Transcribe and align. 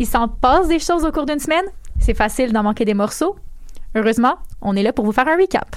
Il 0.00 0.06
s'en 0.06 0.26
passe 0.26 0.66
des 0.68 0.80
choses 0.80 1.04
au 1.04 1.12
cours 1.12 1.24
d'une 1.24 1.38
semaine. 1.38 1.64
C'est 2.00 2.14
facile 2.14 2.52
d'en 2.52 2.64
manquer 2.64 2.84
des 2.84 2.94
morceaux. 2.94 3.36
Heureusement, 3.94 4.34
on 4.60 4.74
est 4.74 4.82
là 4.82 4.92
pour 4.92 5.04
vous 5.04 5.12
faire 5.12 5.28
un 5.28 5.36
recap. 5.36 5.76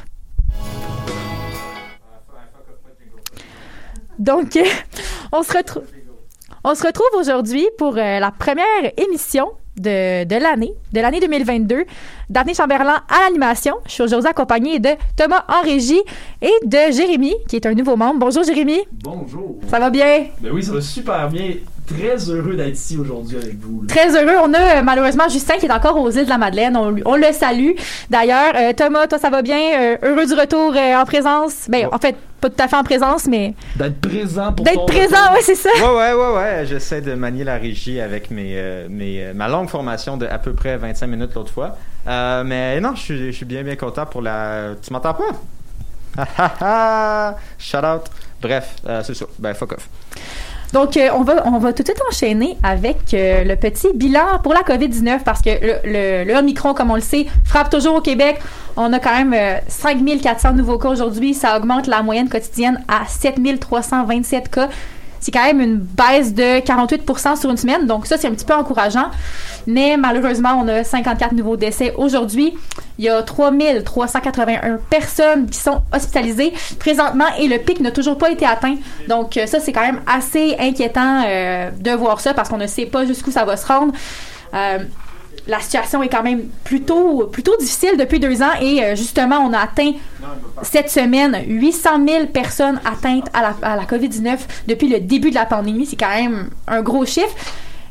Donc, 4.18 4.58
on 5.32 5.44
se 5.44 5.56
retrouve. 5.56 5.84
On 6.64 6.74
se 6.74 6.86
retrouve 6.86 7.20
aujourd'hui 7.20 7.66
pour 7.78 7.96
euh, 7.98 8.20
la 8.20 8.32
première 8.32 8.66
émission 8.98 9.52
de, 9.78 10.24
de 10.24 10.36
l'année, 10.36 10.74
de 10.92 11.00
l'année 11.00 11.20
2022. 11.20 11.86
Daphné 12.30 12.56
Chamberlain 12.56 13.04
à 13.08 13.26
l'animation. 13.26 13.76
Je 13.86 13.92
suis 13.92 14.04
aujourd'hui 14.04 14.30
accompagnée 14.30 14.80
de 14.80 14.90
Thomas 15.16 15.46
en 15.48 15.62
régie 15.62 16.02
et 16.42 16.52
de 16.66 16.92
Jérémy, 16.92 17.36
qui 17.48 17.56
est 17.56 17.66
un 17.68 17.76
nouveau 17.76 17.96
membre. 17.96 18.20
Bonjour 18.20 18.44
Jérémy. 18.44 18.80
Bonjour. 19.04 19.60
Ça 19.68 19.80
va 19.80 19.92
bien? 19.92 20.26
Ben 20.42 20.52
oui, 20.52 20.64
ça 20.64 20.74
va 20.74 20.82
super 20.82 21.30
bien. 21.30 21.58
Très 21.88 22.30
heureux 22.30 22.56
d'être 22.56 22.74
ici 22.76 22.98
aujourd'hui 22.98 23.38
avec 23.38 23.56
vous. 23.60 23.82
là. 23.84 23.88
Très 23.88 24.10
heureux. 24.16 24.36
On 24.44 24.54
a 24.54 24.60
euh, 24.60 24.82
malheureusement 24.84 25.28
Justin 25.30 25.56
qui 25.58 25.66
est 25.68 25.72
encore 25.72 25.98
aux 25.98 26.12
îles 26.12 26.26
de 26.26 26.30
la 26.30 26.38
Madeleine. 26.38 26.76
On, 26.78 27.16
le 27.16 27.32
salue. 27.34 27.72
D'ailleurs, 28.10 28.54
euh, 28.56 28.74
Thomas, 28.74 29.08
toi, 29.08 29.18
ça 29.18 29.30
va 29.30 29.42
bien? 29.42 29.58
Euh, 29.80 29.98
heureux 30.04 30.26
du 30.26 30.34
retour 30.34 30.74
euh, 30.76 30.96
en 30.96 31.06
présence? 31.06 31.68
Ben, 31.70 31.86
Ouais. 31.86 31.94
en 31.94 31.98
fait, 31.98 32.16
pas 32.42 32.50
tout 32.50 32.62
à 32.62 32.68
fait 32.68 32.76
en 32.76 32.84
présence, 32.84 33.26
mais 33.28 33.54
D'être 33.78 34.00
présent 34.02 34.52
pour 34.54 34.66
d'être 34.66 34.86
présent, 34.86 35.16
retour. 35.18 35.34
ouais, 35.36 35.42
c'est 35.44 35.56
ça. 35.56 35.70
Ouais, 35.78 35.98
ouais, 35.98 36.14
ouais, 36.14 36.36
ouais. 36.36 36.66
J'essaie 36.66 37.02
de 37.02 37.14
manier 37.16 37.44
la 37.44 37.56
régie 37.58 38.00
avec 38.02 38.30
mes, 38.32 38.54
euh, 38.58 38.88
mes, 38.90 39.24
euh, 39.24 39.34
ma 39.34 39.48
longue 39.48 39.70
formation 39.70 40.18
de 40.18 40.26
à 40.28 40.38
peu 40.40 40.54
près 40.54 40.78
25 40.78 41.08
minutes 41.08 41.34
l'autre 41.36 41.52
fois. 41.54 41.78
Euh, 42.08 42.44
mais 42.46 42.80
non, 42.82 42.94
je 42.96 43.32
suis, 43.32 43.46
bien, 43.46 43.64
bien 43.64 43.76
content 43.76 44.06
pour 44.06 44.22
la. 44.22 44.72
Tu 44.82 44.92
m'entends 44.94 45.14
pas? 45.14 45.24
Ah, 46.20 46.26
ah, 46.40 46.54
ah. 46.62 47.36
Shout 47.60 47.78
out. 47.78 48.02
Bref, 48.42 48.76
euh, 48.88 49.02
c'est 49.06 49.14
ça. 49.14 49.26
Ben, 49.38 49.54
fuck 49.54 49.74
off. 49.74 49.88
Donc, 50.74 50.98
euh, 50.98 51.10
on, 51.16 51.24
va, 51.24 51.48
on 51.48 51.58
va 51.60 51.74
tout 51.74 51.84
de 51.84 51.88
suite 51.88 52.02
enchaîner 52.10 52.58
avec 52.64 53.14
euh, 53.14 53.44
le 53.44 53.56
petit 53.56 53.88
bilan 53.96 54.40
pour 54.44 54.54
la 54.54 54.62
COVID-19 54.62 55.24
parce 55.24 55.42
que 55.42 55.50
le, 55.50 56.26
le, 56.26 56.74
comme 56.74 56.92
on 56.92 56.96
le 56.96 57.02
sait, 57.02 57.26
frappe 57.46 57.70
toujours 57.70 57.96
au 57.96 58.02
Québec. 58.02 58.40
On 58.76 58.92
a 58.94 59.00
quand 59.00 59.16
même 59.16 59.34
euh, 59.34 59.58
5400 59.68 60.54
nouveaux 60.54 60.78
cas 60.78 60.90
aujourd'hui. 60.90 61.34
Ça 61.34 61.58
augmente 61.58 61.88
la 61.88 62.04
moyenne 62.04 62.30
quotidienne 62.30 62.84
à 62.88 63.06
7327 63.08 64.50
cas. 64.50 64.70
C'est 65.20 65.32
quand 65.32 65.44
même 65.44 65.62
une 65.62 65.78
baisse 65.78 66.34
de 66.34 66.60
48% 66.60 67.40
sur 67.40 67.50
une 67.50 67.58
semaine. 67.58 67.88
Donc, 67.88 68.06
ça, 68.06 68.18
c'est 68.18 68.28
un 68.28 68.32
petit 68.32 68.46
peu 68.46 68.54
encourageant. 68.54 69.10
Mais 69.66 69.98
malheureusement, 69.98 70.62
on 70.62 70.68
a 70.68 70.84
54 70.84 71.34
nouveaux 71.34 71.58
décès 71.58 71.94
aujourd'hui. 71.98 72.54
Il 72.98 73.06
y 73.06 73.10
a 73.10 73.22
3381 73.22 74.80
personnes 74.90 75.50
qui 75.50 75.60
sont 75.60 75.82
hospitalisées 75.94 76.54
présentement 76.80 77.26
et 77.38 77.48
le 77.48 77.58
pic 77.58 77.80
n'a 77.82 77.92
toujours 77.92 78.18
pas 78.18 78.32
été 78.32 78.46
atteint. 78.46 78.76
Donc, 79.08 79.38
euh, 79.38 79.46
ça, 79.46 79.60
c'est 79.60 79.74
quand 79.74 79.82
même 79.82 80.02
assez 80.08 80.56
inquiétant 80.60 81.24
euh, 81.28 81.70
de 81.72 81.92
voir 81.92 82.22
ça 82.22 82.34
parce 82.34 82.50
qu'on 82.50 82.58
ne 82.58 82.68
sait 82.68 82.86
pas 82.86 83.06
jusqu'où 83.06 83.32
ça 83.32 83.44
va 83.44 83.58
se 83.58 83.68
rendre. 83.68 83.94
Euh, 84.54 84.80
la 85.48 85.60
situation 85.60 86.04
est 86.04 86.10
quand 86.10 86.24
même 86.24 86.44
plutôt, 86.64 87.28
plutôt 87.28 87.56
difficile 87.58 87.98
depuis 87.98 88.20
deux 88.20 88.42
ans 88.42 88.54
et 88.62 88.84
euh, 88.84 88.96
justement, 88.96 89.38
on 89.38 89.54
a 89.54 89.60
atteint 89.60 89.94
cette 90.62 90.90
semaine 90.90 91.38
800 91.48 91.90
000 92.08 92.26
personnes 92.28 92.80
atteintes 92.86 93.28
à 93.34 93.42
la, 93.42 93.56
à 93.62 93.76
la 93.76 93.84
COVID-19 93.84 94.38
depuis 94.68 94.90
le 94.90 95.00
début 95.00 95.30
de 95.30 95.36
la 95.36 95.46
pandémie. 95.46 95.86
C'est 95.86 95.96
quand 95.96 96.10
même 96.10 96.50
un 96.68 96.82
gros 96.82 97.06
chiffre. 97.06 97.36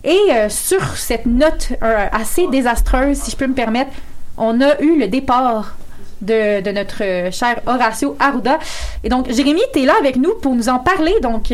Et 0.05 0.19
euh, 0.31 0.49
sur 0.49 0.97
cette 0.97 1.27
note 1.27 1.73
euh, 1.83 2.07
assez 2.13 2.47
désastreuse, 2.49 3.17
si 3.17 3.31
je 3.31 3.37
peux 3.37 3.47
me 3.47 3.55
permettre, 3.55 3.91
on 4.37 4.61
a 4.61 4.81
eu 4.81 4.99
le 4.99 5.09
départ 5.09 5.77
de, 6.21 6.61
de 6.61 6.71
notre 6.71 7.31
cher 7.33 7.61
Horacio 7.67 8.17
Arruda. 8.19 8.59
Et 9.03 9.09
donc, 9.09 9.31
Jérémy, 9.31 9.63
tu 9.73 9.83
es 9.83 9.87
là 9.87 9.95
avec 9.99 10.17
nous 10.17 10.35
pour 10.35 10.55
nous 10.55 10.69
en 10.69 10.79
parler. 10.79 11.15
Donc, 11.23 11.51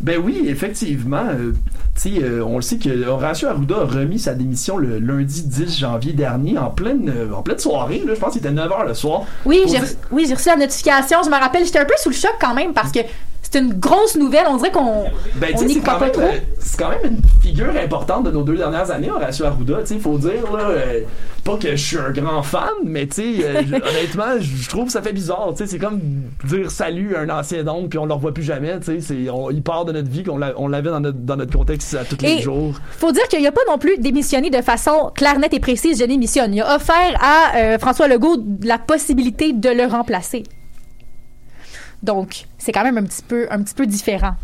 Ben 0.00 0.18
oui, 0.22 0.44
effectivement. 0.46 1.26
euh, 1.30 1.52
tu 2.00 2.22
euh, 2.22 2.42
on 2.44 2.56
le 2.56 2.62
sait 2.62 2.78
que 2.78 3.06
Horacio 3.06 3.48
Arruda 3.48 3.76
a 3.80 3.84
remis 3.84 4.18
sa 4.18 4.32
démission 4.34 4.78
le 4.78 4.98
lundi 4.98 5.42
10 5.42 5.78
janvier 5.78 6.12
dernier 6.14 6.56
en 6.56 6.70
pleine, 6.70 7.12
euh, 7.14 7.32
en 7.34 7.42
pleine 7.42 7.58
soirée. 7.58 8.02
Là, 8.06 8.14
je 8.14 8.20
pense 8.20 8.32
qu'il 8.32 8.40
était 8.40 8.50
9h 8.50 8.86
le 8.88 8.94
soir. 8.94 9.22
oui, 9.44 9.60
Pour 9.62 9.72
j'ai 9.72 9.78
dire- 9.78 9.86
reçu- 9.88 9.96
oui, 10.10 10.24
j'ai 10.26 10.34
reçu 10.34 10.48
la 10.48 10.56
notification. 10.56 11.18
Je 11.22 11.28
me 11.28 11.34
rappelle, 11.34 11.64
j'étais 11.66 11.80
un 11.80 11.84
peu 11.84 11.94
sous 11.98 12.08
le 12.08 12.14
choc 12.14 12.32
quand 12.40 12.54
même 12.54 12.72
parce 12.72 12.90
que 12.92 13.00
c'est 13.50 13.58
une 13.60 13.74
grosse 13.74 14.16
nouvelle. 14.16 14.44
On 14.48 14.56
dirait 14.56 14.70
qu'on 14.70 15.04
Ben, 15.36 15.54
on 15.58 15.64
n'y 15.64 15.80
croit 15.80 15.94
pas 15.98 16.04
même, 16.06 16.12
trop. 16.12 16.22
euh, 16.22 16.38
c'est 16.58 16.78
quand 16.78 16.90
même 16.90 17.04
une 17.04 17.20
figure 17.42 17.72
importante 17.82 18.24
de 18.24 18.30
nos 18.30 18.42
deux 18.42 18.56
dernières 18.56 18.90
années, 18.90 19.10
Horacio 19.10 19.44
Arruda. 19.46 19.84
Sais, 19.84 19.98
faut 19.98 20.18
dire, 20.18 20.50
là, 20.56 20.68
euh, 20.70 21.00
pas 21.44 21.56
que 21.56 21.70
je 21.70 21.76
suis 21.76 21.98
un 21.98 22.10
grand 22.10 22.42
fan, 22.42 22.68
mais 22.84 23.06
tu 23.06 23.14
sais, 23.38 23.44
euh, 23.44 23.60
honnêtement, 23.72 24.38
je 24.40 24.68
trouve 24.68 24.86
que 24.86 24.92
ça 24.92 25.02
fait 25.02 25.12
bizarre. 25.12 25.52
C'est 25.54 25.78
comme 25.78 26.00
dire 26.44 26.70
salut 26.70 27.16
à 27.16 27.20
un 27.20 27.30
ancien 27.30 27.66
oncle, 27.66 27.88
puis 27.88 27.98
on 27.98 28.06
le 28.06 28.14
revoit 28.14 28.32
plus 28.34 28.42
jamais. 28.44 28.74
On- 29.32 29.50
il 29.50 29.62
part 29.62 29.84
de 29.84 29.92
notre 29.92 30.08
vie, 30.10 30.22
qu'on 30.22 30.38
l'a- 30.38 30.52
on 30.56 30.68
l'avait 30.68 30.90
dans 30.90 31.00
notre, 31.00 31.18
dans 31.18 31.36
notre 31.36 31.56
contexte 31.56 31.94
à 31.94 32.04
tous 32.04 32.16
les 32.22 32.40
jours. 32.40 32.74
Faut 32.98 33.10
dire 33.12 33.26
qu'il 33.28 33.42
n'a 33.42 33.52
pas 33.52 33.60
non 33.68 33.78
plus 33.78 33.98
démissionné 33.98 34.50
de 34.50 34.62
façon 34.62 35.10
claire, 35.14 35.38
nette 35.38 35.54
et 35.54 35.60
précise. 35.60 35.98
Je 36.00 36.04
démissionne. 36.04 36.54
Il 36.54 36.60
a 36.62 36.76
offert 36.76 37.18
à 37.20 37.56
euh, 37.56 37.78
François 37.78 38.06
Legault 38.08 38.36
la 38.62 38.78
possibilité 38.78 39.52
de 39.52 39.68
le 39.70 39.86
remplacer. 39.86 40.44
Donc, 42.02 42.44
c'est 42.58 42.72
quand 42.72 42.84
même 42.84 42.98
un 42.98 43.04
petit 43.04 43.22
peu, 43.22 43.46
un 43.50 43.62
petit 43.62 43.74
peu 43.74 43.86
différent. 43.86 44.34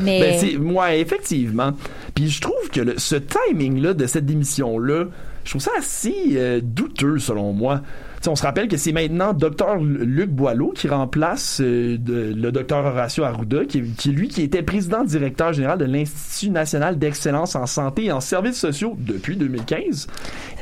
Mais 0.00 0.20
Ben, 0.20 0.38
c'est, 0.38 0.56
ouais, 0.56 1.00
effectivement. 1.00 1.72
Puis 2.14 2.28
je 2.30 2.40
trouve 2.40 2.70
que 2.72 2.80
le- 2.80 2.98
ce 2.98 3.16
timing-là 3.16 3.94
de 3.94 4.06
cette 4.06 4.24
démission-là, 4.24 5.06
je 5.44 5.50
trouve 5.50 5.60
ça 5.60 5.72
assez 5.76 6.14
euh, 6.36 6.60
douteux 6.62 7.18
selon 7.18 7.52
moi. 7.52 7.82
sais, 8.22 8.28
on 8.30 8.36
se 8.36 8.44
rappelle 8.44 8.68
que 8.68 8.76
c'est 8.76 8.92
maintenant 8.92 9.32
Dr 9.34 9.76
Luc 9.82 10.30
Boileau 10.30 10.70
qui 10.74 10.86
remplace 10.88 11.60
euh, 11.60 11.98
de- 11.98 12.32
le 12.34 12.52
Dr 12.52 12.76
Horacio 12.76 13.24
Arruda, 13.24 13.64
qui, 13.66 13.82
qui 13.82 14.12
lui 14.12 14.28
qui 14.28 14.42
était 14.42 14.62
président 14.62 15.02
directeur 15.04 15.52
général 15.52 15.78
de 15.78 15.84
l'Institut 15.84 16.50
national 16.52 16.98
d'excellence 16.98 17.56
en 17.56 17.66
santé 17.66 18.04
et 18.06 18.12
en 18.12 18.20
services 18.20 18.58
sociaux 18.60 18.96
depuis 18.98 19.36
2015. 19.36 20.06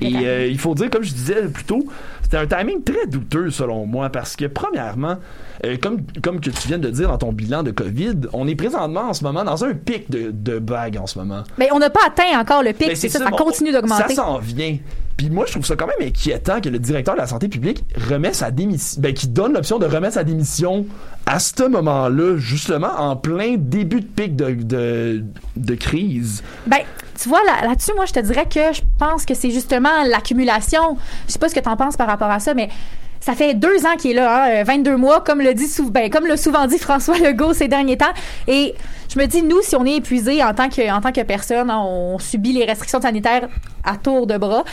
Et 0.00 0.12
euh, 0.26 0.46
il 0.46 0.58
faut 0.58 0.74
dire, 0.74 0.88
comme 0.90 1.04
je 1.04 1.12
disais 1.12 1.46
plus 1.48 1.64
tôt, 1.64 1.84
c'était 2.22 2.38
un 2.38 2.46
timing 2.46 2.82
très 2.82 3.06
douteux 3.06 3.50
selon 3.50 3.84
moi 3.86 4.08
parce 4.08 4.34
que 4.34 4.46
premièrement, 4.46 5.18
euh, 5.64 5.76
comme, 5.80 5.98
comme 6.22 6.40
que 6.40 6.50
tu 6.50 6.68
viens 6.68 6.78
de 6.78 6.88
dire 6.90 7.08
dans 7.08 7.18
ton 7.18 7.32
bilan 7.32 7.62
de 7.62 7.70
COVID, 7.70 8.14
on 8.32 8.48
est 8.48 8.54
présentement 8.54 9.08
en 9.10 9.12
ce 9.14 9.22
moment 9.24 9.44
dans 9.44 9.64
un 9.64 9.74
pic 9.74 10.10
de, 10.10 10.30
de 10.30 10.62
vagues 10.64 10.96
en 10.98 11.06
ce 11.06 11.18
moment. 11.18 11.42
Mais 11.58 11.68
on 11.72 11.78
n'a 11.78 11.90
pas 11.90 12.00
atteint 12.06 12.38
encore 12.40 12.62
le 12.62 12.72
pic, 12.72 12.88
Ben, 12.88 12.96
c'est 12.96 13.08
ça, 13.08 13.18
ça 13.18 13.30
continue 13.30 13.72
Ça 13.72 13.80
d'augmenter. 13.80 14.14
s'en 14.14 14.38
vient. 14.38 14.78
Puis 15.16 15.28
moi, 15.28 15.44
je 15.46 15.52
trouve 15.52 15.66
ça 15.66 15.76
quand 15.76 15.86
même 15.86 16.08
inquiétant 16.08 16.62
que 16.62 16.70
le 16.70 16.78
directeur 16.78 17.14
de 17.14 17.20
la 17.20 17.26
santé 17.26 17.48
publique 17.48 17.84
remet 18.08 18.32
sa 18.32 18.50
démission, 18.50 19.02
ben, 19.02 19.12
qui 19.12 19.28
donne 19.28 19.52
l'option 19.52 19.78
de 19.78 19.84
remettre 19.84 20.14
sa 20.14 20.24
démission 20.24 20.86
à 21.26 21.38
ce 21.38 21.68
moment-là, 21.68 22.38
justement, 22.38 22.88
en 22.96 23.16
plein 23.16 23.56
début 23.58 24.00
de 24.00 24.06
pic 24.06 24.34
de, 24.34 24.54
de, 24.54 25.22
de 25.56 25.74
crise. 25.74 26.42
Ben, 26.66 26.78
tu 27.22 27.28
vois, 27.28 27.40
là- 27.44 27.68
là-dessus, 27.68 27.92
moi, 27.94 28.06
je 28.06 28.14
te 28.14 28.20
dirais 28.20 28.46
que 28.46 28.72
je 28.72 28.80
pense 28.98 29.26
que 29.26 29.34
c'est 29.34 29.50
justement 29.50 30.04
l'accumulation. 30.08 30.96
Je 31.26 31.32
sais 31.32 31.38
pas 31.38 31.50
ce 31.50 31.54
que 31.54 31.60
tu 31.60 31.68
en 31.68 31.76
penses 31.76 31.98
par 31.98 32.06
rapport 32.06 32.30
à 32.30 32.40
ça, 32.40 32.54
mais 32.54 32.70
ça 33.20 33.34
fait 33.34 33.54
deux 33.54 33.84
ans 33.84 33.96
qu'il 33.98 34.12
est 34.12 34.14
là, 34.14 34.44
hein, 34.44 34.60
euh, 34.60 34.64
22 34.64 34.96
mois, 34.96 35.20
comme 35.20 35.40
le 35.40 35.52
dit 35.52 35.68
ben, 35.90 36.10
comme 36.10 36.26
l'a 36.26 36.36
souvent 36.36 36.66
dit 36.66 36.78
François 36.80 37.18
Legault 37.18 37.52
ces 37.52 37.68
derniers 37.68 37.98
temps. 37.98 38.12
Et 38.48 38.74
je 39.12 39.18
me 39.18 39.26
dis, 39.26 39.42
nous, 39.42 39.60
si 39.62 39.76
on 39.76 39.84
est 39.84 39.96
épuisé 39.96 40.42
en 40.42 40.54
tant 40.54 40.68
que, 40.68 40.90
en 40.90 41.00
tant 41.00 41.12
que 41.12 41.20
personne, 41.22 41.70
on 41.70 42.18
subit 42.18 42.52
les 42.52 42.64
restrictions 42.64 43.00
sanitaires 43.00 43.48
à 43.84 43.96
tour 43.96 44.26
de 44.26 44.38
bras. 44.38 44.64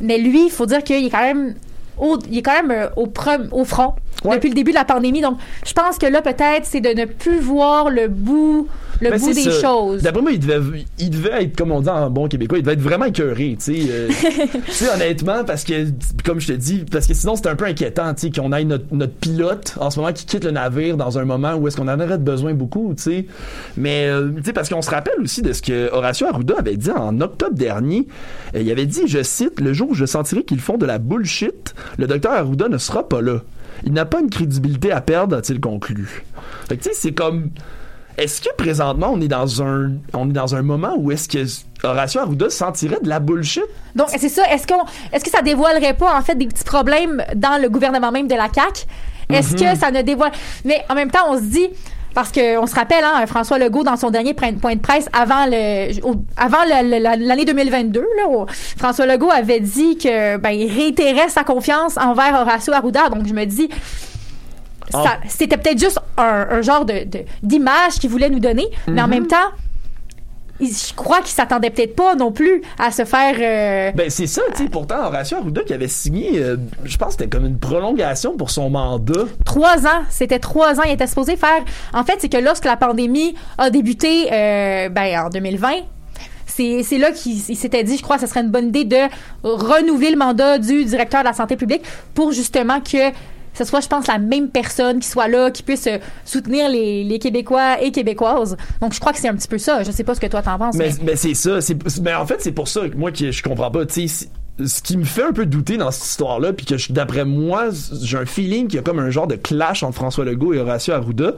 Mais 0.00 0.18
lui, 0.18 0.46
il 0.46 0.50
faut 0.50 0.66
dire 0.66 0.82
qu'il 0.82 1.06
est 1.06 1.10
quand 1.10 1.22
même 1.22 1.54
au, 1.98 2.18
il 2.28 2.38
est 2.38 2.42
quand 2.42 2.62
même 2.62 2.70
euh, 2.70 2.88
au, 2.96 3.08
au 3.52 3.64
front 3.64 3.94
Ouais. 4.24 4.36
depuis 4.36 4.48
le 4.48 4.54
début 4.54 4.70
de 4.70 4.76
la 4.76 4.84
pandémie. 4.84 5.20
Donc, 5.20 5.38
je 5.66 5.72
pense 5.72 5.98
que 5.98 6.06
là, 6.06 6.22
peut-être, 6.22 6.64
c'est 6.64 6.80
de 6.80 6.88
ne 6.90 7.04
plus 7.04 7.38
voir 7.40 7.90
le 7.90 8.08
bout, 8.08 8.68
le 9.00 9.10
Ben, 9.10 9.20
bout 9.20 9.32
des 9.32 9.42
ça. 9.42 9.60
choses. 9.60 10.02
D'après 10.02 10.22
moi, 10.22 10.32
il 10.32 10.38
devait, 10.40 10.84
il 10.98 11.10
devait 11.10 11.42
être, 11.44 11.56
comme 11.56 11.72
on 11.72 11.80
dit 11.80 11.88
en 11.88 12.08
bon 12.10 12.28
québécois, 12.28 12.58
il 12.58 12.62
devait 12.62 12.74
être 12.74 12.80
vraiment 12.80 13.04
écœuré, 13.06 13.56
tu 13.62 13.74
sais. 13.82 13.90
euh, 13.90 14.08
tu 14.66 14.72
sais, 14.72 14.88
honnêtement, 14.94 15.44
parce 15.44 15.64
que, 15.64 15.88
comme 16.24 16.40
je 16.40 16.48
te 16.48 16.52
dis, 16.52 16.84
parce 16.90 17.06
que 17.06 17.14
sinon, 17.14 17.36
c'est 17.36 17.48
un 17.48 17.56
peu 17.56 17.64
inquiétant, 17.66 18.14
tu 18.14 18.28
sais, 18.28 18.30
qu'on 18.30 18.52
ait 18.52 18.64
notre, 18.64 18.84
notre 18.92 19.12
pilote, 19.14 19.74
en 19.80 19.90
ce 19.90 19.98
moment, 20.00 20.12
qui 20.12 20.24
quitte 20.26 20.44
le 20.44 20.52
navire 20.52 20.96
dans 20.96 21.18
un 21.18 21.24
moment 21.24 21.54
où 21.54 21.68
est-ce 21.68 21.76
qu'on 21.76 21.88
en 21.88 22.00
aurait 22.00 22.18
besoin 22.18 22.54
beaucoup, 22.54 22.94
tu 22.96 23.02
sais. 23.02 23.26
Mais, 23.76 24.06
euh, 24.08 24.30
tu 24.36 24.44
sais, 24.44 24.52
parce 24.52 24.68
qu'on 24.68 24.82
se 24.82 24.90
rappelle 24.90 25.20
aussi 25.22 25.42
de 25.42 25.52
ce 25.52 25.60
que 25.60 25.92
Horacio 25.92 26.26
Arruda 26.26 26.54
avait 26.58 26.76
dit 26.76 26.90
en 26.90 27.20
octobre 27.20 27.54
dernier. 27.54 28.06
Euh, 28.54 28.60
il 28.62 28.70
avait 28.70 28.86
dit, 28.86 29.02
je 29.06 29.22
cite, 29.22 29.60
le 29.60 29.72
jour 29.72 29.90
où 29.90 29.94
je 29.94 30.06
sentirai 30.06 30.44
qu'ils 30.44 30.60
font 30.60 30.78
de 30.78 30.86
la 30.86 30.98
bullshit, 30.98 31.74
le 31.98 32.06
docteur 32.06 32.32
Arruda 32.32 32.68
ne 32.68 32.78
sera 32.78 33.08
pas 33.08 33.20
là. 33.20 33.40
Il 33.84 33.92
n'a 33.92 34.04
pas 34.04 34.20
une 34.20 34.30
crédibilité 34.30 34.90
à 34.90 35.00
perdre, 35.00 35.36
a-t-il 35.36 35.60
conclu? 35.60 36.24
Fait 36.68 36.76
que, 36.76 36.82
tu 36.82 36.88
sais, 36.88 36.94
c'est 36.94 37.12
comme, 37.12 37.50
est-ce 38.16 38.40
que 38.40 38.48
présentement 38.56 39.10
on 39.12 39.20
est 39.20 39.28
dans 39.28 39.62
un 39.62 39.92
on 40.14 40.30
est 40.30 40.32
dans 40.32 40.54
un 40.54 40.62
moment 40.62 40.94
où 40.96 41.12
est-ce 41.12 41.28
que 41.28 41.86
Horacio 41.86 42.20
Arruda 42.20 42.48
sentirait 42.48 43.00
de 43.02 43.08
la 43.08 43.20
bullshit? 43.20 43.64
Donc, 43.94 44.08
c'est 44.16 44.28
ça. 44.28 44.42
Est-ce 44.50 44.66
qu'on, 44.66 44.84
est-ce 45.12 45.24
que 45.24 45.30
ça 45.30 45.42
dévoilerait 45.42 45.94
pas, 45.94 46.16
en 46.16 46.22
fait, 46.22 46.34
des 46.34 46.46
petits 46.46 46.64
problèmes 46.64 47.22
dans 47.36 47.60
le 47.60 47.68
gouvernement 47.68 48.10
même 48.10 48.26
de 48.26 48.34
la 48.34 48.48
CAQ? 48.52 48.86
Est-ce 49.30 49.54
que 49.54 49.78
ça 49.78 49.90
ne 49.90 50.02
dévoile. 50.02 50.32
Mais 50.64 50.84
en 50.88 50.94
même 50.94 51.10
temps, 51.10 51.26
on 51.28 51.36
se 51.36 51.44
dit. 51.44 51.68
Parce 52.14 52.30
que 52.30 52.56
on 52.58 52.66
se 52.66 52.74
rappelle, 52.74 53.02
hein, 53.04 53.26
François 53.26 53.58
Legault, 53.58 53.82
dans 53.82 53.96
son 53.96 54.10
dernier 54.10 54.34
point 54.34 54.52
de 54.52 54.78
presse 54.80 55.08
avant 55.12 55.46
le, 55.46 56.00
au- 56.06 56.14
avant 56.36 56.64
l'année 56.64 57.44
2022, 57.44 58.00
là, 58.00 58.44
François 58.78 59.06
Legault 59.06 59.30
avait 59.32 59.60
dit 59.60 59.98
que 59.98 60.36
ben, 60.36 60.50
il 60.50 60.72
réitérait 60.72 61.28
sa 61.28 61.42
confiance 61.44 61.96
envers 61.96 62.40
Horacio 62.40 62.72
Arruda. 62.72 63.08
Donc, 63.08 63.26
je 63.26 63.34
me 63.34 63.44
dis, 63.44 63.68
Ah. 64.92 65.16
c'était 65.28 65.56
peut-être 65.56 65.78
juste 65.80 65.98
un, 66.16 66.46
un 66.50 66.62
genre 66.62 66.84
de, 66.84 67.04
de- 67.04 67.24
d'image 67.42 67.94
qu'il 68.00 68.10
voulait 68.10 68.30
nous 68.30 68.38
donner, 68.38 68.66
mais 68.86 69.02
en 69.02 69.08
même 69.08 69.26
temps, 69.26 69.36
je 70.60 70.94
crois 70.94 71.18
qu'il 71.18 71.28
s'attendait 71.30 71.70
peut-être 71.70 71.96
pas 71.96 72.14
non 72.14 72.30
plus 72.32 72.62
à 72.78 72.90
se 72.90 73.04
faire. 73.04 73.34
euh, 73.38 73.92
Ben 73.96 74.08
c'est 74.10 74.26
ça, 74.26 74.42
tu 74.54 74.62
sais 74.64 74.68
pourtant 74.68 75.06
Horacio 75.06 75.38
Arruda 75.38 75.62
qui 75.62 75.72
avait 75.74 75.88
signé 75.88 76.38
euh, 76.38 76.56
je 76.84 76.96
pense 76.96 77.08
que 77.16 77.22
c'était 77.22 77.28
comme 77.28 77.46
une 77.46 77.58
prolongation 77.58 78.36
pour 78.36 78.50
son 78.50 78.70
mandat. 78.70 79.24
Trois 79.44 79.86
ans, 79.86 80.02
c'était 80.10 80.38
trois 80.38 80.78
ans. 80.78 80.84
Il 80.84 80.92
était 80.92 81.06
supposé 81.06 81.36
faire. 81.36 81.62
En 81.92 82.04
fait, 82.04 82.16
c'est 82.18 82.28
que 82.28 82.38
lorsque 82.38 82.64
la 82.66 82.76
pandémie 82.76 83.34
a 83.58 83.70
débuté, 83.70 84.32
euh, 84.32 84.88
ben 84.88 85.24
en 85.26 85.28
2020. 85.28 85.68
C'est, 86.46 86.84
c'est 86.84 86.98
là 86.98 87.10
qu'il 87.10 87.32
il 87.48 87.56
s'était 87.56 87.82
dit, 87.82 87.96
je 87.96 88.02
crois, 88.02 88.14
que 88.16 88.22
ce 88.22 88.28
serait 88.28 88.40
une 88.42 88.50
bonne 88.50 88.68
idée 88.68 88.84
de 88.84 88.96
renouveler 89.42 90.10
le 90.10 90.16
mandat 90.16 90.58
du 90.58 90.84
directeur 90.84 91.22
de 91.22 91.26
la 91.26 91.32
santé 91.32 91.56
publique 91.56 91.82
pour 92.14 92.30
justement 92.30 92.80
que 92.80 93.10
ce 93.54 93.64
soit, 93.64 93.80
je 93.80 93.88
pense, 93.88 94.06
la 94.06 94.18
même 94.18 94.48
personne 94.48 94.98
qui 95.00 95.08
soit 95.08 95.28
là, 95.28 95.50
qui 95.50 95.62
puisse 95.62 95.86
euh, 95.86 95.98
soutenir 96.24 96.68
les, 96.68 97.04
les 97.04 97.18
Québécois 97.18 97.80
et 97.82 97.92
Québécoises. 97.92 98.56
Donc, 98.80 98.92
je 98.94 99.00
crois 99.00 99.12
que 99.12 99.18
c'est 99.18 99.28
un 99.28 99.34
petit 99.34 99.48
peu 99.48 99.58
ça. 99.58 99.82
Je 99.82 99.90
sais 99.90 100.04
pas 100.04 100.14
ce 100.14 100.20
que 100.20 100.26
toi 100.26 100.42
t'en 100.42 100.58
penses. 100.58 100.74
Mais, 100.76 100.88
mais- 100.98 101.04
mais 101.04 101.16
c'est 101.16 101.34
ça, 101.34 101.60
c'est 101.60 101.76
mais 102.02 102.14
en 102.14 102.26
fait 102.26 102.40
c'est 102.40 102.52
pour 102.52 102.68
ça 102.68 102.88
que 102.88 102.96
moi 102.96 103.10
je 103.14 103.42
comprends 103.42 103.70
pas, 103.70 103.86
tu 103.86 104.08
sais 104.08 104.28
ce 104.64 104.82
qui 104.82 104.96
me 104.96 105.04
fait 105.04 105.24
un 105.24 105.32
peu 105.32 105.46
douter 105.46 105.76
dans 105.76 105.90
cette 105.90 106.04
histoire-là, 106.06 106.52
puis 106.52 106.64
que 106.64 106.76
d'après 106.92 107.24
moi, 107.24 107.70
j'ai 108.02 108.16
un 108.18 108.24
feeling 108.24 108.68
qu'il 108.68 108.76
y 108.76 108.78
a 108.78 108.82
comme 108.82 109.00
un 109.00 109.10
genre 109.10 109.26
de 109.26 109.34
clash 109.34 109.82
entre 109.82 109.96
François 109.96 110.24
Legault 110.24 110.52
et 110.54 110.58
Horacio 110.60 110.94
Arruda, 110.94 111.32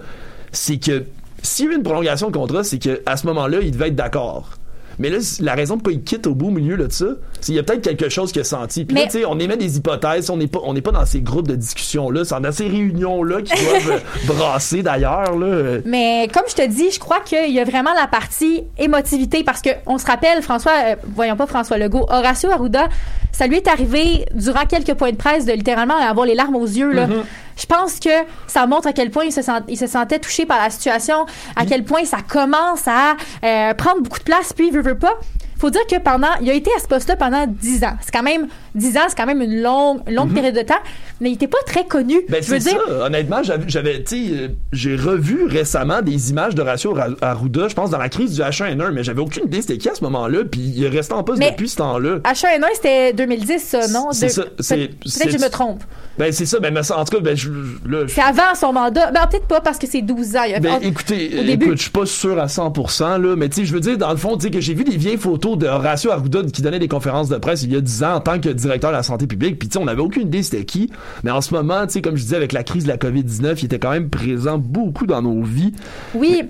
c'est 0.53 0.77
que 0.77 1.05
s'il 1.43 1.65
y 1.65 1.69
a 1.69 1.73
eu 1.73 1.77
une 1.77 1.83
prolongation 1.83 2.29
de 2.31 2.37
contrat, 2.37 2.63
c'est 2.63 2.79
que 2.79 3.01
à 3.07 3.17
ce 3.17 3.27
moment-là, 3.29 3.61
il 3.63 3.71
devait 3.71 3.89
être 3.89 3.95
d'accord. 3.97 4.51
Mais 4.99 5.11
là, 5.11 5.19
la 5.41 5.55
raison 5.55 5.75
pourquoi 5.75 5.93
il 5.93 6.03
quitte 6.03 6.27
au 6.27 6.35
bout 6.35 6.49
au 6.49 6.51
milieu 6.51 6.77
de 6.77 6.91
ça, 6.91 7.07
c'est 7.41 7.47
qu'il 7.47 7.55
y 7.55 7.59
a 7.59 7.63
peut-être 7.63 7.83
quelque 7.83 8.09
chose 8.09 8.33
qu'il 8.33 8.41
a 8.41 8.45
senti. 8.45 8.85
Puis 8.85 8.97
là, 8.97 9.05
tu 9.05 9.11
sais, 9.11 9.25
on 9.25 9.39
émet 9.39 9.57
des 9.57 9.77
hypothèses, 9.77 10.31
on 10.31 10.37
n'est 10.37 10.47
pas, 10.47 10.61
on 10.63 10.75
n'est 10.75 10.81
pas 10.81 10.93
dans 10.93 11.07
ces 11.07 11.21
groupes 11.21 11.49
de 11.49 11.55
discussion-là, 11.55 12.25
c'est 12.25 12.41
dans 12.41 12.53
ces 12.53 12.69
réunions-là 12.69 13.43
qui 13.43 13.53
doivent 13.65 13.91
euh, 13.91 14.25
brasser 14.27 14.83
d'ailleurs, 14.83 15.37
là. 15.37 15.79
Mais 15.85 16.29
comme 16.33 16.45
je 16.49 16.55
te 16.55 16.67
dis, 16.67 16.91
je 16.91 16.99
crois 16.99 17.21
qu'il 17.21 17.53
y 17.53 17.61
a 17.61 17.65
vraiment 17.65 17.93
la 17.95 18.07
partie 18.07 18.65
émotivité 18.79 19.45
parce 19.45 19.63
que 19.63 19.71
on 19.87 19.99
se 19.99 20.07
rappelle 20.07 20.43
François, 20.43 20.73
euh, 20.85 20.97
voyons 21.15 21.37
pas 21.37 21.47
François 21.47 21.79
Legault, 21.79 22.07
Horacio 22.09 22.51
Arruda, 22.51 22.89
ça 23.33 23.47
lui 23.47 23.57
est 23.57 23.69
arrivé 23.69 24.27
durant 24.35 24.65
quelques 24.65 24.95
points 24.95 25.13
de 25.13 25.17
presse 25.17 25.45
de 25.45 25.53
littéralement 25.53 25.97
avoir 25.97 26.27
les 26.27 26.35
larmes 26.35 26.57
aux 26.57 26.67
yeux 26.67 26.93
là. 26.93 27.07
Je 27.57 27.67
pense 27.67 27.99
que 28.01 28.11
ça 28.47 28.67
montre 28.67 28.87
à 28.89 28.93
quel 28.93 29.11
point 29.11 29.25
il 29.25 29.33
se, 29.33 29.43
sent- 29.43 29.53
il 29.69 29.79
se 29.79 29.87
sentait 29.87 30.19
touché 30.19 30.45
par 30.47 30.59
la 30.59 30.71
situation, 30.71 31.25
à 31.57 31.65
quel 31.67 31.85
point 31.85 32.05
ça 32.05 32.19
commence 32.27 32.87
à 32.87 33.17
euh, 33.45 33.75
prendre 33.75 34.03
beaucoup 34.03 34.19
de 34.19 34.25
place, 34.25 34.53
puis 34.53 34.69
il 34.69 34.73
veut, 34.75 34.83
veut 34.83 34.99
pas. 34.99 35.15
Faut 35.59 35.71
dire 35.71 35.87
que 35.91 35.99
pendant, 35.99 36.29
il 36.43 36.51
a 36.51 36.55
été 36.55 36.71
à 36.77 36.81
ce 36.81 36.87
poste-là 36.87 37.17
pendant 37.17 37.47
10 37.47 37.85
ans. 37.85 37.97
C'est 38.03 38.13
quand 38.13 38.23
même 38.23 38.47
10 38.75 38.97
ans, 38.99 39.01
c'est 39.09 39.17
quand 39.17 39.27
même 39.27 39.41
une 39.41 39.63
longue, 39.63 40.01
longue 40.11 40.35
période 40.35 40.55
de 40.55 40.61
temps, 40.63 40.75
mais 41.21 41.31
il 41.31 41.35
était 41.35 41.47
pas 41.49 41.59
très 41.67 41.87
connu. 41.87 42.17
Ben 42.29 42.43
c'est 42.43 42.59
dire, 42.59 42.79
ça. 42.87 43.07
Honnêtement, 43.07 43.43
j'avais, 43.43 43.65
j'avais, 43.67 44.03
tu 44.03 44.27
sais, 44.29 44.33
euh, 44.35 44.49
j'ai 44.73 44.97
revu 44.97 45.45
récemment 45.47 46.03
des 46.03 46.31
images 46.31 46.55
de 46.55 46.61
Horacio 46.63 46.93
Ra- 46.93 47.09
Arruda, 47.23 47.69
je 47.69 47.75
pense 47.75 47.89
dans 47.91 47.97
la 47.99 48.09
crise 48.11 48.35
du 48.35 48.43
H1N1, 48.43 48.91
mais 48.93 49.03
j'avais 49.03 49.21
aucune 49.23 49.45
idée 49.47 49.63
c'était 49.63 49.79
qui 49.79 49.89
à 49.89 49.95
ce 49.95 50.05
moment-là, 50.05 50.41
puis 50.51 50.61
il 50.61 50.85
est 50.85 50.89
resté 50.89 51.15
en 51.15 51.23
poste 51.25 51.39
Mais- 51.39 51.53
depuis 51.53 51.69
ce 51.71 51.77
temps-là. 51.77 52.19
H1N1, 52.25 52.67
c'était 52.75 53.13
2010, 53.15 53.59
ça, 53.63 53.89
non? 53.89 54.09
C'est 54.13 54.27
De- 54.27 54.33
ça, 54.33 54.43
Peut-être 54.77 55.25
que 55.25 55.39
je 55.39 55.43
me 55.43 55.49
trompe. 55.49 55.83
Ben 56.19 56.33
c'est 56.33 56.47
ça, 56.47 56.61
ben 56.61 56.73
mais 56.73 56.83
ça, 56.83 56.99
en 56.99 57.05
tout 57.05 57.17
cas, 57.17 57.23
ben 57.23 57.37
je, 57.37 57.51
là, 57.51 58.07
je- 58.07 58.13
C'est 58.15 58.23
avant 58.23 58.55
son 58.59 58.73
mandat. 58.73 59.11
Ben, 59.11 59.27
peut-être 59.27 59.47
pas 59.47 59.61
parce 59.61 59.79
que 59.79 59.87
c'est 59.87 60.01
12 60.01 60.35
ans. 60.37 60.45
Ben 60.63 60.79
écoutez, 60.83 61.51
écoute, 61.53 61.77
je 61.77 61.83
suis 61.83 61.91
pas 61.91 62.07
sûr 62.07 62.39
à 62.41 62.47
100%, 62.49 63.19
là, 63.19 63.37
mais 63.37 63.49
tu 63.51 63.57
sais, 63.57 63.65
je 63.67 63.73
veux 63.75 63.81
dire, 63.81 63.99
dans 63.99 64.11
le 64.11 64.17
fond, 64.17 64.37
tu 64.39 64.51
que 64.51 64.61
j'ai 64.61 64.73
vu 64.75 64.85
des 64.85 64.97
vieilles 64.97 65.19
photos 65.19 65.46
de 65.55 65.69
Horacio 65.69 66.11
Arruda 66.11 66.43
qui 66.53 66.63
donnait 66.63 66.81
des 66.81 66.89
conférences 66.89 67.29
de 67.29 67.37
presse 67.37 67.63
il 67.63 67.73
y 67.73 67.77
a 67.77 67.81
10 67.81 68.03
ans 68.03 68.15
en 68.15 68.21
tant 68.21 68.41
que 68.41 68.49
directeur 68.49 68.91
de 68.91 68.97
la 68.97 69.05
santé 69.05 69.29
publique, 69.29 69.59
puis 69.61 69.69
tu 69.69 69.75
sais, 69.75 69.79
on 69.79 69.87
avait 69.87 70.03
aucune 70.03 70.23
idée 70.23 70.43
c'était 70.43 70.65
qui, 70.65 70.91
mais 71.23 71.31
en 71.31 71.41
ce 71.41 71.55
moment, 71.55 71.87
tu 71.87 71.93
sais, 71.93 72.03
comme 72.03 72.17
je 72.17 72.23
disais, 72.23 72.37
avec 72.37 72.53
la 72.53 72.65
crise 72.65 72.83
de 72.85 72.89
la 72.89 72.97
COVID-19, 72.97 73.55
il 73.59 73.65
était 73.67 73.79
quand 73.79 73.91
même 73.91 74.11
présent 74.11 74.59
beaucoup 74.59 75.07
dans 75.07 75.23
nos 75.23 75.43
vies. 75.43 75.73
Oui, 76.15 76.43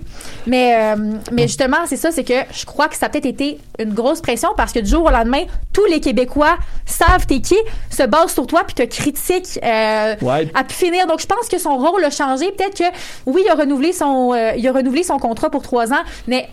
mais, 0.47 0.95
euh, 0.95 1.11
mais 1.31 1.43
justement, 1.43 1.77
c'est 1.85 1.97
ça, 1.97 2.11
c'est 2.11 2.23
que 2.23 2.33
je 2.51 2.65
crois 2.65 2.87
que 2.87 2.95
ça 2.95 3.05
a 3.05 3.09
peut-être 3.09 3.25
été 3.27 3.59
une 3.77 3.93
grosse 3.93 4.21
pression 4.21 4.49
parce 4.57 4.71
que 4.71 4.79
du 4.79 4.89
jour 4.89 5.05
au 5.05 5.11
lendemain, 5.11 5.43
tous 5.73 5.85
les 5.85 5.99
Québécois 5.99 6.57
savent 6.85 7.27
t'es 7.27 7.41
qui, 7.41 7.57
se 7.89 8.03
basent 8.03 8.33
sur 8.33 8.47
toi 8.47 8.63
puis 8.65 8.73
te 8.73 8.83
critiquent 8.83 9.59
euh, 9.63 10.15
Ouais. 10.21 10.49
à 10.55 10.63
pu 10.63 10.73
finir. 10.73 11.05
Donc, 11.07 11.19
je 11.19 11.27
pense 11.27 11.47
que 11.49 11.59
son 11.59 11.77
rôle 11.77 12.03
a 12.03 12.09
changé. 12.09 12.51
Peut-être 12.51 12.77
que, 12.77 12.83
oui, 13.25 13.41
il 13.45 13.49
a 13.49 13.55
renouvelé 13.55 13.91
son, 13.91 14.33
euh, 14.33 14.51
il 14.57 14.67
a 14.67 14.71
renouvelé 14.71 15.03
son 15.03 15.17
contrat 15.19 15.49
pour 15.49 15.61
trois 15.61 15.91
ans, 15.91 16.03
mais 16.27 16.47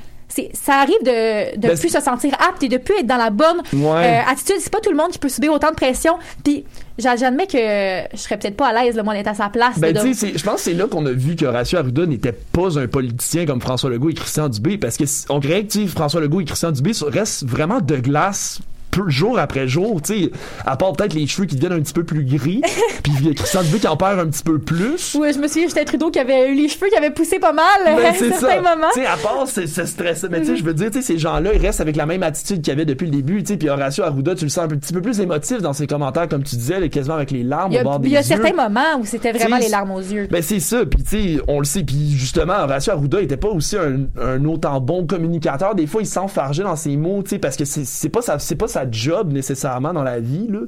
ça 0.53 0.75
arrive 0.81 1.03
de, 1.05 1.57
de 1.57 1.69
Ben, 1.69 1.79
plus 1.79 1.89
se 1.91 2.01
sentir 2.01 2.35
apte 2.41 2.63
et 2.63 2.69
de 2.69 2.77
plus 2.79 2.97
être 2.99 3.07
dans 3.07 3.17
la 3.17 3.31
bonne 3.31 3.59
Ouais. 3.73 4.21
euh, 4.27 4.31
attitude. 4.31 4.57
C'est 4.61 4.73
pas 4.73 4.81
tout 4.81 4.91
le 4.91 4.97
monde 4.97 5.11
qui 5.11 5.19
peut 5.19 5.29
subir 5.29 5.53
autant 5.53 5.71
de 5.71 5.77
pression. 5.77 6.15
Puis, 6.45 6.65
j'a- 6.99 7.17
j'admets 7.17 7.47
que 7.47 7.57
je 7.57 8.17
serais 8.19 8.37
peut-être 8.39 8.57
pas 8.57 8.69
à 8.69 8.73
l'aise, 8.85 8.97
là, 8.97 9.03
moi, 9.03 9.15
d'être 9.15 9.29
à 9.29 9.35
sa 9.35 9.49
place. 9.49 9.79
Ben, 9.79 9.95
tu 9.95 10.15
sais, 10.15 10.33
je 10.37 10.43
pense 10.45 10.57
que 10.57 10.61
c'est 10.63 10.75
là 10.75 10.87
qu'on 10.87 11.05
a 11.07 11.13
vu 11.13 11.37
que 11.37 11.45
Horacio 11.45 11.79
Arruda 11.79 12.07
n'était 12.07 12.33
pas 12.33 12.79
un 12.79 12.87
politicien 12.87 13.47
comme 13.47 13.61
François 13.61 13.91
Legault 13.91 14.11
et 14.11 14.15
Christian 14.15 14.49
Dubé, 14.49 14.79
parce 14.79 14.97
que 14.97 15.05
on 15.29 15.39
dirait 15.39 15.65
que 15.67 15.87
François 15.87 16.21
Legault 16.21 16.41
et 16.41 16.45
Christian 16.45 16.73
Dubé 16.73 16.93
restent 17.07 17.45
vraiment 17.45 17.81
de 17.81 17.97
glace 17.97 18.61
peu, 18.95 19.09
jour 19.11 19.39
après 19.39 19.69
jour, 19.69 20.01
tu 20.03 20.15
sais, 20.25 20.31
à 20.65 20.77
part 20.77 20.93
peut-être 20.93 21.15
les 21.15 21.27
cheveux 21.27 21.47
qui 21.47 21.57
deviennent 21.57 21.73
un 21.79 21.81
petit 21.83 21.93
peu 21.93 22.05
plus 22.05 22.25
gris, 22.25 22.61
puis 23.03 23.35
Christian 23.35 23.63
Dubé 23.63 23.79
qui 23.79 23.89
en 23.89 23.97
perd 23.97 24.19
un 24.21 24.27
petit 24.29 24.43
peu 24.43 24.59
plus. 24.59 25.15
Ouais, 25.15 25.33
je 25.33 25.39
me 25.39 25.49
souviens, 25.49 25.69
j'étais 25.69 25.85
Trudeau 25.85 26.11
qui 26.11 26.19
avait 26.19 26.51
eu 26.51 26.55
les 26.55 26.69
cheveux 26.69 26.89
qui 26.89 26.97
avaient 26.97 27.11
poussé 27.11 27.39
pas 27.39 27.53
mal 27.53 27.65
Ben, 27.85 27.99
à 28.05 28.09
un 28.09 28.13
c'est 28.15 28.31
certain 28.31 28.63
ça. 28.63 28.75
moment. 28.75 28.87
Tu 28.95 29.01
sais, 29.01 29.07
à 29.07 29.17
part 29.17 29.47
ce, 29.47 29.67
ce 29.67 29.85
stress, 29.85 30.25
mais 30.31 30.41
tu 30.41 30.47
sais, 30.47 30.57
je 30.57 30.65
veux 30.65 30.75
dire, 30.75 30.91
tu 30.91 30.99
sais, 30.99 31.03
ces 31.03 31.19
gens-là, 31.19 31.51
ils 31.55 31.61
restent 31.61 31.81
avec 31.81 31.97
la 31.97 32.07
même 32.07 32.23
attitude 32.23 32.63
qu'il 32.63 32.69
y 32.73 32.77
avait 32.77 32.85
depuis 32.85 33.07
le 33.07 33.13
début, 33.13 33.43
tu 33.43 33.53
sais, 33.53 33.57
puis 33.57 33.69
Horacio 33.69 34.05
Arruda, 34.05 34.35
tu 34.35 34.45
le 34.45 34.51
sens 34.51 34.65
un 34.65 34.69
petit 34.69 34.93
peu 34.93 35.01
plus 35.03 35.21
émotif 35.21 35.61
dans 35.61 35.73
ses 35.73 35.87
commentaires, 35.87 36.29
comme 36.29 36.43
tu 36.43 36.57
disais, 36.57 36.81
là, 36.81 36.89
quasiment 36.89 37.17
avec 37.17 37.31
les 37.31 37.43
larmes 37.43 37.73
Il 37.73 37.77
y 37.77 37.81
au 37.81 37.85
bord 37.85 37.95
a, 37.95 37.99
des 37.99 38.09
il 38.09 38.13
y 38.13 38.17
a 38.17 38.21
yeux. 38.21 38.27
certains 38.27 38.53
moments 38.55 38.99
où 39.01 39.05
c'était 39.05 39.33
vraiment 39.33 39.57
T'sais, 39.57 39.67
les 39.67 39.71
larmes 39.71 39.91
aux 39.93 40.01
yeux. 40.01 40.29
Ben 40.31 40.43
c'est 40.43 40.61
ça, 40.61 40.85
puis 40.87 41.03
tu 41.03 41.09
sais, 41.37 41.41
on 41.49 41.59
le 41.59 41.65
sait, 41.65 41.83
puis 41.83 42.13
justement, 42.17 42.55
Horacio 42.63 42.93
Arruda 42.93 43.21
était 43.21 43.37
pas 43.37 43.49
aussi 43.49 43.77
un, 43.77 44.07
un 44.21 44.45
autant 44.45 44.81
bon 44.81 45.07
communicateur. 45.07 45.75
Des 45.75 45.87
fois, 45.87 46.03
il 46.03 46.07
s'enfargeait 46.07 46.63
dans 46.63 46.77
ses 46.77 46.97
mots, 46.97 47.23
tu 47.23 47.31
sais, 47.31 47.39
parce 47.39 47.57
que 47.57 47.65
c'est 47.65 47.85
c'est 47.85 48.09
pas 48.09 48.23
sa 48.23 48.39
c'est 48.39 48.57
pas 48.57 48.69
sa 48.69 48.84
job 48.91 49.33
nécessairement 49.33 49.93
dans 49.93 50.03
la 50.03 50.21
vie 50.21 50.47
là. 50.49 50.61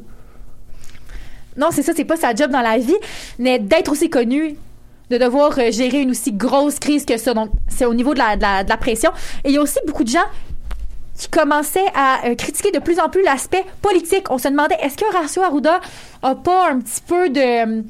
Non, 1.57 1.69
c'est 1.71 1.83
ça, 1.83 1.93
c'est 1.97 2.05
pas 2.05 2.17
sa 2.17 2.35
job 2.35 2.51
dans 2.51 2.61
la 2.61 2.79
vie, 2.79 2.97
mais 3.39 3.59
d'être 3.59 3.91
aussi 3.91 4.11
connu, 4.11 4.57
de 5.11 5.19
devoir 5.19 5.59
euh, 5.59 5.71
gérer 5.71 6.03
une 6.03 6.11
aussi 6.11 6.33
grosse 6.33 6.79
crise 6.79 7.07
que 7.07 7.17
ça. 7.17 7.33
Donc, 7.33 7.51
c'est 7.69 7.87
au 7.87 7.95
niveau 7.95 8.13
de 8.13 8.19
la, 8.19 8.37
de 8.37 8.69
la, 8.69 8.77
pression. 8.77 9.11
Et 9.45 9.49
il 9.49 9.55
y 9.55 9.59
a 9.59 9.63
aussi 9.63 9.79
beaucoup 9.87 10.05
de 10.05 10.11
gens 10.11 10.27
qui 11.17 11.29
commençaient 11.29 11.87
à 11.95 12.27
euh, 12.27 12.35
critiquer 12.35 12.73
de 12.73 12.79
plus 12.79 13.01
en 13.01 13.09
plus 13.09 13.23
l'aspect 13.23 13.65
politique. 13.81 14.31
On 14.31 14.37
se 14.37 14.49
demandait, 14.49 14.77
est-ce 14.83 14.99
que 14.99 15.07
Horacio 15.07 15.43
Arruda 15.43 15.81
a 16.23 16.35
pas 16.35 16.71
un 16.71 16.81
petit 16.81 17.01
peu 17.07 17.31
de... 17.31 17.83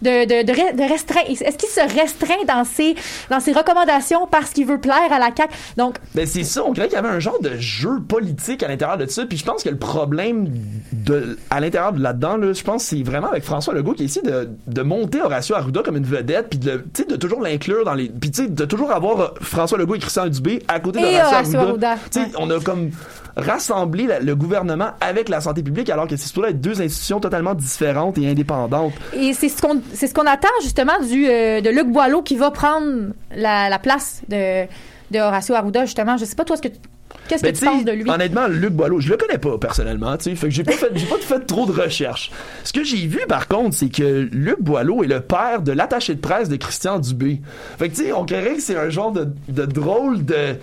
De, 0.00 0.24
de, 0.26 0.46
de, 0.46 0.76
de 0.76 0.88
restreint. 0.88 1.22
Est-ce 1.28 1.56
qu'il 1.56 1.68
se 1.68 1.80
restreint 2.00 2.44
dans 2.46 2.64
ses, 2.64 2.94
dans 3.30 3.40
ses 3.40 3.52
recommandations 3.52 4.28
parce 4.30 4.50
qu'il 4.50 4.64
veut 4.64 4.80
plaire 4.80 5.10
à 5.10 5.18
la 5.18 5.30
CAQ? 5.36 5.52
Donc, 5.76 5.96
Ben 6.14 6.26
c'est 6.26 6.44
ça, 6.44 6.62
on 6.64 6.72
dirait 6.72 6.86
qu'il 6.86 6.96
y 6.96 6.98
avait 6.98 7.08
un 7.08 7.18
genre 7.18 7.40
de 7.40 7.56
jeu 7.58 8.00
politique 8.06 8.62
à 8.62 8.68
l'intérieur 8.68 8.96
de 8.96 9.06
ça, 9.06 9.26
puis 9.26 9.36
je 9.36 9.44
pense 9.44 9.64
que 9.64 9.68
le 9.70 9.76
problème 9.76 10.48
de 10.92 11.36
à 11.50 11.60
l'intérieur 11.60 11.92
de 11.92 12.00
là-dedans 12.00 12.36
là, 12.36 12.52
je 12.52 12.62
pense 12.62 12.84
que 12.84 12.90
c'est 12.96 13.02
vraiment 13.02 13.28
avec 13.28 13.42
François 13.42 13.74
Legault 13.74 13.94
qui 13.94 14.04
essaie 14.04 14.22
de, 14.22 14.48
de 14.66 14.82
monter 14.82 15.20
Horacio 15.20 15.56
Arruda 15.56 15.82
comme 15.82 15.96
une 15.96 16.06
vedette, 16.06 16.48
puis 16.50 16.58
de 16.58 16.84
de 17.08 17.16
toujours 17.16 17.40
l'inclure 17.40 17.84
dans 17.84 17.94
les 17.94 18.08
puis 18.08 18.30
tu 18.30 18.42
sais 18.44 18.48
de 18.48 18.64
toujours 18.64 18.92
avoir 18.92 19.34
François 19.40 19.78
Legault 19.78 19.96
et 19.96 19.98
Christian 19.98 20.28
Dubé 20.28 20.62
à 20.68 20.80
côté 20.80 21.00
d'Horacio 21.00 21.26
Horacio 21.26 21.58
Arruda. 21.58 21.90
Arruda, 21.90 22.20
ouais. 22.20 22.32
on 22.38 22.50
a 22.50 22.60
comme 22.60 22.90
rassemblé 23.38 24.06
la- 24.06 24.20
le 24.20 24.34
gouvernement 24.36 24.90
avec 25.00 25.28
la 25.28 25.40
santé 25.40 25.62
publique 25.62 25.88
alors 25.90 26.06
que 26.06 26.16
c'est 26.16 26.26
supposé 26.28 26.48
être 26.50 26.60
deux 26.60 26.80
institutions 26.82 27.20
totalement 27.20 27.54
différentes 27.54 28.18
et 28.18 28.28
indépendantes. 28.28 28.92
Et 29.14 29.32
c'est 29.32 29.48
ce 29.48 29.62
qu'on 29.62 29.80
c'est 29.94 30.06
ce 30.08 30.14
qu'on 30.14 30.26
attend 30.26 30.48
justement 30.62 30.98
du 31.00 31.26
euh, 31.28 31.60
de 31.60 31.70
Luc 31.70 31.86
Boileau 31.88 32.22
qui 32.22 32.36
va 32.36 32.50
prendre 32.50 33.12
la, 33.34 33.68
la 33.68 33.78
place 33.78 34.22
de 34.28 34.64
de 35.10 35.18
Horacio 35.18 35.54
Arruda 35.54 35.84
justement. 35.86 36.16
Je 36.16 36.24
sais 36.24 36.34
pas 36.36 36.44
toi 36.44 36.56
ce 36.56 36.62
que 36.62 36.68
tu- 36.68 36.78
qu'est-ce 37.28 37.42
Ben, 37.42 37.52
que 37.52 37.58
tu 37.58 37.64
tu 37.64 37.70
penses 37.70 37.84
de 37.84 37.92
lui? 37.92 38.10
Honnêtement, 38.10 38.46
Luc 38.46 38.72
Boileau, 38.74 39.00
je 39.00 39.08
le 39.08 39.16
connais 39.16 39.38
pas 39.38 39.56
personnellement, 39.56 40.16
tu 40.18 40.24
sais, 40.24 40.34
fait 40.34 40.48
que 40.48 40.54
j'ai 40.54 40.64
pas 40.64 40.72
fait, 40.72 40.90
j'ai 40.94 41.06
pas 41.06 41.16
fait 41.16 41.40
trop 41.46 41.64
de 41.64 41.72
recherches. 41.72 42.30
Ce 42.64 42.72
que 42.74 42.84
j'ai 42.84 43.06
vu 43.06 43.20
par 43.28 43.48
contre, 43.48 43.74
c'est 43.74 43.88
que 43.88 44.28
Luc 44.32 44.60
Boileau 44.60 45.02
est 45.02 45.06
le 45.06 45.20
père 45.20 45.62
de 45.62 45.72
l'attaché 45.72 46.14
de 46.14 46.20
presse 46.20 46.48
de 46.50 46.56
Christian 46.56 46.98
Dubé. 46.98 47.40
Fait 47.78 47.88
que 47.88 47.94
tu 47.94 48.04
sais, 48.04 48.12
on 48.12 48.26
créerait 48.26 48.56
que 48.56 48.60
c'est 48.62 48.76
un 48.76 48.90
genre 48.90 49.12
de, 49.12 49.28
de 49.48 49.64
drôle 49.64 50.24
de 50.26 50.56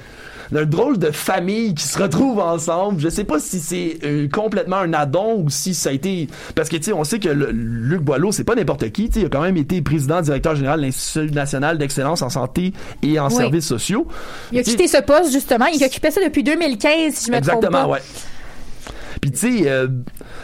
d'un 0.51 0.65
drôle 0.65 0.97
de 0.97 1.11
famille 1.11 1.73
qui 1.73 1.83
se 1.85 1.97
retrouve 2.01 2.39
ensemble. 2.39 2.99
Je 3.01 3.09
sais 3.09 3.23
pas 3.23 3.39
si 3.39 3.59
c'est 3.59 3.97
euh, 4.03 4.27
complètement 4.29 4.77
un 4.77 4.93
addon 4.93 5.41
ou 5.43 5.49
si 5.49 5.73
ça 5.73 5.89
a 5.89 5.93
été 5.93 6.27
parce 6.55 6.69
que 6.69 6.77
tu 6.77 6.83
sais 6.83 6.93
on 6.93 7.03
sait 7.03 7.19
que 7.19 7.29
le- 7.29 7.51
Luc 7.51 8.01
Boileau 8.01 8.31
c'est 8.31 8.43
pas 8.43 8.55
n'importe 8.55 8.91
qui, 8.91 9.07
tu 9.09 9.13
sais 9.15 9.19
il 9.21 9.25
a 9.25 9.29
quand 9.29 9.41
même 9.41 9.57
été 9.57 9.81
président 9.81 10.21
directeur 10.21 10.55
général 10.55 10.79
de 10.81 10.85
l'Institut 10.85 11.31
national 11.31 11.77
d'excellence 11.77 12.21
en 12.21 12.29
santé 12.29 12.73
et 13.03 13.19
en 13.19 13.27
Oui. 13.27 13.35
services 13.35 13.65
sociaux. 13.67 14.07
Il 14.51 14.59
a 14.59 14.63
quitté 14.63 14.87
ce 14.87 15.01
poste 15.01 15.31
justement, 15.31 15.65
il 15.67 15.83
occupait 15.83 16.11
ça 16.11 16.21
depuis 16.23 16.43
2015 16.43 17.13
si 17.13 17.25
je 17.27 17.31
me 17.31 17.41
trompe 17.41 17.55
Exactement, 17.63 17.83
pas. 17.83 17.87
ouais. 17.87 17.99
Puis 19.21 19.31
tu 19.31 19.37
sais, 19.37 19.69
euh, 19.69 19.87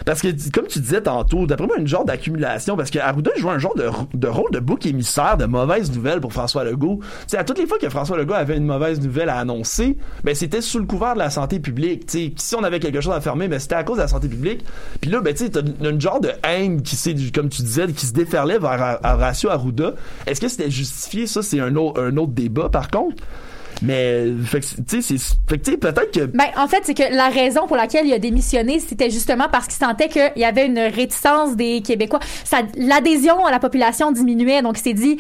parce 0.05 0.21
que 0.21 0.27
comme 0.51 0.67
tu 0.67 0.79
disais 0.79 1.01
tantôt, 1.01 1.45
d'après 1.45 1.67
moi, 1.67 1.77
une 1.77 1.87
genre 1.87 2.05
d'accumulation, 2.05 2.75
parce 2.75 2.89
que 2.89 2.99
Arruda 2.99 3.31
joue 3.37 3.49
un 3.49 3.59
genre 3.59 3.75
de, 3.75 4.27
rôle 4.27 4.51
de 4.51 4.59
bouc 4.59 4.85
émissaire 4.85 5.37
de 5.37 5.45
mauvaises 5.45 5.91
nouvelles 5.91 6.21
pour 6.21 6.33
François 6.33 6.63
Legault. 6.63 6.99
Tu 7.01 7.07
sais, 7.27 7.37
à 7.37 7.43
toutes 7.43 7.59
les 7.59 7.67
fois 7.67 7.77
que 7.77 7.89
François 7.89 8.17
Legault 8.17 8.33
avait 8.33 8.57
une 8.57 8.65
mauvaise 8.65 9.01
nouvelle 9.01 9.29
à 9.29 9.37
annoncer, 9.37 9.97
ben 10.23 10.35
c'était 10.35 10.61
sous 10.61 10.79
le 10.79 10.85
couvert 10.85 11.13
de 11.13 11.19
la 11.19 11.29
santé 11.29 11.59
publique. 11.59 12.05
Tu 12.05 12.17
sais, 12.17 12.33
si 12.37 12.55
on 12.55 12.63
avait 12.63 12.79
quelque 12.79 13.01
chose 13.01 13.13
à 13.13 13.21
fermer, 13.21 13.47
ben 13.47 13.59
c'était 13.59 13.75
à 13.75 13.83
cause 13.83 13.97
de 13.97 14.03
la 14.03 14.07
santé 14.07 14.27
publique. 14.27 14.65
Puis 14.99 15.11
là, 15.11 15.21
ben 15.21 15.33
tu 15.33 15.45
sais, 15.45 15.49
t'as 15.49 15.61
une, 15.61 15.99
genre 16.01 16.19
de 16.19 16.31
haine 16.43 16.81
qui 16.81 16.95
s'est, 16.95 17.15
comme 17.33 17.49
tu 17.49 17.61
disais, 17.61 17.87
qui 17.87 18.05
se 18.05 18.13
déferlait 18.13 18.59
vers 18.59 18.99
Horacio 19.03 19.49
Arruda. 19.49 19.93
Est-ce 20.25 20.41
que 20.41 20.47
c'était 20.47 20.71
justifié? 20.71 21.27
Ça, 21.27 21.41
c'est 21.41 21.59
un 21.59 21.75
autre 21.75 22.31
débat, 22.31 22.69
par 22.69 22.89
contre. 22.89 23.23
Mais, 23.81 24.25
tu 24.87 25.01
sais, 25.01 25.17
c'est, 25.17 25.37
peut-être 25.47 26.11
que 26.11 26.25
Ben, 26.25 26.45
en 26.57 26.67
fait, 26.67 26.81
c'est 26.83 26.93
que 26.93 27.15
la 27.15 27.29
raison 27.29 27.67
pour 27.67 27.77
laquelle 27.77 28.05
il 28.05 28.13
a 28.13 28.19
démissionné, 28.19 28.79
c'était 28.79 29.09
justement 29.09 29.47
parce 29.51 29.67
qu'il 29.67 29.83
sentait 29.83 30.07
qu'il 30.07 30.31
y 30.35 30.45
avait 30.45 30.65
une 30.65 30.79
réticence 30.79 31.55
des 31.55 31.81
Québécois. 31.81 32.19
L'adhésion 32.77 33.45
à 33.45 33.51
la 33.51 33.59
population 33.59 34.11
diminuait, 34.11 34.61
donc 34.61 34.77
il 34.77 34.83
s'est 34.83 34.93
dit, 34.93 35.17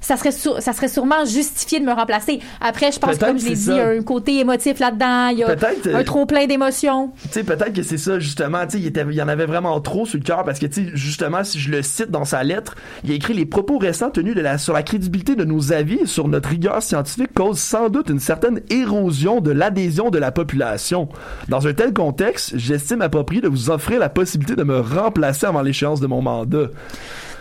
ça 0.00 0.16
serait, 0.16 0.30
ça 0.32 0.72
serait 0.72 0.88
sûrement 0.88 1.24
justifié 1.24 1.80
de 1.80 1.84
me 1.84 1.92
remplacer. 1.92 2.40
Après, 2.60 2.90
je 2.92 2.98
pense, 2.98 3.18
comme 3.18 3.38
je 3.38 3.44
l'ai 3.46 3.54
dit, 3.54 3.66
il 3.68 3.76
y 3.76 3.80
a 3.80 3.88
un 3.88 4.02
côté 4.02 4.38
émotif 4.38 4.78
là-dedans, 4.78 5.28
il 5.28 5.38
y 5.38 5.44
a 5.44 5.46
Peut-être, 5.54 5.86
euh, 5.88 5.96
un 5.96 6.04
trop 6.04 6.26
plein 6.26 6.46
d'émotions. 6.46 7.12
Tu 7.24 7.28
sais, 7.32 7.44
peut-être 7.44 7.72
que 7.72 7.82
c'est 7.82 7.98
ça, 7.98 8.18
justement. 8.18 8.64
Tu 8.66 8.72
sais, 8.72 8.78
il, 8.80 8.86
était- 8.86 9.04
il 9.08 9.14
y 9.14 9.22
en 9.22 9.28
avait 9.28 9.46
vraiment 9.46 9.78
trop 9.80 10.06
sur 10.06 10.18
le 10.18 10.24
cœur 10.24 10.44
parce 10.44 10.58
que, 10.58 10.66
tu 10.66 10.86
sais, 10.86 10.90
justement, 10.94 11.44
si 11.44 11.58
je 11.58 11.70
le 11.70 11.82
cite 11.82 12.10
dans 12.10 12.24
sa 12.24 12.42
lettre, 12.42 12.74
il 13.04 13.10
a 13.12 13.14
écrit 13.14 13.34
les 13.34 13.46
propos 13.46 13.78
récents 13.78 14.10
tenus 14.10 14.34
de 14.34 14.40
la, 14.40 14.58
sur 14.58 14.72
la 14.72 14.82
crédibilité 14.82 15.36
de 15.36 15.44
nos 15.44 15.72
avis 15.72 15.98
et 16.02 16.06
sur 16.06 16.28
notre 16.28 16.48
rigueur 16.48 16.82
scientifique 16.82 17.32
causent 17.34 17.58
sans 17.60 17.88
doute 17.88 18.08
une 18.08 18.20
certaine 18.20 18.60
érosion 18.70 19.40
de 19.40 19.50
l'adhésion 19.50 20.10
de 20.10 20.18
la 20.18 20.32
population. 20.32 21.08
Dans 21.48 21.66
un 21.66 21.72
tel 21.74 21.92
contexte, 21.92 22.52
j'estime 22.56 23.02
approprié 23.02 23.40
de 23.42 23.48
vous 23.48 23.70
offrir 23.70 23.98
la 24.00 24.08
possibilité 24.08 24.56
de 24.56 24.64
me 24.64 24.80
remplacer 24.80 25.46
avant 25.46 25.62
l'échéance 25.62 26.00
de 26.00 26.06
mon 26.06 26.22
mandat. 26.22 26.68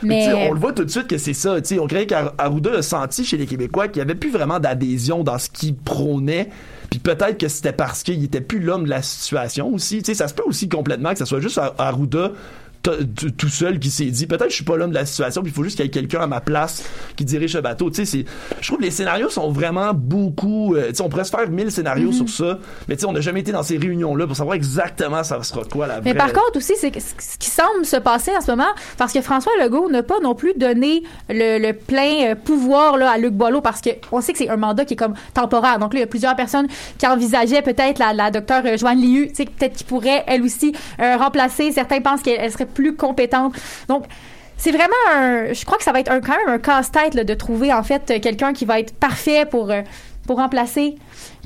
Mais- 0.04 0.48
on 0.50 0.54
le 0.54 0.60
voit 0.60 0.74
tout 0.74 0.86
de 0.86 0.90
suite 0.90 1.08
que 1.08 1.18
c'est 1.18 1.34
ça. 1.34 1.58
on 1.80 1.88
croyait 1.88 2.08
qu'Arruda 2.08 2.72
a 2.78 2.82
senti 2.82 3.26
chez 3.26 3.38
les 3.38 3.46
Québécois 3.46 3.88
qu'il 3.88 3.98
n'y 4.04 4.10
avait 4.10 4.20
plus 4.20 4.32
vraiment 4.32 4.60
d'adhésion 4.60 5.24
dans 5.24 5.38
ce 5.38 5.50
qu'il 5.50 5.76
prônait. 5.76 6.50
Puis 6.90 7.00
peut-être 7.00 7.38
que 7.38 7.48
c'était 7.48 7.74
parce 7.74 8.04
qu'il 8.04 8.24
était 8.24 8.42
plus 8.42 8.60
l'homme 8.60 8.86
de 8.86 8.90
la 8.90 9.02
situation 9.02 9.74
aussi. 9.74 10.00
Tu 10.00 10.06
sais, 10.06 10.14
ça 10.16 10.28
se 10.28 10.34
peut 10.34 10.44
aussi 10.46 10.70
complètement 10.70 11.12
que 11.14 11.20
ce 11.20 11.26
soit 11.26 11.40
juste 11.40 11.58
Ar- 11.58 11.76
Arruda 11.78 12.32
tout 12.82 13.50
seul 13.50 13.80
qui 13.80 13.90
s'est 13.90 14.06
dit 14.06 14.26
peut-être 14.26 14.50
je 14.50 14.56
suis 14.56 14.64
pas 14.64 14.78
l'homme 14.78 14.92
de 14.92 14.96
la 14.96 15.06
situation 15.06 15.42
puis 15.42 15.52
il 15.52 15.56
faut 15.56 15.64
juste 15.64 15.76
qu'il 15.76 15.86
y 15.86 15.88
ait 15.88 15.92
quelqu'un 15.92 16.22
à 16.22 16.28
ma 16.28 16.40
place 16.40 16.84
qui 17.16 17.26
dirige 17.26 17.56
le 17.56 17.62
bateau 17.62 17.90
tu 17.90 18.06
sais 18.06 18.26
je 18.62 18.68
trouve 18.68 18.80
que 18.80 18.84
les 18.84 18.92
scénarios 18.92 19.30
sont 19.30 19.52
vraiment 19.52 19.94
beaucoup 19.94 20.76
euh, 20.76 20.90
tu 20.90 20.96
sais 20.96 21.02
on 21.02 21.10
pourrait 21.10 21.26
se 21.26 21.32
faire 21.32 21.50
mille 21.50 21.72
scénarios 21.72 22.12
sur 22.12 22.30
ça 22.30 22.60
mais 22.88 22.96
tu 22.96 23.02
sais 23.02 23.08
on 23.08 23.12
n'a 23.12 23.22
jamais 23.22 23.42
été 23.42 23.52
dans 23.52 23.64
ces 23.64 23.78
réunions 23.78 24.16
là 24.16 24.26
pour 24.26 24.36
savoir 24.36 24.56
exactement 24.56 25.24
ça 25.24 25.42
sera 25.44 25.64
quoi 25.66 25.88
la 25.88 26.02
Mais 26.02 26.12
vraie 26.12 26.20
par 26.20 26.34
contre 26.34 26.58
aussi, 26.58 26.74
c'est 26.78 26.92
ce 27.00 27.38
qui 27.38 27.50
semble 27.50 27.86
se 27.86 27.98
passer 27.98 28.32
en 28.36 28.42
ce 28.42 28.52
moment, 28.52 28.70
parce 28.98 29.14
que 29.14 29.22
François 29.22 29.52
Legault 29.62 29.90
n'a 29.90 30.04
pas 30.04 30.20
non 30.22 30.36
plus 30.36 30.54
donné 30.56 31.04
le, 31.30 31.60
le 31.60 31.74
plein 31.74 32.32
euh, 32.32 32.36
pouvoir 32.36 32.98
là, 32.98 33.12
à 33.12 33.18
Luc 33.18 33.34
Boileau, 33.34 33.62
parce 33.62 33.82
que 33.82 33.90
on 34.12 34.22
sait 34.22 34.34
que 34.34 34.38
c'est 34.38 34.50
un 34.50 34.58
mandat 34.58 34.86
qui 34.86 34.94
est 34.94 34.98
comme 34.98 35.14
temporaire. 35.34 35.80
Donc 35.80 35.94
là, 35.94 36.00
il 36.00 36.02
y 36.02 36.04
a 36.04 36.08
plusieurs 36.08 36.36
personnes 36.36 36.68
qui 36.98 37.08
envisageaient 37.08 37.62
peut-être 37.62 38.00
la, 38.00 38.14
la 38.14 38.32
docteure 38.32 38.64
euh, 38.66 38.78
Joanne 38.78 39.02
Liu, 39.02 39.28
tu 39.30 39.36
sais, 39.36 39.46
peut-être 39.46 39.76
qui 39.76 39.84
pourrait 39.84 40.24
elle 40.28 40.44
aussi 40.44 40.74
euh, 41.02 41.18
remplacer. 41.18 41.72
Certains 41.72 42.02
pensent 42.02 42.22
qu'elle 42.22 42.40
elle 42.40 42.52
serait 42.52 42.66
plus 42.70 42.96
compétente. 42.96 43.54
Donc 43.88 44.06
c'est 44.58 44.72
vraiment 44.72 44.94
un, 45.14 45.54
je 45.54 45.66
crois 45.66 45.78
que 45.78 45.84
ça 45.84 45.92
va 45.92 46.02
être 46.02 46.12
un, 46.12 46.20
quand 46.20 46.36
même 46.38 46.50
un 46.50 46.60
casse-tête 46.60 47.16
de 47.16 47.34
trouver 47.34 47.74
en 47.74 47.82
fait 47.82 48.20
quelqu'un 48.22 48.54
qui 48.54 48.66
va 48.66 48.80
être 48.80 48.94
parfait 48.94 49.46
pour 49.46 49.72
euh, 49.72 49.82
pour 50.28 50.38
remplacer, 50.38 50.96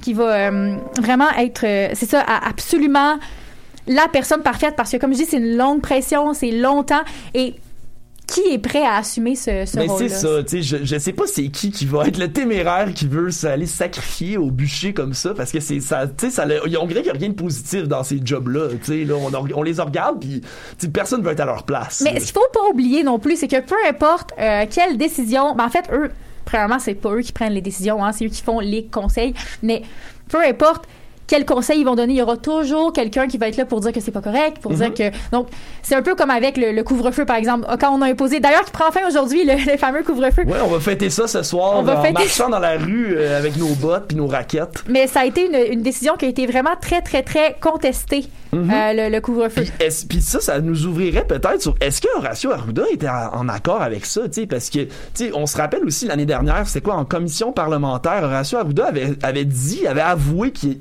qui 0.01 0.13
va 0.13 0.49
euh, 0.49 0.75
vraiment 0.99 1.29
être, 1.37 1.65
euh, 1.65 1.89
c'est 1.93 2.09
ça, 2.09 2.21
absolument 2.21 3.17
la 3.87 4.07
personne 4.11 4.41
parfaite 4.41 4.75
parce 4.75 4.91
que 4.91 4.97
comme 4.97 5.13
je 5.13 5.19
dis 5.19 5.25
c'est 5.25 5.37
une 5.37 5.55
longue 5.55 5.81
pression 5.81 6.33
c'est 6.33 6.51
longtemps 6.51 7.03
et 7.33 7.55
qui 8.27 8.41
est 8.51 8.57
prêt 8.57 8.83
à 8.83 8.95
assumer 8.95 9.35
ce, 9.35 9.65
ce 9.65 9.77
Ben, 9.77 9.89
c'est 9.97 10.09
ça, 10.09 10.43
tu 10.43 10.49
sais, 10.49 10.61
je, 10.61 10.83
je 10.83 10.97
sais 10.97 11.13
pas 11.13 11.25
c'est 11.27 11.49
qui 11.49 11.71
qui 11.71 11.85
va 11.85 12.07
être 12.07 12.17
le 12.17 12.31
téméraire 12.31 12.93
qui 12.93 13.07
veut 13.07 13.31
s'aller 13.31 13.65
sacrifier 13.65 14.37
au 14.37 14.49
bûcher 14.49 14.93
comme 14.93 15.13
ça, 15.13 15.33
parce 15.33 15.51
que 15.51 15.59
c'est 15.59 15.79
ça, 15.79 16.07
tu 16.07 16.25
sais, 16.25 16.31
ça, 16.31 16.45
on 16.45 16.85
dirait 16.87 17.01
qu'il 17.01 17.11
y 17.11 17.15
a 17.15 17.19
rien 17.19 17.29
de 17.29 17.33
positif 17.33 17.87
dans 17.87 18.03
ces 18.03 18.19
jobs-là, 18.23 18.69
tu 18.69 18.77
sais, 18.83 19.03
là, 19.03 19.15
on, 19.15 19.31
on 19.55 19.63
les 19.63 19.79
regarde 19.79 20.19
puis, 20.19 20.41
personne 20.89 21.21
veut 21.21 21.31
être 21.31 21.39
à 21.41 21.45
leur 21.45 21.63
place. 21.63 22.01
mais 22.03 22.19
ce 22.19 22.25
qu'il 22.25 22.33
faut 22.33 22.49
pas 22.53 22.69
oublier 22.71 23.03
non 23.03 23.19
plus 23.19 23.37
c'est 23.37 23.47
que 23.47 23.59
peu 23.61 23.75
importe 23.89 24.31
euh, 24.39 24.65
quelle 24.69 24.97
décision 24.97 25.55
ben 25.55 25.65
en 25.65 25.69
fait 25.69 25.85
eux 25.91 26.09
premièrement 26.45 26.79
c'est 26.79 26.93
pas 26.95 27.09
eux 27.11 27.21
qui 27.21 27.31
prennent 27.31 27.53
les 27.53 27.61
décisions 27.61 28.03
hein, 28.03 28.11
c'est 28.11 28.25
eux 28.25 28.29
qui 28.29 28.41
font 28.41 28.59
les 28.59 28.85
conseils 28.85 29.33
mais 29.61 29.81
peu 30.29 30.39
importe 30.41 30.85
quel 31.33 31.45
conseil 31.47 31.79
ils 31.79 31.83
vont 31.83 31.95
donner, 31.95 32.13
il 32.13 32.17
y 32.17 32.21
aura 32.21 32.37
toujours 32.37 32.93
quelqu'un 32.93 33.27
qui 33.27 33.39
va 33.39 33.47
être 33.47 33.57
là 33.57 33.65
pour 33.65 33.79
dire 33.79 33.91
que 33.91 33.99
c'est 33.99 34.11
pas 34.11 34.21
correct, 34.21 34.59
pour 34.61 34.71
dire 34.73 34.93
que 34.93 35.09
donc 35.31 35.47
c'est 35.81 35.95
un 35.95 36.03
peu 36.03 36.13
comme 36.13 36.29
avec 36.29 36.57
le, 36.57 36.71
le 36.73 36.83
couvre-feu 36.83 37.25
par 37.25 37.37
exemple, 37.37 37.65
quand 37.79 37.89
on 37.91 38.03
a 38.03 38.05
imposé 38.07 38.39
d'ailleurs 38.39 38.63
qui 38.65 38.71
prend 38.71 38.91
fin 38.91 39.07
aujourd'hui 39.07 39.43
le, 39.43 39.53
le 39.71 39.77
fameux 39.79 40.03
couvre-feu. 40.03 40.43
Ouais, 40.45 40.59
on 40.63 40.67
va 40.67 40.79
fêter 40.79 41.09
ça 41.09 41.25
ce 41.27 41.41
soir 41.41 41.73
On 41.77 41.81
va 41.81 41.97
en 41.97 42.01
fêter- 42.03 42.13
marchant 42.13 42.49
dans 42.49 42.59
la 42.59 42.77
rue 42.77 43.15
euh, 43.17 43.35
avec 43.39 43.57
nos 43.57 43.69
bottes 43.73 44.05
puis 44.09 44.17
nos 44.17 44.27
raquettes. 44.27 44.83
Mais 44.87 45.07
ça 45.07 45.21
a 45.21 45.25
été 45.25 45.47
une, 45.47 45.73
une 45.73 45.81
décision 45.81 46.13
qui 46.17 46.25
a 46.25 46.27
été 46.27 46.45
vraiment 46.45 46.75
très, 46.79 47.01
très, 47.01 47.23
très 47.23 47.55
contestée, 47.59 48.25
euh, 48.53 48.57
le, 48.59 49.09
le 49.09 49.19
couvre-feu. 49.19 49.63
Puis, 50.07 50.21
ça, 50.21 50.39
ça 50.39 50.59
nous 50.61 50.85
ouvrirait 50.85 51.25
peut-être 51.25 51.63
sur 51.63 51.75
est-ce 51.81 51.99
que 51.99 52.07
Horacio 52.15 52.51
Arruda 52.51 52.83
était 52.91 53.09
en, 53.09 53.49
accord 53.49 53.81
avec 53.81 54.05
ça, 54.05 54.21
tu 54.27 54.41
sais, 54.41 54.45
parce 54.45 54.69
que, 54.69 54.79
tu 54.83 54.89
sais, 55.15 55.31
on 55.33 55.47
se 55.47 55.57
rappelle 55.57 55.83
aussi 55.83 56.05
l'année 56.05 56.27
dernière, 56.27 56.67
c'était 56.67 56.81
quoi, 56.81 56.93
en 56.95 57.05
commission 57.05 57.51
parlementaire, 57.53 58.21
Horacio 58.23 58.59
Arruda 58.59 58.85
avait, 58.85 59.13
avait 59.23 59.45
dit, 59.45 59.87
avait 59.87 60.01
avoué 60.01 60.51
qu'il 60.51 60.77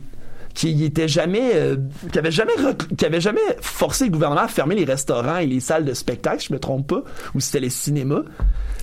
qui 0.55 0.85
était 0.85 1.09
jamais 1.09 1.53
euh, 1.55 1.77
qui 2.13 2.19
avait 2.19 2.31
jamais 2.31 2.53
qui 2.97 3.05
avait 3.05 3.21
jamais 3.21 3.41
forcé 3.61 4.05
le 4.07 4.11
gouvernement 4.11 4.43
à 4.43 4.49
fermer 4.49 4.75
les 4.75 4.85
restaurants 4.85 5.39
et 5.39 5.47
les 5.47 5.61
salles 5.61 5.85
de 5.85 5.95
spectacle, 5.95 6.45
je 6.47 6.53
me 6.53 6.59
trompe 6.59 6.87
pas, 6.87 7.05
ou 7.35 7.41
c'était 7.41 7.61
les 7.61 7.71
cinémas. 7.71 8.23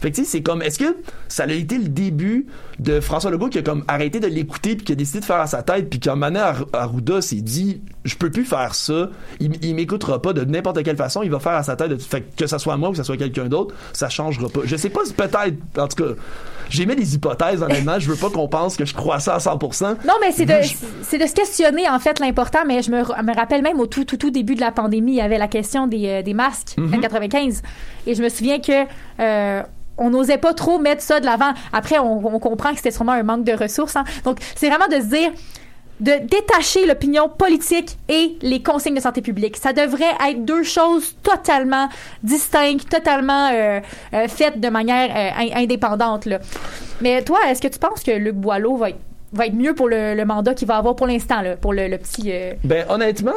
Fait 0.01 0.11
que 0.11 0.23
c'est 0.23 0.41
comme 0.41 0.61
est-ce 0.61 0.79
que 0.79 0.95
ça 1.27 1.43
a 1.43 1.51
été 1.51 1.77
le 1.77 1.89
début 1.89 2.47
de 2.79 3.01
François 3.01 3.31
Legault 3.31 3.49
qui 3.49 3.57
a 3.57 3.61
comme 3.61 3.83
arrêté 3.89 4.21
de 4.21 4.27
l'écouter 4.27 4.77
puis 4.77 4.85
qui 4.85 4.91
a 4.93 4.95
décidé 4.95 5.19
de 5.19 5.25
faire 5.25 5.41
à 5.41 5.47
sa 5.47 5.61
tête 5.61 5.89
puis 5.89 5.99
qui 5.99 6.07
a 6.07 6.15
mené 6.15 6.39
à 6.39 6.55
Arruda 6.71 7.21
s'est 7.21 7.41
dit 7.41 7.81
je 8.05 8.15
peux 8.15 8.31
plus 8.31 8.45
faire 8.45 8.75
ça, 8.75 9.09
il, 9.41 9.75
m'écoutera 9.75 10.21
pas 10.21 10.31
de 10.31 10.45
n'importe 10.45 10.83
quelle 10.83 10.95
façon, 10.95 11.21
il 11.21 11.29
va 11.29 11.39
faire 11.39 11.51
à 11.51 11.63
sa 11.63 11.75
tête 11.75 12.01
fait 12.01 12.23
que 12.35 12.47
ça 12.47 12.59
soit 12.59 12.77
moi 12.77 12.89
ou 12.89 12.91
que 12.93 12.97
ça 12.97 13.03
soit 13.03 13.17
quelqu'un 13.17 13.45
d'autre, 13.45 13.75
ça 13.91 14.07
changera 14.07 14.47
pas. 14.47 14.61
Je 14.63 14.77
sais 14.77 14.89
pas 14.89 15.01
peut-être 15.15 15.57
en 15.77 15.87
tout 15.87 16.03
cas 16.03 16.13
j'ai 16.69 16.85
mis 16.85 16.95
des 16.95 17.15
hypothèses 17.15 17.61
honnêtement, 17.63 17.99
je 17.99 18.09
veux 18.09 18.15
pas 18.15 18.29
qu'on 18.29 18.47
pense 18.47 18.77
que 18.77 18.85
je 18.85 18.93
crois 18.93 19.19
ça 19.19 19.35
à 19.35 19.37
100%. 19.39 19.97
Non, 20.05 20.13
mais 20.21 20.31
c'est 20.31 20.45
de, 20.45 20.61
Je- 20.61 20.73
c'est 21.03 21.17
de 21.17 21.25
se 21.25 21.33
questionner, 21.33 21.89
en 21.89 21.99
fait, 21.99 22.19
l'important. 22.19 22.59
Mais 22.67 22.81
je 22.81 22.91
me, 22.91 22.99
me 23.01 23.35
rappelle 23.35 23.61
même 23.61 23.79
au 23.79 23.87
tout, 23.87 24.05
tout, 24.05 24.17
tout 24.17 24.29
début 24.31 24.55
de 24.55 24.61
la 24.61 24.71
pandémie, 24.71 25.13
il 25.13 25.17
y 25.17 25.21
avait 25.21 25.37
la 25.37 25.47
question 25.47 25.87
des, 25.87 26.07
euh, 26.07 26.21
des 26.21 26.33
masques, 26.33 26.75
en 26.77 26.99
95. 26.99 27.61
Et 28.07 28.15
je 28.15 28.23
me 28.23 28.29
souviens 28.29 28.59
que, 28.59 28.85
euh, 29.19 29.63
on 30.01 30.11
n'osait 30.11 30.37
pas 30.37 30.53
trop 30.53 30.79
mettre 30.79 31.01
ça 31.01 31.19
de 31.19 31.25
l'avant. 31.25 31.51
Après, 31.73 31.99
on, 31.99 32.25
on 32.35 32.39
comprend 32.39 32.69
que 32.71 32.77
c'était 32.77 32.91
sûrement 32.91 33.11
un 33.11 33.23
manque 33.23 33.43
de 33.43 33.51
ressources. 33.51 33.97
hein. 33.97 34.05
Donc, 34.23 34.37
c'est 34.55 34.69
vraiment 34.69 34.87
de 34.87 35.01
se 35.01 35.07
dire, 35.07 35.29
de 35.99 36.11
détacher 36.25 36.85
l'opinion 36.85 37.29
politique 37.29 37.97
et 38.07 38.37
les 38.41 38.61
consignes 38.61 38.95
de 38.95 39.01
santé 39.01 39.21
publique. 39.21 39.57
Ça 39.57 39.73
devrait 39.73 40.15
être 40.29 40.45
deux 40.45 40.63
choses 40.63 41.15
totalement 41.23 41.89
distinctes, 42.23 42.89
totalement 42.89 43.49
euh, 43.51 43.79
euh, 44.13 44.27
faites 44.27 44.59
de 44.59 44.69
manière 44.69 45.09
euh, 45.09 45.43
in- 45.43 45.61
indépendante. 45.63 46.27
Mais 47.01 47.21
toi, 47.23 47.39
est-ce 47.49 47.61
que 47.61 47.67
tu 47.67 47.79
penses 47.79 48.03
que 48.03 48.11
Luc 48.11 48.35
Boileau 48.35 48.77
va 48.77 48.89
être, 48.89 49.53
mieux 49.53 49.75
pour 49.75 49.89
le, 49.89 50.23
mandat 50.23 50.53
qu'il 50.53 50.67
va 50.67 50.77
avoir 50.77 50.95
pour 50.95 51.07
l'instant, 51.07 51.43
pour 51.59 51.73
le, 51.73 51.97
petit... 51.97 52.31
Ben 52.63 52.85
honnêtement, 52.89 53.33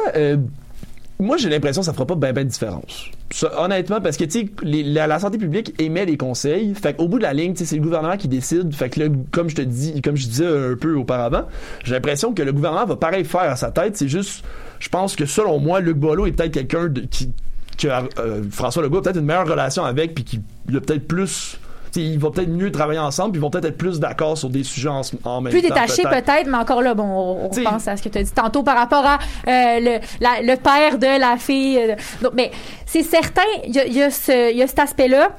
moi 1.19 1.37
j'ai 1.37 1.49
l'impression 1.49 1.81
que 1.81 1.85
ça 1.85 1.93
fera 1.93 2.05
pas 2.05 2.15
ben 2.15 2.33
ben 2.33 2.43
de 2.43 2.49
différence. 2.49 3.09
Ça, 3.35 3.51
honnêtement, 3.63 3.99
parce 3.99 4.15
que 4.15 4.25
tu 4.25 4.51
les- 4.61 4.83
la, 4.83 5.07
la 5.07 5.17
santé 5.17 5.39
publique 5.39 5.73
émet 5.81 6.05
des 6.05 6.17
conseils. 6.17 6.75
Fait 6.75 6.95
qu'au 6.95 7.07
bout 7.07 7.17
de 7.17 7.23
la 7.23 7.33
ligne, 7.33 7.55
c'est 7.55 7.75
le 7.75 7.81
gouvernement 7.81 8.15
qui 8.15 8.27
décide. 8.27 8.71
Fait 8.75 8.91
que 8.91 8.99
là, 8.99 9.07
comme 9.31 9.49
je 9.49 9.55
te 9.55 9.61
dis, 9.63 10.03
comme 10.03 10.15
je 10.15 10.27
disais 10.27 10.45
un 10.45 10.75
peu 10.75 10.93
auparavant, 10.93 11.47
j'ai 11.83 11.95
l'impression 11.95 12.31
que 12.35 12.43
le 12.43 12.53
gouvernement 12.53 12.85
va 12.85 12.95
pareil 12.95 13.25
faire 13.25 13.41
à 13.41 13.55
sa 13.55 13.71
tête. 13.71 13.97
C'est 13.97 14.07
juste, 14.07 14.43
je 14.79 14.87
pense 14.87 15.15
que 15.15 15.25
selon 15.25 15.57
moi, 15.57 15.79
Luc 15.79 15.97
Boileau 15.97 16.27
est 16.27 16.31
peut-être 16.33 16.51
quelqu'un 16.53 16.93
qui 17.09 17.31
que 17.75 17.87
euh, 17.87 18.43
François 18.51 18.83
Legault 18.83 18.99
a 18.99 19.01
peut-être 19.01 19.17
une 19.17 19.25
meilleure 19.25 19.47
relation 19.49 19.83
avec, 19.83 20.13
puis 20.13 20.23
qui 20.23 20.39
a 20.69 20.79
peut-être 20.79 21.07
plus. 21.07 21.57
Ils 21.95 22.17
vont 22.19 22.31
peut-être 22.31 22.49
mieux 22.49 22.71
travailler 22.71 22.99
ensemble, 22.99 23.31
puis 23.33 23.39
ils 23.39 23.41
vont 23.41 23.49
peut-être 23.49 23.65
être 23.65 23.77
plus 23.77 23.99
d'accord 23.99 24.37
sur 24.37 24.49
des 24.49 24.63
sujets 24.63 24.89
en, 24.89 25.01
en 25.25 25.41
même 25.41 25.51
plus 25.51 25.61
temps. 25.61 25.67
détaché 25.75 26.01
peut-être, 26.09 26.47
mais 26.47 26.57
encore 26.57 26.81
là, 26.81 26.93
bon, 26.93 27.03
on, 27.03 27.49
pense 27.63 27.87
à 27.87 27.95
ce 27.97 28.03
que 28.03 28.09
tu 28.09 28.17
as 28.17 28.23
dit 28.23 28.31
tantôt 28.31 28.63
par 28.63 28.75
rapport 28.77 29.05
à 29.05 29.15
euh, 29.47 29.79
le, 29.79 29.99
la- 30.19 30.41
le 30.41 30.55
père 30.57 30.97
de 30.97 31.19
la 31.19 31.37
fille. 31.37 31.77
euh, 31.77 31.95
donc, 32.21 32.33
mais 32.35 32.51
c'est 32.85 33.03
certain, 33.03 33.41
il 33.65 33.75
y 33.75 33.79
a, 33.79 33.85
y 33.87 34.01
a 34.01 34.09
ce- 34.09 34.51
il 34.51 34.57
y 34.57 34.63
a 34.63 34.67
cet 34.67 34.79
aspect-là, 34.79 35.35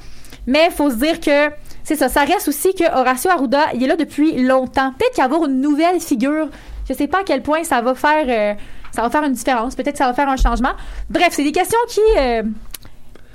mais 0.47 0.67
il 0.69 0.71
faut 0.73 0.89
se 0.89 0.95
dire 0.95 1.19
que 1.19 1.49
c'est 1.83 1.95
ça. 1.95 2.09
Ça 2.09 2.21
reste 2.23 2.47
aussi 2.47 2.73
que 2.73 2.83
Horacio 2.83 3.29
Arruda, 3.31 3.59
il 3.73 3.83
est 3.83 3.87
là 3.87 3.95
depuis 3.95 4.41
longtemps. 4.43 4.91
Peut-être 4.97 5.13
qu'il 5.13 5.23
va 5.23 5.29
y 5.29 5.33
avoir 5.33 5.49
une 5.49 5.61
nouvelle 5.61 5.99
figure. 5.99 6.47
Je 6.87 6.93
sais 6.93 7.07
pas 7.07 7.19
à 7.19 7.23
quel 7.23 7.41
point 7.41 7.63
ça 7.63 7.81
va 7.81 7.95
faire, 7.95 8.25
euh, 8.27 8.53
ça 8.91 9.01
va 9.01 9.09
faire 9.09 9.23
une 9.23 9.33
différence. 9.33 9.75
Peut-être 9.75 9.93
que 9.93 9.97
ça 9.97 10.07
va 10.07 10.13
faire 10.13 10.29
un 10.29 10.37
changement. 10.37 10.71
Bref, 11.09 11.29
c'est 11.31 11.43
des 11.43 11.51
questions 11.51 11.79
qui 11.89 11.99
euh, 12.17 12.43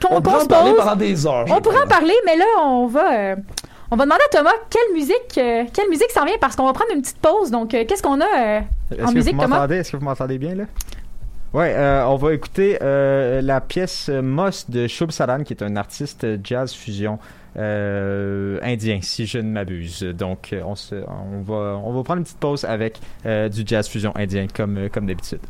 qu'on 0.01 0.17
On 0.17 0.23
pourra 0.23 0.43
en 0.43 0.47
parler 0.47 0.73
pendant 0.77 0.97
des 0.97 1.27
heures. 1.27 1.45
On 1.51 1.61
pourra 1.61 1.85
en 1.85 1.87
parler, 1.89 2.15
mais 2.27 2.37
là, 2.37 2.45
on 2.63 2.87
va, 2.87 3.13
euh, 3.15 3.37
on 3.91 3.97
va 3.97 4.05
demander 4.05 4.23
à 4.33 4.37
Thomas 4.37 4.51
quelle 4.69 4.95
musique, 4.95 5.39
euh, 5.39 5.65
quelle 5.73 5.89
musique 5.89 6.11
s'en 6.11 6.25
vient 6.25 6.37
parce 6.41 6.57
qu'on 6.57 6.67
va 6.67 6.73
prendre 6.73 6.93
une 6.95 7.03
petite 7.03 7.19
pause. 7.19 7.51
Donc, 7.51 7.75
euh, 7.75 7.85
qu'est-ce 7.87 8.03
qu'on 8.03 8.21
a 8.21 8.25
euh, 8.25 8.61
en 9.03 9.09
que 9.09 9.15
musique, 9.15 9.39
Thomas? 9.39 9.67
Est-ce 9.69 9.93
que 9.93 9.97
vous 9.97 10.05
m'entendez 10.05 10.39
bien, 10.39 10.55
là? 10.55 10.65
Ouais, 11.53 11.75
euh, 11.77 12.05
on 12.07 12.15
va 12.15 12.33
écouter 12.33 12.79
euh, 12.81 13.43
la 13.43 13.61
pièce 13.61 14.09
Moss 14.09 14.71
de 14.71 14.87
Shub 14.87 15.11
Sadan, 15.11 15.43
qui 15.43 15.53
est 15.53 15.63
un 15.65 15.75
artiste 15.75 16.25
jazz 16.45 16.73
fusion 16.73 17.19
euh, 17.57 18.61
indien, 18.63 19.01
si 19.03 19.27
je 19.27 19.39
ne 19.39 19.51
m'abuse. 19.51 20.03
Donc, 20.05 20.55
on, 20.65 20.77
se, 20.77 20.95
on, 20.95 21.43
va, 21.43 21.81
on 21.85 21.93
va 21.93 22.03
prendre 22.05 22.19
une 22.19 22.25
petite 22.25 22.39
pause 22.39 22.65
avec 22.65 23.01
euh, 23.27 23.49
du 23.49 23.65
jazz 23.67 23.89
fusion 23.89 24.13
indien, 24.15 24.47
comme, 24.55 24.89
comme 24.93 25.07
d'habitude. 25.07 25.41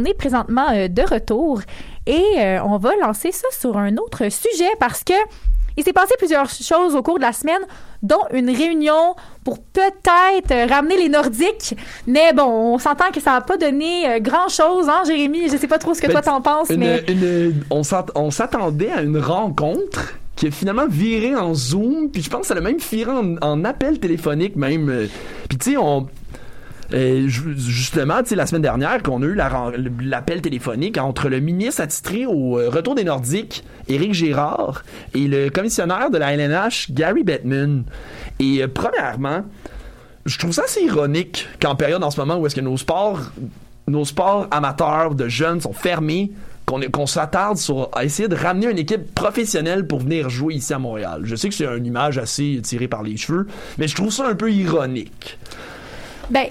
On 0.00 0.04
est 0.04 0.14
présentement 0.14 0.66
euh, 0.72 0.88
de 0.88 1.02
retour 1.02 1.60
et 2.06 2.22
euh, 2.38 2.58
on 2.64 2.78
va 2.78 2.90
lancer 3.02 3.32
ça 3.32 3.46
sur 3.58 3.76
un 3.76 3.96
autre 3.96 4.30
sujet 4.30 4.70
parce 4.78 5.04
que 5.04 5.12
il 5.76 5.84
s'est 5.84 5.92
passé 5.92 6.14
plusieurs 6.18 6.48
choses 6.50 6.94
au 6.96 7.02
cours 7.02 7.16
de 7.18 7.22
la 7.22 7.32
semaine, 7.32 7.60
dont 8.02 8.20
une 8.32 8.50
réunion 8.50 9.14
pour 9.44 9.58
peut-être 9.62 10.50
euh, 10.50 10.66
ramener 10.66 10.96
les 10.96 11.08
Nordiques. 11.08 11.76
Mais 12.06 12.32
bon, 12.32 12.44
on 12.74 12.78
s'entend 12.78 13.10
que 13.12 13.20
ça 13.20 13.32
n'a 13.32 13.40
pas 13.40 13.56
donné 13.56 14.20
grand-chose, 14.20 14.88
hein, 14.88 15.02
Jérémy? 15.06 15.48
Je 15.48 15.56
sais 15.56 15.68
pas 15.68 15.78
trop 15.78 15.94
ce 15.94 16.00
que 16.02 16.06
Ben, 16.08 16.14
toi 16.14 16.22
t'en 16.22 16.40
penses, 16.40 16.70
Une- 16.70 16.80
mais... 16.80 17.04
une- 17.08 17.62
on 17.70 17.82
s'att- 17.82 18.10
on 18.14 18.30
s'attendait 18.30 18.90
à 18.90 19.02
une 19.02 19.18
rencontre 19.18 20.14
qui 20.36 20.46
a 20.48 20.50
finalement 20.50 20.86
viré 20.88 21.36
en 21.36 21.54
Zoom, 21.54 22.10
puis 22.10 22.22
je 22.22 22.30
pense 22.30 22.42
que 22.42 22.46
ça 22.48 22.54
a 22.54 22.60
même 22.60 22.78
viré 22.78 23.10
en, 23.12 23.36
en 23.42 23.64
appel 23.64 24.00
téléphonique 24.00 24.56
même. 24.56 25.08
Puis 25.48 25.58
tu 25.58 25.72
sais, 25.72 25.76
on... 25.76 26.08
euh, 26.92 27.28
ju- 27.28 27.54
justement, 27.56 28.22
tu 28.22 28.34
la 28.34 28.46
semaine 28.46 28.62
dernière, 28.62 29.02
qu'on 29.02 29.22
a 29.22 29.26
eu 29.26 29.38
l'appel 30.02 30.40
téléphonique 30.42 30.98
entre 30.98 31.28
le 31.28 31.40
ministre 31.40 31.80
attitré 31.82 32.26
au 32.26 32.58
euh, 32.58 32.68
retour 32.68 32.94
des 32.94 33.04
Nordiques, 33.04 33.64
Éric 33.88 34.12
Gérard, 34.14 34.82
et 35.14 35.26
le 35.28 35.48
commissionnaire 35.50 36.10
de 36.10 36.18
la 36.18 36.32
LNH, 36.34 36.90
Gary 36.92 37.22
Bettman. 37.24 37.84
Et 38.38 38.62
euh, 38.62 38.68
premièrement, 38.72 39.44
je 40.26 40.38
trouve 40.38 40.52
ça 40.52 40.62
assez 40.64 40.82
ironique 40.82 41.48
qu'en 41.62 41.74
période 41.76 42.02
en 42.04 42.10
ce 42.10 42.20
moment 42.20 42.36
où 42.38 42.46
est-ce 42.46 42.54
que 42.54 42.60
nos 42.60 42.76
sports 42.76 43.20
nos 43.88 44.04
sports 44.04 44.46
amateurs 44.52 45.14
de 45.16 45.26
jeunes 45.26 45.60
sont 45.60 45.72
fermés 45.72 46.30
qu'on 46.92 47.06
s'attarde 47.06 47.58
à 47.92 48.04
essayer 48.04 48.28
de 48.28 48.36
ramener 48.36 48.70
une 48.70 48.78
équipe 48.78 49.12
professionnelle 49.12 49.88
pour 49.88 49.98
venir 49.98 50.30
jouer 50.30 50.54
ici 50.54 50.72
à 50.72 50.78
Montréal. 50.78 51.22
Je 51.24 51.34
sais 51.34 51.48
que 51.48 51.54
c'est 51.56 51.64
une 51.64 51.86
image 51.86 52.16
assez 52.16 52.60
tirée 52.62 52.86
par 52.86 53.02
les 53.02 53.16
cheveux, 53.16 53.48
mais 53.78 53.88
je 53.88 53.96
trouve 53.96 54.12
ça 54.12 54.28
un 54.28 54.36
peu 54.36 54.52
ironique. 54.52 55.36
Ben, 56.30 56.46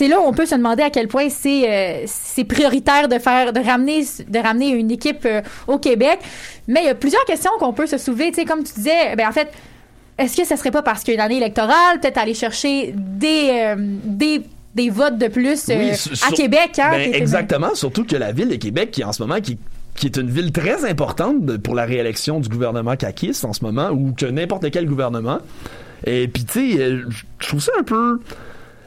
c'est 0.00 0.08
là 0.08 0.18
où 0.18 0.24
on 0.24 0.32
peut 0.32 0.46
se 0.46 0.54
demander 0.54 0.82
à 0.82 0.88
quel 0.88 1.08
point 1.08 1.28
c'est 1.28 2.02
euh, 2.02 2.44
prioritaire 2.48 3.06
de 3.06 3.18
faire 3.18 3.52
de 3.52 3.60
ramener 3.60 4.02
de 4.26 4.38
ramener 4.38 4.70
une 4.70 4.90
équipe 4.90 5.26
euh, 5.26 5.42
au 5.68 5.76
Québec. 5.78 6.20
Mais 6.68 6.80
il 6.84 6.86
y 6.86 6.88
a 6.88 6.94
plusieurs 6.94 7.24
questions 7.26 7.50
qu'on 7.58 7.74
peut 7.74 7.86
se 7.86 7.98
soulever. 7.98 8.30
Tu 8.30 8.36
sais, 8.36 8.44
comme 8.46 8.64
tu 8.64 8.72
disais, 8.72 9.14
ben 9.14 9.28
en 9.28 9.32
fait, 9.32 9.52
est-ce 10.16 10.38
que 10.38 10.46
ce 10.46 10.56
serait 10.56 10.70
pas 10.70 10.80
parce 10.80 11.04
qu'il 11.04 11.12
y 11.12 11.16
a 11.18 11.20
une 11.20 11.26
année 11.26 11.36
électorale, 11.36 12.00
peut-être 12.00 12.16
aller 12.16 12.32
chercher 12.32 12.94
des 12.96 13.50
euh, 13.52 13.74
des 13.78 14.40
des 14.74 14.88
votes 14.88 15.18
de 15.18 15.28
plus 15.28 15.66
Oui, 15.68 15.94
sur- 15.94 16.12
à 16.26 16.30
Québec, 16.30 16.78
hein? 16.78 16.92
Ben, 16.92 17.12
exactement, 17.12 17.74
surtout 17.74 18.04
que 18.06 18.16
la 18.16 18.32
ville 18.32 18.48
de 18.48 18.54
Québec, 18.56 18.92
qui 18.92 19.04
en 19.04 19.12
ce 19.12 19.22
moment, 19.22 19.38
qui, 19.42 19.58
qui 19.96 20.06
est 20.06 20.16
une 20.16 20.30
ville 20.30 20.50
très 20.50 20.88
importante 20.88 21.58
pour 21.58 21.74
la 21.74 21.84
réélection 21.84 22.40
du 22.40 22.48
gouvernement 22.48 22.96
caquiste 22.96 23.44
en 23.44 23.52
ce 23.52 23.62
moment, 23.62 23.90
ou 23.90 24.14
que 24.16 24.24
n'importe 24.24 24.70
quel 24.70 24.86
gouvernement. 24.86 25.40
Et 26.06 26.26
puis, 26.28 26.46
tu 26.46 26.78
sais, 26.78 26.96
je 27.10 27.46
trouve 27.46 27.60
ça 27.60 27.72
un 27.78 27.82
peu 27.82 28.20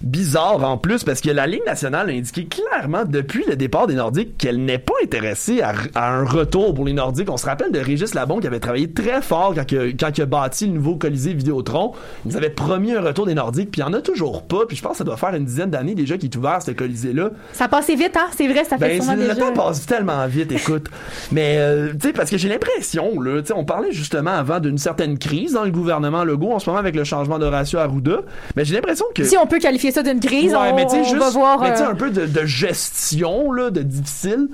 bizarre 0.04 0.64
en 0.64 0.78
plus 0.78 1.04
parce 1.04 1.22
que 1.22 1.30
la 1.30 1.48
Ligue 1.48 1.66
nationale 1.66 2.10
a 2.10 2.14
indiqué 2.14 2.46
clairement 2.46 3.04
depuis 3.06 3.44
le 3.48 3.56
départ 3.56 3.88
des 3.88 3.96
Nordiques 3.96 4.38
qu'elle 4.38 4.64
n'est 4.64 4.78
pas 4.78 4.94
intéressée 5.04 5.62
à, 5.62 5.74
à 5.96 6.14
un 6.14 6.26
retour 6.26 6.74
pour 6.74 6.86
les 6.86 6.94
Nordiques. 6.94 7.30
On 7.32 7.38
se 7.38 7.46
rappelle 7.46 7.72
de 7.72 7.80
Régis 7.80 8.14
Labon 8.14 8.40
qui 8.40 8.48
avait 8.48 8.60
travaillé 8.60 8.92
très 8.92 9.22
fort 9.22 9.54
quand, 9.56 9.66
que- 9.68 9.92
quand 9.98 10.18
il 10.18 10.22
a 10.22 10.26
bâti 10.26 10.68
le 10.68 10.74
nouveau 10.74 10.96
Colisée 10.96 11.34
Vidéotron. 11.34 11.94
Il 12.26 12.32
nous 12.32 12.38
avait 12.38 12.50
promis 12.50 12.94
un 12.94 13.02
retour 13.02 13.26
des 13.26 13.34
Nordiques 13.34 13.72
puis 13.72 13.82
il 13.82 13.86
n'y 13.86 13.90
en 13.90 13.94
a 13.98 14.02
toujours 14.02 14.44
pas. 14.44 14.66
Puis 14.68 14.78
je 14.78 14.82
pense 14.82 14.94
que 14.94 14.98
ça 15.00 15.04
doit 15.04 15.18
faire 15.18 15.34
une 15.36 15.46
dizaine 15.46 15.70
d'années 15.70 15.96
déjà 15.96 16.18
qu'il 16.18 16.30
est 16.30 16.36
ouvert 16.36 16.62
ce 16.62 16.72
Colisée-là. 16.72 17.32
Ça 17.54 17.68
passait 17.68 17.96
vite, 17.96 18.16
hein? 18.18 18.28
C'est 18.36 18.48
vrai, 18.48 18.64
ça 18.66 18.78
fait 18.78 18.88
Ben, 18.98 19.02
sûrement 19.02 19.24
le 19.24 19.36
temps 19.36 19.54
passe 19.54 19.86
tellement 19.86 20.26
vite, 20.28 20.52
écoute. 20.52 20.88
Mais, 21.32 21.56
euh, 21.58 21.94
tu 21.94 22.08
sais, 22.08 22.14
parce 22.14 22.30
que 22.30 22.38
j'ai 22.38 22.50
l'impression, 22.50 23.20
là, 23.22 23.42
tu 23.42 23.48
sais, 23.48 23.54
on 23.54 23.64
parlait 23.66 23.92
justement 23.92 24.32
avant 24.32 24.60
d'une 24.60 24.78
certaine 24.78 25.18
crise 25.18 25.54
dans 25.54 25.64
le 25.64 25.72
gouvernement 25.72 26.24
Legault 26.24 26.52
en 26.52 26.60
ce 26.60 26.70
moment 26.70 26.80
avec 26.80 26.96
le 26.96 27.04
changement 27.04 27.40
d'Horacio 27.40 27.80
Arruda. 27.80 28.22
Mais 28.56 28.66
j'ai 28.66 28.76
l'impression 28.76 29.06
que. 29.16 29.24
Si 29.24 29.38
on 29.38 29.48
peut 29.48 29.60
qualifier 29.60 29.92
ça 29.94 30.04
d'une 30.04 30.20
crise, 30.20 30.54
Ouais, 30.54 30.70
on, 30.72 30.76
mais 30.76 30.86
on 30.90 31.04
juste, 31.04 31.16
va 31.16 31.30
voir. 31.30 31.62
mais 31.62 31.80
euh, 31.82 31.90
un 31.90 31.96
peu 31.96 32.10
de, 32.12 32.26
de 32.26 32.46
gestion, 32.46 33.52
là, 33.52 33.70
de 33.70 33.82
difficile. 33.82 34.50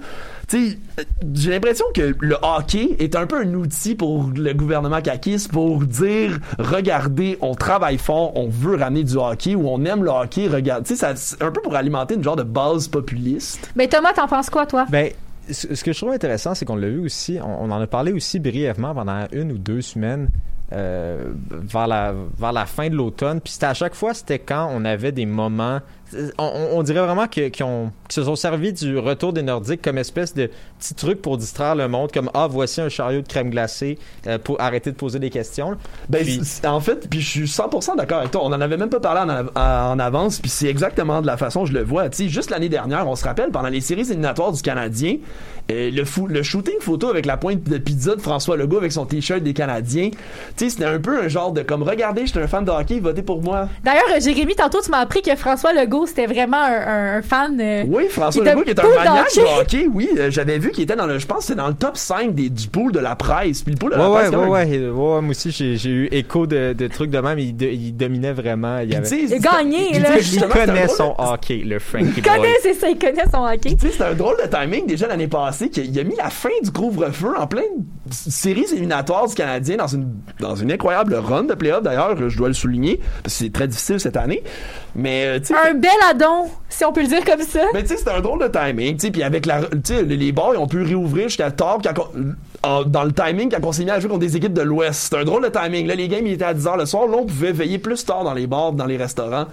J'ai 1.33 1.51
l'impression 1.51 1.85
que 1.93 2.15
le 2.19 2.35
hockey 2.41 2.95
est 2.99 3.15
un 3.15 3.27
peu 3.27 3.37
un 3.39 3.53
outil 3.53 3.93
pour 3.95 4.29
le 4.35 4.53
gouvernement 4.53 5.01
caquiste 5.01 5.51
pour 5.51 5.81
dire, 5.81 6.39
regardez, 6.57 7.37
on 7.41 7.53
travaille 7.53 7.97
fort, 7.99 8.35
on 8.35 8.47
veut 8.49 8.75
ramener 8.75 9.03
du 9.03 9.15
hockey 9.15 9.53
ou 9.55 9.67
on 9.69 9.83
aime 9.85 10.03
le 10.03 10.09
hockey, 10.09 10.47
regarde. 10.47 10.85
Tu 10.85 10.95
sais, 10.95 10.99
ça- 10.99 11.15
c'est 11.15 11.41
un 11.43 11.51
peu 11.51 11.61
pour 11.61 11.75
alimenter 11.75 12.15
une 12.15 12.23
genre 12.23 12.35
de 12.35 12.43
base 12.43 12.87
populiste. 12.87 13.71
Ben 13.75 13.87
Thomas, 13.87 14.13
t'en 14.13 14.27
penses 14.27 14.49
quoi, 14.49 14.65
toi? 14.65 14.85
Ben, 14.89 15.11
ce 15.51 15.83
que 15.83 15.93
je 15.93 15.97
trouve 15.99 16.11
intéressant, 16.13 16.55
c'est 16.55 16.65
qu'on 16.65 16.75
l'a 16.75 16.89
vu 16.89 16.99
aussi, 17.05 17.37
on, 17.43 17.65
on 17.65 17.71
en 17.71 17.79
a 17.81 17.87
parlé 17.87 18.11
aussi 18.11 18.39
brièvement 18.39 18.93
pendant 18.95 19.25
une 19.31 19.51
ou 19.51 19.57
deux 19.59 19.81
semaines 19.81 20.29
vers, 20.71 21.87
la, 21.87 22.13
vers 22.37 22.51
la 22.53 22.65
fin 22.65 22.89
de 22.89 22.95
l'automne. 22.95 23.41
Puis 23.41 23.53
c'était 23.53 23.65
à 23.67 23.73
chaque 23.73 23.95
fois, 23.95 24.13
c'était 24.13 24.39
quand 24.39 24.69
on 24.71 24.85
avait 24.85 25.11
des 25.11 25.25
moments. 25.25 25.79
On, 26.37 26.81
dirait 26.83 27.01
vraiment 27.01 27.27
qu'ils 27.27 27.51
se 28.09 28.23
sont 28.23 28.35
servis 28.35 28.73
du 28.73 28.97
retour 28.97 29.33
des 29.33 29.41
Nordiques 29.43 29.81
comme 29.81 29.97
espèce 29.97 30.33
de 30.33 30.49
petit 30.79 30.93
truc 30.93 31.21
pour 31.21 31.37
distraire 31.37 31.75
le 31.75 31.87
monde, 31.87 32.11
comme 32.11 32.29
Ah, 32.33 32.47
voici 32.49 32.81
un 32.81 32.89
chariot 32.89 33.21
de 33.21 33.27
crème 33.27 33.49
glacée 33.49 33.97
euh, 34.27 34.37
pour 34.37 34.59
arrêter 34.61 34.91
de 34.91 34.95
poser 34.95 35.19
des 35.19 35.29
questions. 35.29 35.75
Ben, 36.09 36.23
Puis- 36.23 36.41
en 36.65 36.79
fait, 36.79 37.07
puis 37.09 37.21
je 37.21 37.27
suis 37.29 37.45
100% 37.47 37.95
d'accord 37.97 38.19
avec 38.19 38.31
toi. 38.31 38.41
On 38.43 38.47
en 38.53 38.61
avait 38.61 38.77
même 38.77 38.89
pas 38.89 38.99
parlé 38.99 39.21
en, 39.21 39.29
av- 39.29 39.51
en 39.55 39.99
avance, 39.99 40.39
puis 40.39 40.49
c'est 40.49 40.67
exactement 40.67 41.21
de 41.21 41.27
la 41.27 41.37
façon 41.37 41.63
que 41.63 41.69
je 41.69 41.73
le 41.73 41.83
vois. 41.83 42.09
Tu 42.09 42.17
sais, 42.23 42.29
juste 42.29 42.49
l'année 42.49 42.69
dernière, 42.69 43.07
on 43.07 43.15
se 43.15 43.23
rappelle, 43.23 43.51
pendant 43.51 43.69
les 43.69 43.81
séries 43.81 44.01
éliminatoires 44.01 44.51
du 44.51 44.61
Canadien, 44.61 45.17
euh, 45.71 45.91
le, 45.91 46.03
fou- 46.05 46.27
le 46.27 46.41
shooting 46.41 46.79
photo 46.79 47.09
avec 47.09 47.25
la 47.25 47.37
pointe 47.37 47.63
de 47.63 47.77
pizza 47.77 48.15
de 48.15 48.21
François 48.21 48.57
Legault 48.57 48.77
avec 48.77 48.91
son 48.91 49.05
t-shirt 49.05 49.41
des 49.43 49.53
Canadiens, 49.53 50.09
tu 50.09 50.17
sais, 50.65 50.69
c'était 50.69 50.85
un 50.85 50.99
peu 50.99 51.21
un 51.23 51.27
genre 51.27 51.51
de 51.51 51.61
comme, 51.61 51.83
regardez, 51.83 52.25
je 52.25 52.31
suis 52.31 52.39
un 52.39 52.47
fan 52.47 52.65
de 52.65 52.71
hockey, 52.71 52.99
votez 52.99 53.21
pour 53.21 53.41
moi. 53.41 53.69
D'ailleurs, 53.83 54.03
euh, 54.15 54.19
Jérémy, 54.19 54.55
tantôt, 54.55 54.81
tu 54.81 54.89
m'as 54.89 54.99
appris 54.99 55.21
que 55.21 55.35
François 55.35 55.73
Legault, 55.73 55.98
c'était 56.05 56.25
vraiment 56.27 56.61
un, 56.61 57.21
fan. 57.21 57.57
euh, 57.59 57.83
Oui, 57.87 58.05
François 58.09 58.43
Il 58.43 58.49
Legault 58.49 58.61
qui 58.63 58.69
est 58.71 58.79
un 58.79 58.87
maniaque 58.87 59.35
de 59.35 59.41
hockey, 59.61 59.87
oui. 59.93 60.09
euh, 60.17 60.29
J'avais 60.31 60.57
vu 60.57 60.71
qu'il 60.71 60.83
était 60.83 60.95
dans 60.95 61.05
le, 61.05 61.19
je 61.19 61.25
pense 61.25 61.45
c'est 61.45 61.55
dans 61.55 61.67
le 61.67 61.73
top 61.73 61.97
5 61.97 62.33
des, 62.33 62.49
du 62.49 62.67
pool 62.67 62.91
de 62.91 62.99
la 62.99 63.15
presse. 63.15 63.61
Puis 63.63 63.73
le 63.73 63.77
pool 63.79 63.91
de 63.91 63.97
Ouais, 63.97 64.03
la 64.03 64.09
presse, 64.09 64.29
ouais, 64.31 64.37
même- 64.37 64.49
ouais, 64.49 64.65
ouais, 64.65 64.89
ouais, 64.89 65.21
moi 65.21 65.29
aussi, 65.31 65.51
j'ai 65.51 65.77
j'ai 65.77 65.89
eu 65.89 66.07
écho 66.11 66.47
de, 66.47 66.73
de 66.73 66.87
trucs 66.87 67.09
de 67.11 67.19
même. 67.19 67.39
Il, 67.39 67.55
de- 67.55 67.65
il 67.67 67.95
dominait 67.95 68.33
vraiment. 68.33 68.79
Il, 68.79 68.95
avait... 68.95 69.07
Il 69.09 69.39
gagné, 69.39 69.89
puis, 69.91 69.99
là. 69.99 70.09
il 70.19 70.39
connaît 70.47 70.87
son 70.87 71.13
hockey, 71.17 71.63
le 71.65 71.79
Frankie 71.79 72.13
Il 72.17 72.23
connaît, 72.23 72.55
c'est 72.61 72.73
ça, 72.73 72.89
il 72.89 72.97
connaît 72.97 73.25
son 73.31 73.43
hockey. 73.45 73.75
Tu 73.75 73.87
sais, 73.87 73.93
c'est 73.97 74.03
un 74.03 74.13
drôle 74.13 74.37
de 74.43 74.47
timing 74.49 74.85
déjà 74.87 75.07
l'année 75.07 75.27
passée 75.27 75.69
qu'il 75.69 75.97
a 75.99 76.03
mis 76.03 76.15
la 76.15 76.29
fin 76.29 76.49
du 76.63 76.71
couvre-feu 76.71 77.33
en 77.37 77.47
pleine 77.47 77.63
séries 78.11 78.65
éliminatoires 78.71 79.27
du 79.27 79.35
Canadien 79.35 79.77
dans 79.77 79.87
une 79.87 80.07
dans 80.39 80.55
une 80.55 80.71
incroyable 80.71 81.13
run 81.15 81.43
de 81.43 81.53
playoff 81.53 81.83
d'ailleurs, 81.83 82.15
je 82.29 82.37
dois 82.37 82.47
le 82.47 82.53
souligner 82.53 82.99
parce 83.23 83.37
que 83.37 83.43
c'est 83.45 83.53
très 83.53 83.67
difficile 83.67 83.99
cette 83.99 84.17
année. 84.17 84.43
Mais 84.95 85.25
euh, 85.27 85.39
tu 85.39 85.47
sais 85.47 85.53
Un 85.53 85.73
bel 85.75 85.88
addon, 86.09 86.49
si 86.69 86.83
on 86.85 86.91
peut 86.93 87.01
le 87.01 87.07
dire 87.07 87.23
comme 87.25 87.41
ça. 87.41 87.61
mais 87.73 87.81
tu 87.83 87.89
sais, 87.89 87.97
c'était 87.97 88.11
un 88.11 88.21
drôle 88.21 88.39
de 88.41 88.47
timing, 88.47 88.97
puis 88.97 89.23
avec 89.23 89.45
la, 89.45 89.61
les, 90.07 90.31
bars, 90.31 90.51
ils 90.53 90.57
ont 90.57 90.67
pu 90.67 90.81
réouvrir 90.83 91.27
jusqu'à 91.29 91.51
tard 91.51 91.79
quand 91.83 92.09
dans 92.87 93.03
le 93.05 93.13
timing 93.13 93.49
quand 93.49 93.65
on 93.65 93.71
s'est 93.71 93.85
mis 93.85 93.89
à 93.91 93.99
jouer 94.01 94.09
contre 94.09 94.19
des 94.21 94.35
équipes 94.35 94.53
de 94.53 94.61
l'Ouest. 94.61 94.99
C'était 95.03 95.17
un 95.17 95.23
drôle 95.23 95.43
de 95.43 95.49
timing. 95.49 95.87
Là, 95.87 95.95
les 95.95 96.09
games, 96.09 96.27
ils 96.27 96.33
étaient 96.33 96.43
à 96.43 96.53
10h 96.53 96.77
le 96.77 96.85
soir. 96.85 97.07
Là, 97.07 97.15
on 97.17 97.25
pouvait 97.25 97.53
veiller 97.53 97.77
plus 97.77 98.03
tard 98.03 98.25
dans 98.25 98.33
les 98.33 98.47
bars, 98.47 98.73
dans 98.73 98.85
les 98.85 98.97
restaurants. 98.97 99.45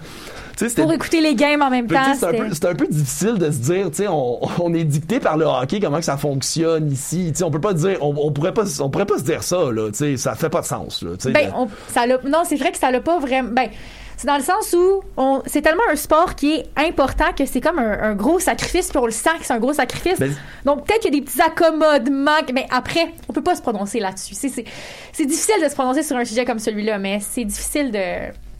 Pour 0.75 0.91
écouter 0.91 1.21
les 1.21 1.35
games 1.35 1.61
en 1.61 1.69
même 1.69 1.87
temps. 1.87 1.93
c'est 2.19 2.25
un, 2.25 2.31
peu- 2.33 2.49
c'est 2.51 2.65
un 2.65 2.75
peu 2.75 2.87
difficile 2.87 3.35
de 3.37 3.51
se 3.51 3.57
dire, 3.59 3.89
tu 3.91 3.97
sais, 3.97 4.07
on, 4.09 4.39
on 4.59 4.73
est 4.73 4.83
dicté 4.83 5.19
par 5.19 5.37
le 5.37 5.45
hockey, 5.45 5.79
comment 5.79 5.99
que 5.99 6.03
ça 6.05 6.17
fonctionne 6.17 6.91
ici. 6.91 7.27
Tu 7.31 7.37
sais, 7.39 7.43
on 7.43 7.51
peut 7.51 7.61
pas 7.61 7.73
dire, 7.73 7.97
on, 8.01 8.13
on 8.17 8.31
pourrait 8.31 8.53
pas, 8.53 8.63
on 8.81 8.89
pourrait 8.89 9.05
pas 9.05 9.19
se 9.19 9.23
dire 9.23 9.43
ça, 9.43 9.71
là, 9.71 9.89
tu 9.91 9.97
sais, 9.99 10.17
ça 10.17 10.33
fait 10.35 10.49
pas 10.49 10.61
de 10.61 10.65
sens, 10.65 11.03
là. 11.03 11.11
Ben, 11.31 11.51
on- 11.55 11.67
ça 11.93 12.07
l'a- 12.07 12.17
non, 12.27 12.39
c'est 12.43 12.55
vrai 12.55 12.71
que 12.71 12.77
ça 12.79 12.89
l'a 12.91 12.99
pas 13.01 13.19
vraiment. 13.19 13.49
Ben, 13.53 13.69
c'est 14.17 14.27
dans 14.27 14.35
le 14.37 14.43
sens 14.43 14.73
où 14.73 15.01
on, 15.15 15.41
c'est 15.45 15.61
tellement 15.61 15.83
un 15.91 15.95
sport 15.95 16.35
qui 16.35 16.55
est 16.55 16.65
important 16.75 17.31
que 17.37 17.45
c'est 17.45 17.61
comme 17.61 17.79
un, 17.79 18.01
un 18.01 18.15
gros 18.15 18.39
sacrifice, 18.39 18.89
puis 18.89 18.97
on 18.97 19.05
le 19.05 19.11
sent 19.11 19.29
que 19.39 19.45
c'est 19.45 19.53
un 19.53 19.59
gros 19.59 19.73
sacrifice. 19.73 20.19
Ben- 20.19 20.35
Donc 20.65 20.85
peut-être 20.85 21.01
qu'il 21.01 21.13
y 21.13 21.17
a 21.17 21.19
des 21.19 21.25
petits 21.25 21.41
accommodements, 21.41 22.31
mais 22.53 22.65
après, 22.71 23.13
on 23.29 23.33
peut 23.33 23.43
pas 23.43 23.55
se 23.55 23.61
prononcer 23.61 23.99
là-dessus. 23.99 24.33
C'est, 24.35 24.49
c'est, 24.49 24.65
c'est 25.13 25.25
difficile 25.25 25.61
de 25.63 25.69
se 25.69 25.73
prononcer 25.75 26.03
sur 26.03 26.17
un 26.17 26.25
sujet 26.25 26.43
comme 26.45 26.59
celui-là, 26.59 26.97
mais 26.97 27.19
c'est 27.21 27.45
difficile 27.45 27.91
de, 27.91 28.03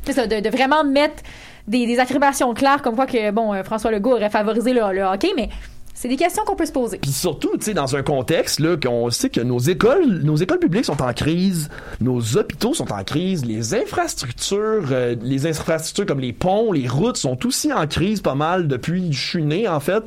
c'est 0.05 0.13
ça, 0.13 0.27
de, 0.27 0.39
de 0.39 0.49
vraiment 0.49 0.83
mettre 0.83 1.23
des, 1.67 1.85
des 1.85 1.99
affirmations 1.99 2.53
claires 2.53 2.81
comme 2.81 2.95
quoi 2.95 3.07
que 3.07 3.31
bon, 3.31 3.53
euh, 3.53 3.63
François 3.63 3.91
Legault 3.91 4.13
aurait 4.13 4.29
favorisé 4.29 4.71
le, 4.73 4.81
le 4.93 5.01
hockey, 5.03 5.31
mais 5.35 5.49
c'est 5.99 6.09
des 6.09 6.15
questions 6.15 6.43
qu'on 6.45 6.55
peut 6.55 6.67
se 6.67 6.71
poser. 6.71 6.99
Puis 6.99 7.11
surtout, 7.11 7.49
tu 7.57 7.65
sais, 7.65 7.73
dans 7.73 7.95
un 7.95 8.03
contexte 8.03 8.59
là, 8.59 8.77
qu'on 8.77 9.09
sait 9.09 9.31
que 9.31 9.41
nos 9.41 9.57
écoles, 9.57 10.19
nos 10.21 10.35
écoles 10.35 10.59
publiques 10.59 10.85
sont 10.85 11.01
en 11.01 11.11
crise, 11.11 11.69
nos 12.01 12.37
hôpitaux 12.37 12.75
sont 12.75 12.93
en 12.93 13.03
crise, 13.03 13.43
les 13.45 13.73
infrastructures, 13.73 14.89
euh, 14.91 15.15
les 15.23 15.47
infrastructures 15.47 16.05
comme 16.05 16.19
les 16.19 16.33
ponts, 16.33 16.71
les 16.71 16.87
routes 16.87 17.17
sont 17.17 17.43
aussi 17.47 17.73
en 17.73 17.87
crise 17.87 18.21
pas 18.21 18.35
mal 18.35 18.67
depuis 18.67 19.09
que 19.09 19.15
je 19.15 19.27
suis 19.27 19.43
né 19.43 19.67
en 19.67 19.79
fait. 19.79 20.03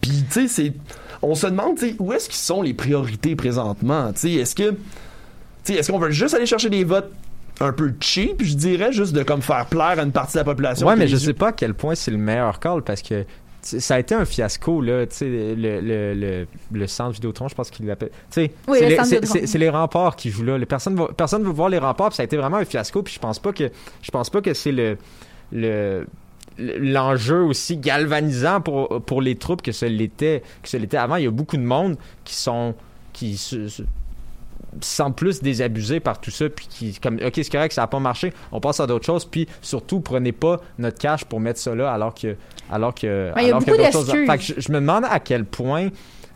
Puis 0.00 0.22
tu 0.30 0.46
sais, 0.46 0.46
c'est, 0.46 0.72
on 1.20 1.34
se 1.34 1.48
demande, 1.48 1.78
tu 1.78 1.88
sais, 1.88 1.96
où 1.98 2.12
est-ce 2.12 2.28
qu'ils 2.28 2.38
sont 2.38 2.62
les 2.62 2.72
priorités 2.72 3.34
présentement? 3.34 4.12
Tu 4.12 4.20
sais, 4.20 4.32
est-ce 4.34 4.54
que, 4.54 4.70
tu 4.70 4.76
sais, 5.64 5.74
est-ce 5.74 5.90
qu'on 5.90 5.98
veut 5.98 6.12
juste 6.12 6.34
aller 6.34 6.46
chercher 6.46 6.70
des 6.70 6.84
votes 6.84 7.10
un 7.60 7.72
peu 7.72 7.92
cheap, 8.00 8.42
je 8.42 8.54
dirais, 8.54 8.92
juste 8.92 9.12
de 9.12 9.22
comme 9.24 9.42
faire 9.42 9.66
plaire 9.66 9.98
à 9.98 10.02
une 10.02 10.12
partie 10.12 10.34
de 10.34 10.38
la 10.38 10.44
population. 10.44 10.86
Ouais, 10.86 10.96
mais 10.96 11.06
je 11.06 11.16
sais 11.16 11.34
pas 11.34 11.48
à 11.48 11.52
quel 11.52 11.74
point 11.74 11.94
c'est 11.94 12.10
le 12.10 12.16
meilleur 12.16 12.58
call 12.58 12.82
parce 12.82 13.02
que 13.02 13.24
ça 13.64 13.94
a 13.94 13.98
été 13.98 14.14
un 14.14 14.24
fiasco, 14.24 14.80
là. 14.82 15.06
Tu 15.06 15.16
sais, 15.16 15.24
le, 15.28 15.80
le, 15.80 16.14
le, 16.14 16.46
le 16.72 16.86
centre 16.86 17.12
Vidéotron, 17.12 17.48
je 17.48 17.54
pense 17.54 17.70
qu'il 17.70 17.86
l'appelle. 17.86 18.10
Tu 18.10 18.16
sais, 18.30 18.52
Oui, 18.68 18.78
c'est 18.78 18.84
le 19.58 19.58
les- 19.60 19.68
remparts 19.70 20.16
qui 20.16 20.30
jouent 20.30 20.44
là. 20.44 20.58
Personne 20.66 20.94
veut 21.44 21.50
voir 21.52 21.68
les 21.70 21.78
remparts, 21.78 22.08
puis 22.10 22.16
ça 22.16 22.22
a 22.22 22.26
été 22.26 22.36
vraiment 22.36 22.58
un 22.58 22.64
fiasco. 22.64 23.02
Puis 23.02 23.14
je 23.14 23.18
pense 23.20 23.38
pas 23.38 23.52
que, 23.52 23.70
je 24.02 24.10
pense 24.10 24.28
pas 24.30 24.42
que 24.42 24.52
c'est 24.54 24.72
le, 24.72 24.98
le 25.52 26.06
l'enjeu 26.58 27.42
aussi 27.42 27.76
galvanisant 27.78 28.60
pour, 28.60 29.02
pour 29.04 29.20
les 29.20 29.34
troupes 29.34 29.60
que 29.62 29.72
ce 29.72 29.86
l'était 29.86 30.42
que 30.62 30.68
ce 30.68 30.76
l'était 30.76 30.96
avant 30.98 31.16
il 31.16 31.24
y 31.24 31.26
a 31.26 31.30
beaucoup 31.32 31.56
de 31.56 31.62
monde 31.62 31.96
qui 32.24 32.36
sont 32.36 32.74
qui 33.12 33.36
se- 33.36 33.82
sentent 34.80 35.16
plus 35.16 35.40
désabusés 35.42 36.00
par 36.00 36.20
tout 36.20 36.30
ça, 36.30 36.48
puis 36.48 36.66
qui, 36.68 36.98
comme, 37.00 37.16
ok, 37.16 37.32
c'est 37.34 37.50
correct, 37.50 37.72
ça 37.72 37.82
n'a 37.82 37.86
pas 37.86 37.98
marché, 38.00 38.32
on 38.52 38.60
passe 38.60 38.80
à 38.80 38.86
d'autres 38.86 39.06
choses, 39.06 39.24
puis 39.24 39.46
surtout, 39.62 40.00
prenez 40.00 40.32
pas 40.32 40.60
notre 40.78 40.98
cash 40.98 41.24
pour 41.24 41.40
mettre 41.40 41.60
ça 41.60 41.74
là, 41.74 41.92
alors 41.92 42.14
que, 42.14 42.36
alors 42.70 42.94
que, 42.94 43.32
Ben, 43.34 43.42
il 43.42 43.48
y 43.48 43.52
a 43.52 43.58
que 43.58 43.64
choses- 43.92 44.06
d'excuses. 44.06 44.26
Fait 44.30 44.38
que 44.38 44.42
je, 44.42 44.54
je 44.60 44.72
me 44.72 44.80
demande 44.80 45.04
à 45.08 45.20
quel 45.20 45.44
point, 45.44 45.88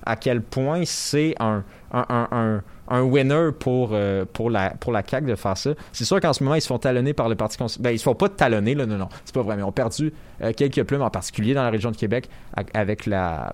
à 0.04 0.16
quel 0.16 0.42
point 0.42 0.82
c'est 0.84 1.34
un, 1.40 1.64
un, 1.92 2.06
un, 2.08 2.28
un, 2.30 2.62
un 2.90 3.02
winner 3.02 3.50
pour, 3.58 3.90
euh, 3.92 4.24
pour, 4.32 4.48
la, 4.50 4.70
pour 4.70 4.92
la 4.92 5.02
CAQ 5.06 5.26
de 5.26 5.34
faire 5.34 5.56
ça. 5.56 5.70
C'est 5.92 6.04
sûr 6.06 6.20
qu'en 6.20 6.32
ce 6.32 6.42
moment, 6.42 6.54
ils 6.54 6.62
se 6.62 6.66
font 6.68 6.78
talonner 6.78 7.12
par 7.12 7.28
le 7.28 7.34
Parti 7.34 7.58
conservateur. 7.58 7.82
Ben, 7.90 7.94
ils 7.94 7.98
se 7.98 8.04
font 8.04 8.14
pas 8.14 8.28
talonner, 8.30 8.74
là, 8.74 8.86
non, 8.86 8.96
non, 8.96 9.08
c'est 9.24 9.34
pas 9.34 9.42
vrai, 9.42 9.56
mais 9.56 9.62
ils 9.62 9.66
ont 9.66 9.72
perdu 9.72 10.12
euh, 10.42 10.52
quelques 10.56 10.82
plumes, 10.84 11.02
en 11.02 11.10
particulier 11.10 11.52
dans 11.54 11.62
la 11.64 11.70
région 11.70 11.90
de 11.90 11.96
Québec, 11.96 12.28
avec 12.72 13.04
la, 13.06 13.52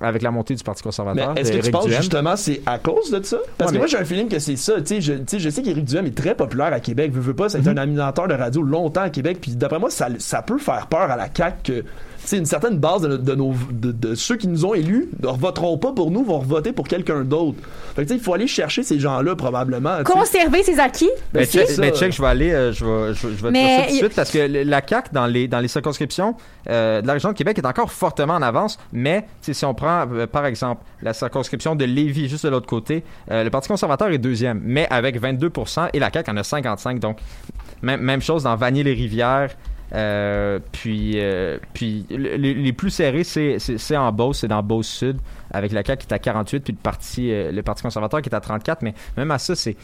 avec 0.00 0.22
la 0.22 0.30
montée 0.30 0.54
du 0.54 0.62
Parti 0.62 0.82
conservateur. 0.82 1.32
est-ce 1.36 1.50
que 1.50 1.56
tu 1.56 1.60
d'Éric 1.62 1.72
penses 1.72 1.86
Duhaime. 1.86 2.00
justement 2.00 2.36
c'est 2.36 2.60
à 2.66 2.78
cause 2.78 3.10
de 3.10 3.22
ça? 3.22 3.38
Parce 3.58 3.70
Ouais, 3.70 3.76
que 3.76 3.80
moi 3.80 3.86
j'ai 3.86 3.98
un 3.98 4.04
feeling 4.04 4.28
que 4.28 4.38
c'est 4.38 4.56
ça. 4.56 4.74
Tu 4.80 4.86
sais, 4.86 5.00
je, 5.00 5.12
tu 5.14 5.22
sais, 5.26 5.38
je 5.40 5.50
sais 5.50 5.62
qu'Éric 5.62 5.84
Duhem 5.84 6.06
est 6.06 6.16
très 6.16 6.34
populaire 6.34 6.72
à 6.72 6.80
Québec. 6.80 7.12
Veux, 7.12 7.20
veux 7.20 7.34
pas, 7.34 7.48
c'est 7.48 7.60
Mhm. 7.60 7.68
un 7.68 7.76
animateur 7.78 8.28
de 8.28 8.34
radio 8.34 8.62
longtemps 8.62 9.02
à 9.02 9.10
Québec. 9.10 9.38
Puis 9.40 9.56
d'après 9.56 9.78
moi, 9.78 9.90
ça, 9.90 10.08
ça 10.18 10.42
peut 10.42 10.58
faire 10.58 10.86
peur 10.86 11.10
à 11.10 11.16
la 11.16 11.28
CAQ 11.34 11.56
que 11.62 11.84
sais, 12.30 12.38
une 12.38 12.46
certaine 12.46 12.78
base 12.78 13.02
de, 13.02 13.16
de 13.16 13.34
nos, 13.34 13.54
de, 13.70 13.92
de 13.92 14.14
ceux 14.14 14.36
qui 14.36 14.48
nous 14.48 14.64
ont 14.64 14.74
élus 14.74 15.08
ne 15.22 15.28
voteront 15.28 15.78
pas 15.78 15.92
pour 15.92 16.10
nous, 16.10 16.24
vont 16.24 16.38
voter 16.38 16.72
pour 16.72 16.86
quelqu'un 16.88 17.22
d'autre. 17.24 17.58
Fait 17.94 18.04
que 18.06 18.12
il 18.12 18.20
faut 18.20 18.34
aller 18.34 18.46
chercher 18.46 18.82
ces 18.82 18.98
gens-là 18.98 19.36
probablement. 19.36 19.98
tu 19.98 20.12
sais. 20.12 20.18
Conserver 20.18 20.62
ses 20.62 20.78
acquis. 20.80 21.10
Ben, 21.32 21.40
Mais 21.40 21.44
c'est 21.46 21.58
check, 21.58 21.68
ça. 21.70 21.80
mais 21.82 21.90
check, 21.92 22.12
je 22.12 22.22
vais 22.22 22.28
aller, 22.28 22.50
euh, 22.52 22.72
je 22.72 22.84
vais, 22.84 23.14
je, 23.14 23.26
vais- 23.26 23.34
je 23.36 23.42
vais 23.42 23.48
te 23.48 23.52
Mais 23.52 23.60
dire 23.66 23.76
ça 23.76 23.82
tout 23.86 23.90
de 23.92 23.96
suite 23.98 24.14
parce 24.16 24.30
que 24.30 24.64
la 24.64 24.82
CAQ 24.86 25.08
dans 25.12 25.26
les, 25.26 25.48
dans 25.48 25.60
les 25.60 25.68
circonscriptions 25.68 26.34
euh, 26.68 27.00
de 27.02 27.06
la 27.06 27.12
région 27.14 27.30
de 27.30 27.34
Québec 27.34 27.58
est 27.58 27.66
encore 27.66 27.90
fortement 27.92 28.34
en 28.34 28.42
avance. 28.42 28.78
Mais 28.92 29.26
si 29.40 29.64
on 29.64 29.74
prend 29.74 30.06
euh, 30.12 30.26
par 30.26 30.46
exemple 30.46 30.82
la 31.02 31.12
circonscription 31.12 31.74
de 31.76 31.84
Lévis 31.84 32.28
juste 32.28 32.44
de 32.44 32.50
l'autre 32.50 32.66
côté, 32.66 33.04
euh, 33.30 33.44
le 33.44 33.50
Parti 33.50 33.68
conservateur 33.68 34.08
est 34.08 34.18
deuxième, 34.18 34.60
mais 34.64 34.86
avec 34.90 35.20
22% 35.20 35.88
et 35.92 35.98
la 35.98 36.10
CAQ 36.12 36.30
en 36.30 36.36
a 36.36 36.42
55. 36.44 36.98
Donc 37.00 37.18
même, 37.82 38.00
même 38.00 38.20
chose 38.22 38.42
dans 38.44 38.56
Vanier-les-Rivières. 38.56 39.50
Euh, 39.92 40.58
puis, 40.72 41.12
euh, 41.16 41.58
puis 41.74 42.06
le- 42.10 42.36
les, 42.36 42.54
les 42.54 42.72
plus 42.72 42.90
serrés, 42.90 43.24
c'est, 43.24 43.58
en 43.96 44.12
Beauce, 44.12 44.38
c'est 44.40 44.48
dans 44.48 44.62
Beauce-Sud, 44.62 45.18
avec 45.50 45.72
la 45.72 45.82
CAQ 45.84 46.06
qui 46.06 46.12
est 46.12 46.14
à 46.14 46.18
48, 46.18 46.60
puis 46.60 46.72
le 46.72 46.78
Parti, 46.78 47.32
euh, 47.32 47.50
le 47.50 47.62
Parti 47.62 47.82
conservateur 47.82 48.22
qui 48.22 48.28
est 48.28 48.34
à 48.34 48.40
34. 48.40 48.82
Mais 48.82 48.94
même 49.16 49.30
à 49.30 49.38
ça, 49.38 49.54
c'est 49.56 49.76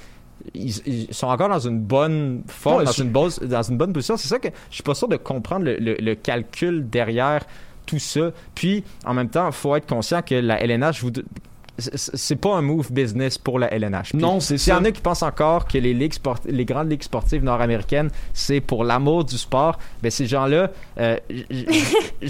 ils, 0.55 0.71
ils 0.87 1.15
sont 1.15 1.27
encore 1.29 1.49
dans 1.49 1.59
une 1.59 1.81
bonne 1.81 2.43
forme, 2.47 2.79
Ouais, 2.81 2.85
dans, 2.85 2.93
une 2.93 3.11
base- 3.11 3.41
dans 3.41 3.63
une 3.63 3.79
bonne 3.79 3.93
position. 3.93 4.17
C'est 4.17 4.29
ça 4.29 4.39
que 4.39 4.49
je 4.71 4.75
suis 4.75 4.83
pas 4.85 4.95
sûr 4.95 5.09
de 5.09 5.17
comprendre 5.17 5.65
le, 5.65 5.77
le- 5.79 5.97
le 5.99 6.15
calcul 6.15 6.89
derrière 6.89 7.45
tout 7.87 7.99
ça. 7.99 8.31
Puis, 8.55 8.85
en 9.05 9.15
même 9.15 9.29
temps, 9.31 9.47
il 9.47 9.53
faut 9.53 9.75
être 9.77 9.87
conscient 9.89 10.21
que 10.23 10.35
la 10.35 10.61
LNH, 10.63 11.03
vous, 11.03 11.11
c'est 11.79 12.37
pas 12.37 12.55
un 12.57 12.63
move 12.63 12.91
business 12.91 13.37
pour 13.39 13.59
la 13.59 13.73
LNH. 13.73 14.11
Puis, 14.11 14.19
Non, 14.19 14.41
c'est 14.41 14.57
S'il 14.59 14.73
y 14.73 14.77
ça. 14.77 14.81
en 14.81 14.85
a 14.85 14.91
qui 14.91 15.01
pensent 15.01 15.23
encore 15.23 15.67
que 15.67 15.77
les, 15.79 15.93
ligues 15.95 16.15
sport- 16.15 16.39
les 16.47 16.65
grandes 16.65 16.91
ligues 16.91 17.03
sportives 17.03 17.45
nord-américaines, 17.45 18.11
c'est 18.33 18.61
pour 18.61 18.83
l'amour 18.85 19.25
du 19.25 19.37
sport, 19.37 19.79
ben 20.03 20.11
ces 20.11 20.27
gens-là, 20.27 20.71
euh, 20.99 21.17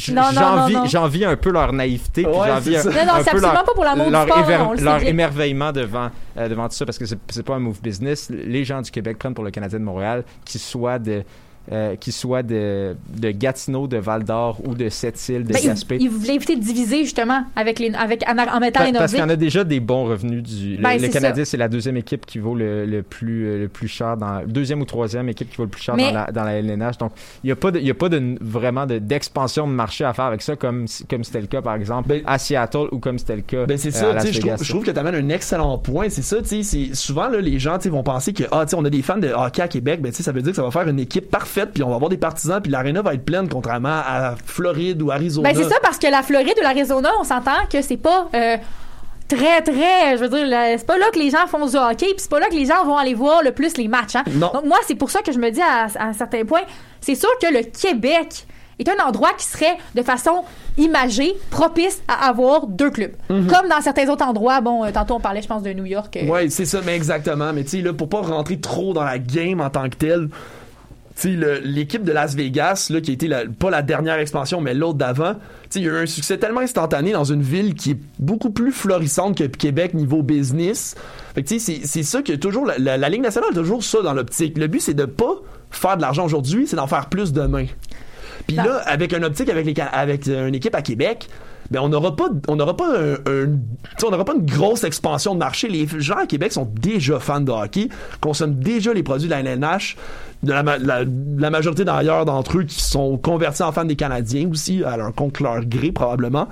Non, 0.09 0.15
non, 0.15 0.23
j'envie 0.33 0.75
non, 0.75 0.81
non. 0.81 0.87
j'envie 0.87 1.25
un 1.25 1.37
peu 1.37 1.51
leur 1.51 1.73
naïveté, 1.73 2.27
Ouais, 2.27 2.49
j'envie 2.49 2.77
un, 2.77 2.83
ça. 2.83 2.91
Non, 2.91 2.97
non, 2.97 3.13
un 3.13 3.19
c'est 3.19 3.31
peu 3.31 3.37
absolument 3.37 3.53
leur, 3.53 3.65
pas 3.65 3.73
pour 3.75 3.85
l'amour 3.85 4.07
du 4.07 4.13
sport, 4.13 4.39
éver- 4.39 4.57
on 4.67 4.73
le 4.73 4.79
sait 4.79 4.85
leur 4.85 5.03
émerveillement 5.05 5.73
devant, 5.73 6.11
euh, 6.37 6.49
devant 6.49 6.69
tout 6.69 6.75
ça, 6.75 6.85
parce 6.85 6.99
que 6.99 7.07
c'est 7.07 7.19
c'est 7.31 7.43
pas 7.45 7.55
un 7.55 7.61
move 7.61 7.81
business. 7.81 8.31
Les 8.31 8.65
gens 8.65 8.83
du 8.83 8.91
Québec 8.91 9.19
prennent 9.19 9.35
pour 9.35 9.45
le 9.45 9.51
Canadien 9.51 9.79
de 9.79 9.85
Montréal, 9.85 10.25
qu'ils 10.45 10.61
soient 10.61 10.99
de 10.99 11.23
euh, 11.73 11.97
qu'ils 11.97 12.13
soient 12.13 12.43
de, 12.43 12.95
de 13.17 13.31
Gatineau, 13.31 13.87
de 13.87 13.97
Val-d'Or 13.97 14.59
ou 14.65 14.75
de 14.75 14.89
Sept-Îles, 14.89 15.45
de 15.45 15.53
Ben, 15.53 15.63
Gaspé. 15.65 15.97
il, 15.97 16.03
il 16.03 16.09
voulait 16.11 16.35
éviter 16.37 16.57
de 16.57 16.61
diviser 16.63 17.05
justement 17.05 17.45
avec 17.57 17.79
les, 17.79 17.93
avec, 17.95 18.23
en, 18.29 18.33
en 18.39 18.61
mettant 18.61 18.85
les 18.85 18.93
Pa- 18.93 18.99
Parce 19.01 19.13
Nordiques. 19.13 19.33
a 19.33 19.37
déjà 19.37 19.65
des 19.65 19.81
bons 19.81 20.05
revenus 20.05 20.43
du. 20.43 20.77
Le, 20.77 20.83
Ben, 20.83 20.95
le 20.95 20.99
c'est 21.01 21.11
Canadien, 21.11 21.45
c'est 21.45 21.57
la 21.57 21.69
deuxième 21.69 21.97
équipe 21.97 22.25
qui 22.27 22.39
vaut 22.39 22.55
le, 22.55 22.87
le 22.87 23.03
plus 23.03 23.47
euh, 23.47 23.59
le 23.63 23.69
plus 23.69 23.89
cher 23.89 24.17
dans 24.17 24.43
deuxième 24.47 24.81
ou 24.81 24.85
troisième 24.85 25.29
équipe 25.29 25.51
qui 25.51 25.57
vaut 25.57 25.65
le 25.65 25.69
plus 25.71 25.83
cher 25.83 25.97
Mais- 25.97 26.13
dans 26.13 26.15
la 26.27 26.33
dans 26.33 26.45
la 26.45 26.53
LNH. 26.55 26.99
Donc 26.99 27.13
il 27.45 27.49
y 27.49 27.53
a 27.53 27.57
pas 27.57 27.71
de, 27.71 27.79
il 27.81 27.87
y 27.87 27.91
a 27.91 27.95
pas 27.95 28.09
de 28.09 28.37
vraiment 28.41 28.87
de- 28.87 28.99
d'expansion 28.99 29.67
de 29.67 29.73
marché 29.73 30.05
à 30.05 30.13
faire 30.13 30.27
avec 30.27 30.43
ça 30.43 30.57
comme 30.57 30.87
comme 31.09 31.25
c'était 31.25 31.41
le 31.41 31.47
cas 31.47 31.63
par 31.63 31.75
exemple 31.75 32.09
Ben- 32.09 32.23
à 32.27 32.39
Seattle 32.39 32.89
ou 32.93 32.99
comme 32.99 33.19
c'était 33.19 33.37
le 33.37 33.43
cas. 33.43 33.67
Ben 33.67 33.77
c'est 33.79 33.89
euh, 33.89 34.19
ça, 34.19 34.27
je 34.31 34.39
Vegas. 34.41 34.55
trouve, 34.55 34.65
je 34.67 34.73
trouve 34.73 34.85
que 34.85 34.91
tu 34.91 34.99
amènes 34.99 35.15
un 35.15 35.29
excellent 35.31 35.79
point. 35.79 36.09
C'est 36.09 36.23
ça, 36.23 36.37
tu 36.43 36.49
sais, 36.49 36.63
c'est 36.63 36.95
souvent 36.95 37.29
là, 37.29 37.41
les 37.41 37.59
gens 37.59 37.79
vont 37.87 38.03
penser 38.03 38.33
que 38.33 38.45
ah, 38.53 38.65
tu 38.65 38.71
sais, 38.71 38.77
on 38.77 38.85
a 38.85 38.91
des 38.91 39.03
fans 39.03 39.19
de 39.19 39.29
hockey 39.29 39.63
à 39.63 39.69
Québec, 39.69 40.01
ben 40.03 40.11
tu 40.11 40.17
sais, 40.19 40.23
ça 40.23 40.33
veut 40.33 40.43
dire 40.43 40.51
que 40.53 40.57
ça 40.57 40.63
va 40.63 40.71
faire 40.71 40.89
une 40.89 40.99
équipe 40.99 41.31
parfaite, 41.31 41.56
puis 41.65 41.83
on 41.83 41.89
va 41.89 41.95
avoir 41.95 42.11
des 42.11 42.19
partisans, 42.19 42.61
puis 42.61 42.71
l'aréna 42.71 43.01
va 43.01 43.15
être 43.15 43.25
pleine, 43.25 43.49
contrairement 43.49 43.89
à 44.07 44.35
Floride 44.45 45.01
ou 45.01 45.11
Arizona. 45.11 45.51
Ben 45.53 45.57
c'est 45.57 45.69
ça 45.69 45.77
parce 45.83 45.99
que 45.99 46.07
la 46.09 46.23
Floride 46.23 46.55
ou 46.59 46.63
l'Arizona, 46.63 47.09
on 47.21 47.25
s'entend 47.25 47.67
que 47.73 47.81
c'est 47.81 47.97
pas 47.97 48.29
euh, 48.35 48.57
très 49.29 49.63
très, 49.63 50.17
je 50.17 50.25
veux 50.25 50.29
dire, 50.29 50.47
c'est 50.79 50.87
pas 50.87 50.99
là 50.99 51.07
que 51.13 51.19
les 51.19 51.31
gens 51.31 51.47
font 51.49 51.67
du 51.67 51.77
hockey, 51.77 52.07
puis 52.07 52.17
c'est 52.19 52.31
pas 52.31 52.41
là 52.41 52.49
que 52.49 52.55
les 52.55 52.67
gens 52.67 52.85
vont 52.85 52.97
aller 52.99 53.15
voir 53.15 53.43
le 53.43 53.53
plus 53.53 53.77
les 53.77 53.89
matchs. 53.89 54.17
Hein? 54.17 54.25
Non. 54.33 54.51
Donc 54.53 54.65
moi, 54.67 54.79
c'est 54.87 54.95
pour 54.97 55.11
ça 55.11 55.23
que 55.23 55.33
je 55.33 55.39
me 55.39 55.51
dis 55.51 55.63
à, 55.63 55.87
à 55.99 56.09
un 56.09 56.13
certain 56.13 56.45
point, 56.45 56.63
c'est 57.01 57.15
sûr 57.15 57.31
que 57.41 57.53
le 57.53 57.63
Québec 57.63 58.47
est 58.79 58.89
un 58.91 59.05
endroit 59.07 59.31
qui 59.39 59.47
serait 59.47 59.79
de 59.95 60.03
façon 60.03 60.45
imagée 60.77 61.35
propice 61.51 62.03
à 62.09 62.29
avoir 62.29 62.67
deux 62.67 62.91
clubs. 62.91 63.15
Mhm. 63.31 63.47
Comme 63.47 63.69
dans 63.71 63.81
certains 63.81 64.07
autres 64.11 64.25
endroits, 64.27 64.61
bon, 64.61 64.85
euh, 64.85 64.91
tantôt 64.93 65.15
on 65.15 65.21
parlait, 65.21 65.41
je 65.41 65.49
pense, 65.49 65.63
de 65.63 65.73
New 65.73 65.87
York. 65.87 66.15
euh, 66.19 66.27
Ouais, 66.29 66.51
c'est 66.51 66.67
ça, 66.67 66.81
mais 66.85 66.95
exactement. 66.95 67.53
Mais 67.55 67.65
tu 67.65 67.71
sais, 67.71 67.81
là, 67.81 67.95
pour 67.95 68.09
pas 68.11 68.21
rentrer 68.21 68.61
trop 68.61 68.93
dans 68.93 69.05
la 69.05 69.19
game 69.19 69.63
en 69.63 69.71
tant 69.71 69.89
que 69.89 69.97
telle, 69.97 70.29
l'équipe 71.25 72.05
de 72.05 72.13
Las 72.13 72.35
Vegas, 72.35 72.89
là, 72.91 73.01
qui 73.01 73.11
a 73.11 73.15
été 73.15 73.27
la- 73.29 73.47
pas 73.47 73.71
la 73.71 73.83
dernière 73.83 74.19
expansion, 74.19 74.61
mais 74.61 74.75
l'autre 74.75 74.99
d'avant, 74.99 75.35
il 75.75 75.83
y 75.83 75.89
a 75.89 75.93
eu 75.93 75.97
un 76.03 76.07
succès 76.07 76.37
tellement 76.39 76.61
instantané 76.61 77.13
dans 77.13 77.25
une 77.25 77.43
ville 77.43 77.75
qui 77.75 77.93
est 77.93 77.99
beaucoup 78.19 78.51
plus 78.51 78.73
florissante 78.73 79.37
que 79.39 79.45
Québec 79.45 79.95
niveau 79.95 80.23
business. 80.23 80.95
Fait 81.35 81.43
que 81.43 81.49
tu 81.49 81.59
sais, 81.59 81.81
c'est- 81.85 82.03
ça 82.03 82.23
que 82.23 82.33
toujours, 82.35 82.67
la, 82.67 82.79
la, 82.79 82.97
la 82.97 83.09
Ligue 83.09 83.23
nationale 83.23 83.51
a 83.51 83.55
toujours 83.55 83.83
ça 83.83 84.03
dans 84.03 84.13
l'optique. 84.13 84.59
Le 84.59 84.67
but, 84.67 84.81
c'est 84.81 84.95
de 84.95 85.05
pas 85.07 85.37
faire 85.71 85.97
de 85.97 86.03
l'argent 86.03 86.25
aujourd'hui, 86.27 86.67
c'est 86.67 86.77
d'en 86.77 86.87
faire 86.87 87.07
plus 87.09 87.33
demain. 87.33 87.67
Puis 88.47 88.57
Non. 88.57 88.65
là, 88.65 88.77
avec 88.87 89.13
une 89.13 89.25
optique 89.25 89.49
avec, 89.49 89.67
les, 89.67 89.75
avec 89.81 90.29
euh, 90.29 90.47
une 90.49 90.55
équipe 90.55 90.75
à 90.75 90.83
Québec, 90.83 91.29
ben 91.71 91.81
on 91.81 91.89
n'aura 91.89 92.15
pas, 92.17 92.29
on 92.49 92.57
n'aura 92.57 92.77
pas 92.77 92.89
un, 92.99 93.17
on 94.05 94.11
n'aura 94.11 94.25
pas 94.25 94.35
une 94.35 94.47
grosse 94.47 94.85
expansion 94.85 95.35
de 95.35 95.39
marché. 95.41 95.69
Les 95.69 95.87
gens 95.99 96.17
à 96.19 96.27
Québec 96.27 96.53
sont 96.53 96.69
déjà 96.81 97.19
fans 97.21 97.41
de 97.41 97.51
hockey, 97.53 97.89
consomment 98.21 98.55
déjà 98.55 98.93
les 98.93 99.03
produits 99.03 99.27
de 99.29 99.33
la 99.35 99.41
LNH. 99.41 99.97
De 100.43 100.53
la, 100.53 100.63
ma- 100.63 100.77
la, 100.77 101.01
la 101.39 101.51
majorité 101.51 101.85
d'ailleurs 101.85 102.27
d'entre 102.27 102.59
eux 102.59 102.65
qui 102.65 102.81
sont 102.81 103.17
convertis 103.17 103.63
en 103.63 103.73
fans 103.73 103.87
des 103.87 103.97
Canadiens 103.97 104.49
aussi, 104.51 104.85
à 104.85 104.97
leur 104.99 105.15
contre 105.15 105.43
leur 105.43 105.65
gré 105.65 105.93
probablement. 105.93 106.47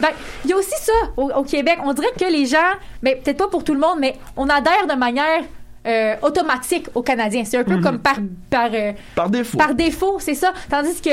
Ben, 0.00 0.10
il 0.44 0.50
y 0.50 0.52
a 0.52 0.56
aussi 0.56 0.70
ça 0.80 0.92
au, 1.16 1.30
au 1.32 1.42
Québec. 1.42 1.78
On 1.84 1.92
dirait 1.94 2.12
que 2.18 2.24
les 2.32 2.46
gens, 2.46 2.58
ben, 3.02 3.16
peut-être 3.22 3.38
pas 3.38 3.48
pour 3.48 3.64
tout 3.64 3.74
le 3.74 3.80
monde, 3.80 3.98
mais 4.00 4.14
on 4.36 4.48
adhère 4.48 4.86
de 4.88 4.94
manière 4.94 5.42
euh, 5.86 6.14
automatique 6.22 6.86
aux 6.94 7.02
Canadiens. 7.02 7.44
C'est 7.44 7.58
un 7.58 7.64
peu 7.64 7.80
comme 7.80 7.98
par, 7.98 8.14
par, 8.48 8.70
euh, 8.72 8.92
Par 9.16 9.28
défaut. 9.28 9.58
par 9.58 9.74
défaut, 9.74 10.16
c'est 10.20 10.34
ça. 10.34 10.52
Tandis 10.70 11.00
que. 11.02 11.10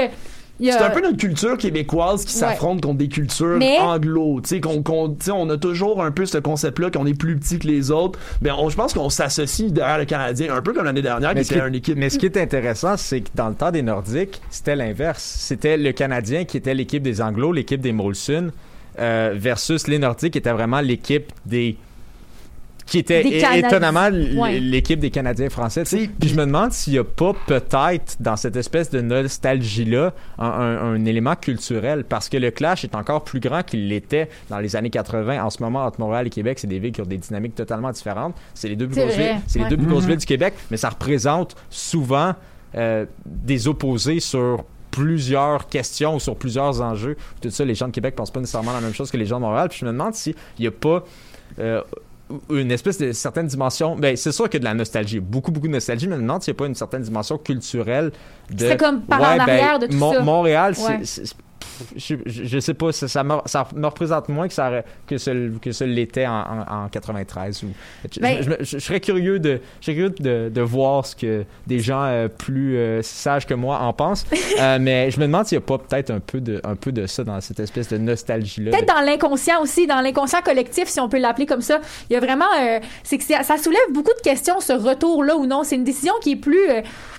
C'est 0.61 0.77
un 0.77 0.89
peu 0.89 1.01
notre 1.01 1.17
culture 1.17 1.57
québécoise 1.57 2.25
qui 2.25 2.33
Ouais. 2.33 2.39
s'affronte 2.39 2.81
contre 2.81 2.97
des 2.97 3.07
cultures 3.07 3.57
Mais- 3.57 3.77
anglo. 3.79 4.41
Tu 4.41 4.49
sais, 4.49 4.59
qu'on, 4.61 4.83
qu'on- 4.83 5.09
tu 5.09 5.25
sais, 5.25 5.31
on 5.31 5.49
a 5.49 5.57
toujours 5.57 6.03
un 6.03 6.11
peu 6.11 6.25
ce 6.25 6.37
concept-là 6.37 6.91
qu'on 6.91 7.05
est 7.05 7.17
plus 7.17 7.37
petit 7.37 7.59
que 7.59 7.67
les 7.67 7.91
autres. 7.91 8.19
Mais 8.41 8.51
on, 8.51 8.69
je 8.69 8.75
pense 8.75 8.93
qu'on 8.93 9.09
s'associe 9.09 9.71
derrière 9.71 9.97
le 9.99 10.05
Canadien, 10.05 10.53
un 10.53 10.61
peu 10.61 10.73
comme 10.73 10.85
l'année 10.85 11.01
dernière, 11.01 11.33
Mais 11.33 11.41
qui 11.41 11.47
ce, 11.47 11.53
était 11.53 11.61
qui, 11.63 11.67
une 11.69 11.75
équipe. 11.75 11.97
mais 11.97 12.09
ce 12.09 12.17
qui 12.19 12.25
est 12.25 12.37
intéressant, 12.37 12.97
c'est 12.97 13.21
que 13.21 13.29
dans 13.35 13.49
le 13.49 13.55
temps 13.55 13.71
des 13.71 13.81
Nordiques, 13.81 14.41
c'était 14.49 14.75
l'inverse. 14.75 15.23
C'était 15.39 15.77
le 15.77 15.91
Canadien 15.91 16.43
qui 16.45 16.57
était 16.57 16.73
l'équipe 16.73 17.03
des 17.03 17.21
Anglos, 17.21 17.51
l'équipe 17.53 17.81
des 17.81 17.91
Molson, 17.93 18.51
euh, 18.99 19.33
versus 19.35 19.87
les 19.87 19.97
Nordiques 19.99 20.33
qui 20.33 20.39
était 20.39 20.51
vraiment 20.51 20.81
l'équipe 20.81 21.31
des 21.45 21.77
qui 22.89 22.99
était 22.99 23.21
é- 23.21 23.59
étonnamment 23.59 24.09
Ouais. 24.35 24.59
l'équipe 24.59 24.99
des 24.99 25.11
Canadiens 25.11 25.49
français. 25.49 25.83
Puis 25.83 26.29
je 26.29 26.35
me 26.35 26.45
demande 26.45 26.71
s'il 26.71 26.93
n'y 26.93 26.99
a 26.99 27.03
pas 27.03 27.33
peut-être 27.47 28.17
dans 28.19 28.35
cette 28.35 28.55
espèce 28.55 28.89
de 28.89 29.01
nostalgie-là 29.01 30.13
un, 30.37 30.45
un- 30.45 30.93
un 30.93 31.05
élément 31.05 31.35
culturel 31.35 32.03
parce 32.03 32.29
que 32.29 32.37
le 32.37 32.51
clash 32.51 32.83
est 32.83 32.95
encore 32.95 33.23
plus 33.23 33.39
grand 33.39 33.63
qu'il 33.63 33.87
l'était 33.87 34.29
dans 34.49 34.59
les 34.59 34.75
années 34.75 34.89
80. 34.89 35.43
En 35.43 35.49
ce 35.49 35.61
moment, 35.61 35.85
entre 35.85 35.99
Montréal 35.99 36.27
et 36.27 36.29
Québec, 36.29 36.59
c'est 36.59 36.67
des 36.67 36.79
villes 36.79 36.91
qui 36.91 37.01
ont 37.01 37.05
des 37.05 37.17
dynamiques 37.17 37.55
totalement 37.55 37.91
différentes. 37.91 38.35
C'est 38.53 38.67
les 38.69 38.75
deux 38.75 38.87
plus 38.87 39.01
grosses 39.01 39.13
vrai, 39.15 39.33
villes. 39.33 39.41
C'est 39.47 39.59
les 39.59 39.63
ouais. 39.65 39.69
deux 39.69 39.77
plus 39.77 39.87
grosses 39.87 40.05
villes 40.05 40.17
du 40.17 40.25
Québec, 40.25 40.53
mais 40.71 40.77
ça 40.77 40.89
représente 40.89 41.55
souvent 41.69 42.33
euh, 42.75 43.05
des 43.25 43.67
opposés 43.67 44.19
sur 44.19 44.63
plusieurs 44.91 45.67
questions 45.67 46.15
ou 46.15 46.19
sur 46.19 46.35
plusieurs 46.35 46.81
enjeux. 46.81 47.15
Tout 47.41 47.49
ça, 47.49 47.63
les 47.65 47.75
gens 47.75 47.87
de 47.87 47.91
Québec 47.91 48.15
pensent 48.15 48.31
pas 48.31 48.39
nécessairement 48.39 48.73
la 48.73 48.81
même 48.81 48.93
chose 48.93 49.11
que 49.11 49.17
les 49.17 49.25
gens 49.25 49.37
de 49.37 49.45
Montréal. 49.45 49.69
Puis 49.69 49.79
je 49.81 49.85
me 49.85 49.91
demande 49.91 50.13
s'il 50.15 50.35
n'y 50.59 50.67
a 50.67 50.71
pas 50.71 51.03
euh, 51.59 51.81
une 52.49 52.71
espèce 52.71 52.97
de 52.97 53.11
certaine 53.11 53.47
dimension. 53.47 53.95
Ben, 53.95 54.15
c'est 54.15 54.31
sûr 54.31 54.45
qu'il 54.49 54.55
y 54.55 54.57
a 54.57 54.59
de 54.59 54.65
la 54.65 54.73
nostalgie, 54.73 55.19
beaucoup, 55.19 55.51
beaucoup 55.51 55.67
de 55.67 55.73
nostalgie, 55.73 56.07
mais 56.07 56.15
demande 56.17 56.43
s'il 56.43 56.53
n'y 56.53 56.57
a 56.57 56.59
pas 56.59 56.65
une 56.67 56.75
certaine 56.75 57.01
dimension 57.01 57.37
culturelle 57.37 58.11
de. 58.51 58.59
serait 58.65 58.77
comme 58.77 59.01
par 59.01 59.19
en 59.21 59.39
arrière 59.39 59.79
de 59.79 59.87
tout 59.87 59.97
ça. 60.13 60.21
Montréal, 60.21 60.75
c'est- 60.75 60.87
Ouais. 60.87 60.99
c'est- 61.03 61.33
je, 61.95 62.15
je 62.25 62.59
sais 62.59 62.73
pas, 62.73 62.91
ça, 62.91 63.07
ça, 63.07 63.23
me, 63.23 63.35
ça 63.45 63.67
me 63.75 63.85
représente 63.85 64.29
moins 64.29 64.47
que 64.47 64.53
ça 64.53 64.83
que 65.07 65.17
ce, 65.17 65.57
que 65.59 65.71
ce 65.71 65.83
l'était 65.83 66.27
en, 66.27 66.65
en, 66.67 66.83
en 66.85 66.89
93. 66.89 67.63
Ou, 67.63 67.67
je, 68.11 68.19
Ben- 68.19 68.57
je, 68.59 68.79
serais 68.79 68.99
curieux 68.99 69.39
de, 69.39 69.59
serais 69.81 69.95
curieux 69.95 70.09
de, 70.19 70.49
de 70.49 70.61
voir 70.61 71.05
ce 71.05 71.15
que 71.15 71.45
des 71.67 71.79
gens 71.79 72.03
euh, 72.03 72.27
plus 72.27 72.77
euh, 72.77 73.01
sages 73.01 73.45
que 73.45 73.53
moi 73.53 73.79
en 73.79 73.93
pensent. 73.93 74.25
Euh, 74.59 74.77
mais 74.81 75.09
je 75.09 75.19
me 75.21 75.25
demande 75.25 75.45
s'il 75.45 75.57
n'y 75.57 75.63
a 75.63 75.65
pas 75.65 75.77
peut-être 75.77 76.09
un 76.09 76.19
peu 76.19 76.41
de, 76.41 76.59
un 76.65 76.75
peu 76.75 76.91
de 76.91 77.05
ça 77.05 77.23
dans 77.23 77.39
cette 77.39 77.61
espèce 77.61 77.87
de 77.87 77.97
nostalgie 77.97 78.61
là. 78.61 78.71
Peut-être 78.71 78.93
dans 78.93 78.99
l'inconscient 78.99 79.61
aussi, 79.61 79.87
dans 79.87 80.01
l'inconscient 80.01 80.41
collectif, 80.41 80.89
si 80.89 80.99
on 80.99 81.07
peut 81.07 81.19
l'appeler 81.19 81.45
comme 81.45 81.61
ça. 81.61 81.79
Il 82.09 82.13
y 82.13 82.15
a 82.17 82.19
vraiment, 82.19 82.45
c'est 83.03 83.17
que 83.17 83.23
ça 83.23 83.57
soulève 83.57 83.79
beaucoup 83.93 84.11
de 84.17 84.21
questions, 84.21 84.59
ce 84.59 84.73
retour-là 84.73 85.37
ou 85.37 85.45
non. 85.45 85.63
C'est 85.63 85.75
une 85.75 85.85
décision 85.85 86.13
qui 86.21 86.31
est 86.31 86.35
plus, 86.35 86.67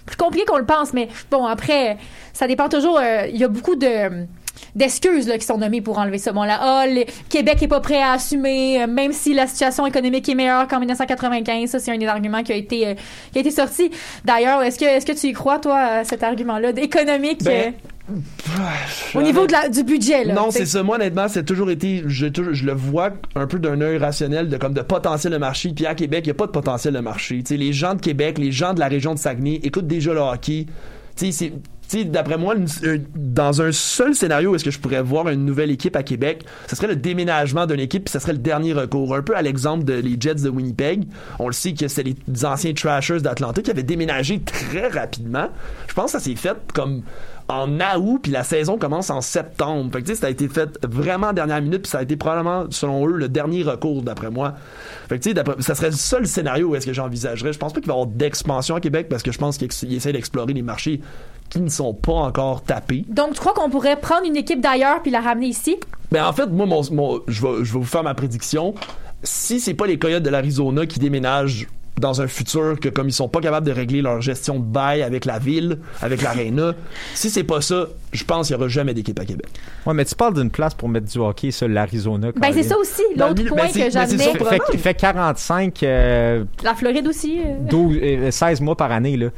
plus 0.04 0.16
compliquée 0.16 0.44
qu'on 0.44 0.58
le 0.58 0.66
pense. 0.66 0.92
Mais 0.92 1.08
bon, 1.30 1.46
après, 1.46 1.96
ça 2.34 2.46
dépend 2.46 2.68
toujours. 2.68 3.00
il 3.00 3.36
y 3.36 3.44
a 3.44 3.48
beaucoup 3.48 3.76
de 3.76 4.26
d'excuses 4.74 5.26
là, 5.28 5.38
qui 5.38 5.46
sont 5.46 5.58
nommées 5.58 5.80
pour 5.80 5.98
enlever 5.98 6.18
ça. 6.18 6.32
Bon, 6.32 6.42
là, 6.44 6.58
ah, 6.60 6.84
le 6.86 7.04
Québec 7.28 7.62
est 7.62 7.68
pas 7.68 7.80
prêt 7.80 8.00
à 8.00 8.12
assumer, 8.12 8.82
euh, 8.82 8.86
même 8.86 9.12
si 9.12 9.34
la 9.34 9.46
situation 9.46 9.86
économique 9.86 10.28
est 10.28 10.34
meilleure 10.34 10.66
qu'en 10.68 10.78
1995. 10.78 11.70
Ça, 11.70 11.78
c'est 11.78 11.90
un 11.92 11.98
des 11.98 12.06
arguments 12.06 12.42
qui 12.42 12.52
a 12.52 12.56
été, 12.56 12.86
euh, 12.88 12.94
qui 13.32 13.38
a 13.38 13.40
été 13.40 13.50
sorti. 13.50 13.90
D'ailleurs, 14.24 14.62
est-ce 14.62 14.78
que, 14.78 14.84
est-ce 14.84 15.06
que 15.06 15.12
tu 15.12 15.28
y 15.28 15.32
crois, 15.32 15.58
toi, 15.58 15.78
à 15.78 16.04
cet 16.04 16.22
argument-là, 16.22 16.70
économique, 16.76 17.42
Ben, 17.42 17.72
euh, 18.08 19.18
au 19.18 19.22
niveau 19.22 19.46
de 19.46 19.52
la- 19.52 19.68
du 19.68 19.84
budget, 19.84 20.24
là? 20.24 20.34
Non, 20.34 20.48
T'sais. 20.48 20.60
c'est 20.60 20.66
ça. 20.66 20.82
Moi, 20.82 20.96
honnêtement, 20.96 21.28
c'est 21.28 21.44
toujours 21.44 21.70
été. 21.70 22.02
Je, 22.06 22.26
le 22.26 22.72
vois 22.72 23.10
un 23.36 23.46
peu 23.46 23.58
d'un 23.58 23.80
œil 23.80 23.98
rationnel, 23.98 24.48
de 24.48 24.56
comme 24.56 24.74
de 24.74 24.82
potentiel 24.82 25.32
de 25.32 25.38
marché. 25.38 25.72
Puis 25.74 25.86
à 25.86 25.94
Québec, 25.94 26.24
il 26.24 26.28
n'y 26.28 26.32
a 26.32 26.34
pas 26.34 26.46
de 26.46 26.52
potentiel 26.52 26.94
de 26.94 27.00
marché. 27.00 27.38
Tu 27.38 27.54
sais, 27.54 27.56
les 27.56 27.72
gens 27.72 27.94
de 27.94 28.00
Québec, 28.00 28.38
les 28.38 28.50
gens 28.52 28.74
de 28.74 28.80
la 28.80 28.88
région 28.88 29.14
de 29.14 29.18
Saguenay 29.18 29.60
écoutent 29.62 29.86
déjà 29.86 30.12
le 30.12 30.20
hockey. 30.20 30.66
Tu 31.16 31.26
sais, 31.26 31.32
c'est. 31.32 31.52
Sais, 31.98 32.04
d'après 32.04 32.38
moi, 32.38 32.54
euh, 32.84 32.98
dans 33.14 33.62
un 33.62 33.72
seul 33.72 34.14
scénario, 34.14 34.54
est-ce 34.54 34.64
que 34.64 34.70
je 34.70 34.78
pourrais 34.78 35.02
voir 35.02 35.28
une 35.28 35.44
nouvelle 35.44 35.70
équipe 35.70 35.96
à 35.96 36.02
Québec, 36.02 36.44
ce 36.66 36.76
serait 36.76 36.88
le 36.88 36.96
déménagement 36.96 37.66
d'une 37.66 37.80
équipe, 37.80 38.04
puis 38.04 38.12
ce 38.12 38.18
serait 38.18 38.32
le 38.32 38.38
dernier 38.38 38.72
recours. 38.72 39.14
Un 39.14 39.22
peu 39.22 39.36
à 39.36 39.42
l'exemple 39.42 39.84
de 39.84 39.94
les 39.94 40.16
Jets 40.18 40.36
de 40.36 40.48
Winnipeg. 40.48 41.04
On 41.38 41.46
le 41.46 41.52
sait 41.52 41.72
que 41.72 41.88
c'est 41.88 42.02
les 42.02 42.16
anciens 42.44 42.72
Trashers 42.72 43.20
d'Atlanta 43.20 43.62
qui 43.62 43.70
avaient 43.70 43.82
déménagé 43.82 44.40
très 44.40 44.88
rapidement. 44.88 45.48
Je 45.88 45.94
pense 45.94 46.12
que 46.12 46.18
ça 46.18 46.20
s'est 46.20 46.36
fait 46.36 46.56
comme 46.72 47.02
en 47.50 47.68
août, 47.98 48.20
puis 48.22 48.32
la 48.32 48.44
saison 48.44 48.78
commence 48.78 49.10
en 49.10 49.20
septembre. 49.20 49.90
Fait 49.92 50.02
que 50.02 50.06
tu 50.06 50.14
sais, 50.14 50.20
ça 50.20 50.26
a 50.28 50.30
été 50.30 50.48
fait 50.48 50.78
vraiment 50.86 51.32
dernière 51.32 51.60
minute, 51.60 51.82
puis 51.82 51.90
ça 51.90 51.98
a 51.98 52.02
été 52.02 52.16
probablement, 52.16 52.66
selon 52.70 53.06
eux, 53.08 53.12
le 53.12 53.28
dernier 53.28 53.62
recours, 53.62 54.02
d'après 54.02 54.30
moi. 54.30 54.54
Fait 55.08 55.18
que 55.18 55.24
tu 55.24 55.30
sais, 55.30 55.34
d'après- 55.34 55.60
ça 55.60 55.74
serait 55.74 55.90
le 55.90 55.96
seul 55.96 56.26
scénario 56.26 56.68
où 56.68 56.76
est-ce 56.76 56.86
que 56.86 56.92
j'envisagerais. 56.92 57.52
Je 57.52 57.58
pense 57.58 57.72
pas 57.72 57.80
qu'il 57.80 57.88
va 57.88 57.94
y 57.94 57.96
avoir 57.96 58.06
d'expansion 58.06 58.76
à 58.76 58.80
Québec, 58.80 59.08
parce 59.10 59.22
que 59.22 59.32
je 59.32 59.38
pense 59.38 59.58
qu'ils 59.58 59.94
essaient 59.94 60.12
d'explorer 60.12 60.52
les 60.52 60.62
marchés 60.62 61.00
qui 61.48 61.60
ne 61.60 61.68
sont 61.68 61.92
pas 61.92 62.12
encore 62.12 62.62
tapés. 62.62 63.04
Donc, 63.08 63.32
tu 63.34 63.40
crois 63.40 63.52
qu'on 63.52 63.68
pourrait 63.70 63.98
prendre 64.00 64.24
une 64.26 64.36
équipe 64.36 64.60
d'ailleurs 64.60 65.02
puis 65.02 65.10
la 65.10 65.20
ramener 65.20 65.48
ici? 65.48 65.76
Ben 66.12 66.24
en 66.24 66.32
fait, 66.32 66.46
moi, 66.46 66.66
mon, 66.66 66.82
mon- 66.92 67.20
je, 67.26 67.42
vais, 67.42 67.64
je 67.64 67.72
vais 67.72 67.78
vous 67.80 67.84
faire 67.84 68.04
ma 68.04 68.14
prédiction. 68.14 68.74
Si 69.24 69.58
c'est 69.60 69.74
pas 69.74 69.86
les 69.86 69.98
Coyotes 69.98 70.22
de 70.22 70.30
l'Arizona 70.30 70.86
qui 70.86 70.98
déménagent 71.00 71.66
dans 72.00 72.20
un 72.20 72.26
futur 72.26 72.78
que 72.80 72.88
comme 72.88 73.08
ils 73.08 73.12
sont 73.12 73.28
pas 73.28 73.40
capables 73.40 73.66
de 73.66 73.72
régler 73.72 74.02
leur 74.02 74.20
gestion 74.20 74.58
de 74.58 74.64
bail 74.64 75.02
avec 75.02 75.24
la 75.24 75.38
ville, 75.38 75.78
avec 76.02 76.22
l'aréna, 76.22 76.74
si 77.14 77.30
c'est 77.30 77.44
pas 77.44 77.60
ça, 77.60 77.86
je 78.12 78.24
pense 78.24 78.48
qu'il 78.48 78.56
y 78.56 78.58
aura 78.58 78.68
jamais 78.68 78.94
d'équipe 78.94 79.18
à 79.20 79.24
Québec. 79.24 79.46
Ouais, 79.86 79.94
mais 79.94 80.04
tu 80.04 80.14
parles 80.14 80.34
d'une 80.34 80.50
place 80.50 80.74
pour 80.74 80.88
mettre 80.88 81.06
du 81.06 81.18
hockey, 81.18 81.50
ça, 81.50 81.68
l'Arizona. 81.68 82.32
Ben, 82.36 82.52
c'est 82.52 82.62
ça 82.62 82.76
aussi, 82.76 83.02
le 83.14 83.20
l'autre 83.20 83.44
point 83.44 83.66
ben, 83.66 83.72
que 83.72 83.78
ben, 83.78 83.90
ça. 83.90 84.06
Fait, 84.06 84.60
fait, 84.72 84.78
fait 84.78 84.94
45, 84.94 85.82
euh, 85.82 86.44
La 86.64 86.74
Floride 86.74 87.06
aussi. 87.06 87.40
euh. 87.40 87.56
12, 87.68 87.98
euh, 88.02 88.30
16 88.30 88.60
mois 88.60 88.76
par 88.76 88.90
année, 88.92 89.16
là. 89.16 89.28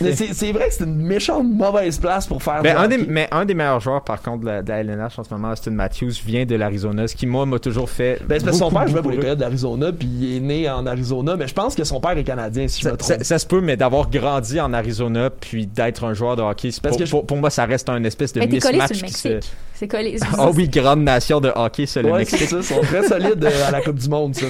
Mais 0.00 0.14
c'est 0.14 0.32
c'est 0.34 0.52
vrai 0.52 0.68
que 0.68 0.74
c'est 0.74 0.84
une 0.84 0.96
méchante 0.96 1.46
mauvaise 1.46 1.98
place 1.98 2.26
pour 2.26 2.42
faire 2.42 2.62
Ben, 2.62 2.76
un 2.76 2.86
des, 2.88 2.98
mais 2.98 3.28
un 3.32 3.44
des 3.44 3.54
meilleurs 3.54 3.80
joueurs, 3.80 4.02
par 4.04 4.22
contre, 4.22 4.40
de 4.42 4.46
la, 4.46 4.62
de 4.62 4.68
la 4.68 4.78
LNH 4.80 5.18
en 5.18 5.24
ce 5.24 5.34
moment, 5.34 5.50
Austin 5.50 5.72
Matthews, 5.72 6.12
vient 6.24 6.44
de 6.46 6.54
l'Arizona, 6.54 7.08
ce 7.08 7.16
qui, 7.16 7.26
moi, 7.26 7.46
m'a 7.46 7.58
toujours 7.58 7.90
fait. 7.90 8.20
Ben, 8.26 8.38
c'est 8.38 8.44
parce 8.44 8.58
que 8.58 8.64
son 8.64 8.70
père 8.70 8.86
jouait 8.88 9.02
pour 9.02 9.10
les 9.10 9.18
Coyotes 9.18 9.38
d'Arizona, 9.38 9.90
puis 9.92 10.08
il 10.08 10.36
est 10.36 10.40
né 10.40 10.70
en 10.70 10.86
Arizona, 10.86 11.36
mais 11.36 11.48
je 11.48 11.54
pense 11.54 11.74
que 11.74 11.84
son 11.84 12.00
père 12.00 12.16
est 12.16 12.24
canadien, 12.24 12.68
si 12.68 12.78
je 12.80 12.84
Ça, 12.84 12.92
me 12.92 12.96
trompe. 12.96 13.18
ça- 13.18 13.24
ça 13.24 13.38
se 13.38 13.46
peut, 13.46 13.60
mais 13.60 13.76
d'avoir 13.76 14.08
grandi 14.08 14.60
en 14.60 14.72
Arizona 14.72 15.30
puis 15.30 15.66
d'être 15.66 16.04
un 16.04 16.14
joueur 16.14 16.36
de 16.36 16.42
hockey, 16.42 16.70
c'est 16.70 16.80
Parce 16.82 16.92
pour, 16.92 17.00
que 17.00 17.06
je- 17.06 17.10
pour, 17.10 17.26
pour 17.26 17.36
moi, 17.36 17.50
ça 17.50 17.64
reste 17.64 17.88
un 17.88 18.02
espèce 18.04 18.32
de 18.32 18.40
Mais 18.40 18.48
t'es 18.48 18.60
collé 18.60 18.78
sur 18.78 18.90
mismatch 19.04 19.24
le. 19.24 19.40
C'est 19.74 19.88
collé. 19.88 20.16
Ah 20.38 20.50
oui, 20.54 20.68
grande 20.68 21.02
nation 21.02 21.40
de 21.40 21.52
hockey, 21.54 21.86
ça, 21.86 22.02
le 22.02 22.10
Ouais, 22.12 22.24
c'est 22.24 22.32
Mexique. 22.40 22.48
ça, 22.50 22.56
ils 22.58 22.62
sont 22.64 22.80
très 22.80 23.02
solides 23.06 23.44
euh, 23.44 23.68
à 23.68 23.70
la 23.70 23.80
Coupe 23.80 23.96
du 23.98 24.08
Monde, 24.08 24.34
ça. 24.34 24.46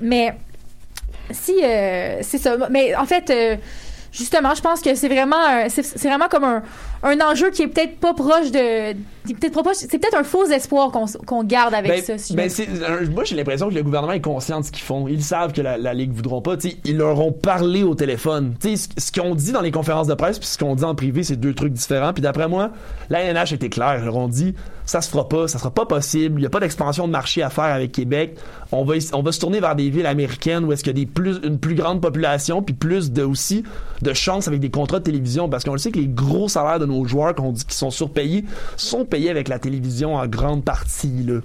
Mais 0.00 0.34
si 1.32 1.54
euh, 1.62 2.18
c'est 2.22 2.38
ça. 2.38 2.56
Mais 2.70 2.94
en 2.94 3.04
fait, 3.04 3.30
euh, 3.30 3.56
justement, 4.12 4.54
je 4.54 4.60
pense 4.60 4.80
que 4.80 4.94
c'est 4.94 5.08
vraiment, 5.08 5.68
c'est 5.68 6.04
vraiment 6.08 6.28
comme 6.28 6.44
un, 6.44 6.62
un 7.02 7.20
enjeu 7.20 7.50
qui 7.50 7.62
est 7.62 7.68
peut-être 7.68 7.96
pas 7.98 8.12
proche 8.14 8.50
de, 8.50 8.92
peut-être 9.34 9.62
pas. 9.62 9.72
C'est 9.74 9.88
peut-être 9.88 10.16
un 10.16 10.24
faux 10.24 10.46
espoir 10.46 10.90
qu'on 10.90 11.06
qu'on 11.26 11.44
garde 11.44 11.74
avec 11.74 11.90
Ben, 11.90 12.02
ça. 12.02 12.18
si 12.18 12.34
ben, 12.34 12.50
euh, 12.82 13.06
moi, 13.10 13.24
j'ai 13.24 13.36
l'impression 13.36 13.68
que 13.68 13.74
le 13.74 13.82
gouvernement 13.82 14.12
est 14.12 14.20
conscient 14.20 14.60
de 14.60 14.64
ce 14.66 14.72
qu'ils 14.72 14.84
font. 14.84 15.08
Ils 15.08 15.22
savent 15.22 15.52
que 15.52 15.60
la, 15.62 15.78
la 15.78 15.94
Ligue 15.94 16.12
voudront 16.12 16.42
pas. 16.42 16.56
Tu 16.56 16.70
sais, 16.70 16.76
ils 16.84 16.96
leur 16.96 17.20
ont 17.20 17.32
parlé 17.32 17.82
au 17.82 17.94
téléphone. 17.94 18.54
Tu 18.60 18.76
sais, 18.76 18.88
ce, 18.98 19.06
ce 19.06 19.12
qu'ils 19.12 19.22
ont 19.22 19.34
dit 19.34 19.52
dans 19.52 19.62
les 19.62 19.70
conférences 19.70 20.06
de 20.08 20.14
presse 20.14 20.38
puis 20.38 20.48
ce 20.48 20.58
qu'on 20.58 20.74
dit 20.74 20.84
en 20.84 20.94
privé, 20.94 21.22
c'est 21.22 21.36
deux 21.36 21.54
trucs 21.54 21.72
différents. 21.72 22.12
Puis 22.12 22.22
d'après 22.22 22.48
moi, 22.48 22.70
la 23.08 23.32
NH 23.32 23.54
était 23.54 23.70
claire. 23.70 23.96
Ils 24.00 24.04
leur 24.04 24.16
ont 24.16 24.28
dit, 24.28 24.54
ça 24.90 25.00
se 25.00 25.08
fera 25.08 25.28
pas, 25.28 25.46
ça 25.46 25.58
sera 25.58 25.70
pas 25.70 25.86
possible. 25.86 26.40
Il 26.40 26.42
y 26.42 26.46
a 26.46 26.50
pas 26.50 26.58
d'expansion 26.58 27.06
de 27.06 27.12
marché 27.12 27.44
à 27.44 27.50
faire 27.50 27.64
avec 27.64 27.92
Québec. 27.92 28.36
On 28.72 28.84
va, 28.84 28.94
on 29.12 29.22
va 29.22 29.30
se 29.30 29.38
tourner 29.38 29.60
vers 29.60 29.76
des 29.76 29.88
villes 29.88 30.06
américaines 30.06 30.64
où 30.64 30.72
est-ce 30.72 30.82
qu'il 30.82 30.98
y 30.98 31.00
a 31.00 31.04
des 31.04 31.06
plus, 31.06 31.38
une 31.44 31.60
plus 31.60 31.76
grande 31.76 32.00
population 32.00 32.60
puis 32.60 32.74
plus 32.74 33.12
de 33.12 33.22
aussi 33.22 33.62
de 34.02 34.12
chances 34.12 34.48
avec 34.48 34.58
des 34.58 34.70
contrats 34.70 34.98
de 34.98 35.04
télévision 35.04 35.48
parce 35.48 35.62
qu'on 35.62 35.74
le 35.74 35.78
sait 35.78 35.92
que 35.92 36.00
les 36.00 36.08
gros 36.08 36.48
salaires 36.48 36.80
de 36.80 36.86
nos 36.86 37.04
joueurs 37.04 37.36
qu'on 37.36 37.52
dit 37.52 37.64
qui 37.64 37.76
sont 37.76 37.92
surpayés 37.92 38.44
sont 38.76 39.04
payés 39.04 39.30
avec 39.30 39.46
la 39.46 39.60
télévision 39.60 40.16
en 40.16 40.26
grande 40.26 40.64
partie 40.64 41.22
là. 41.24 41.38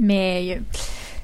Mais 0.00 0.60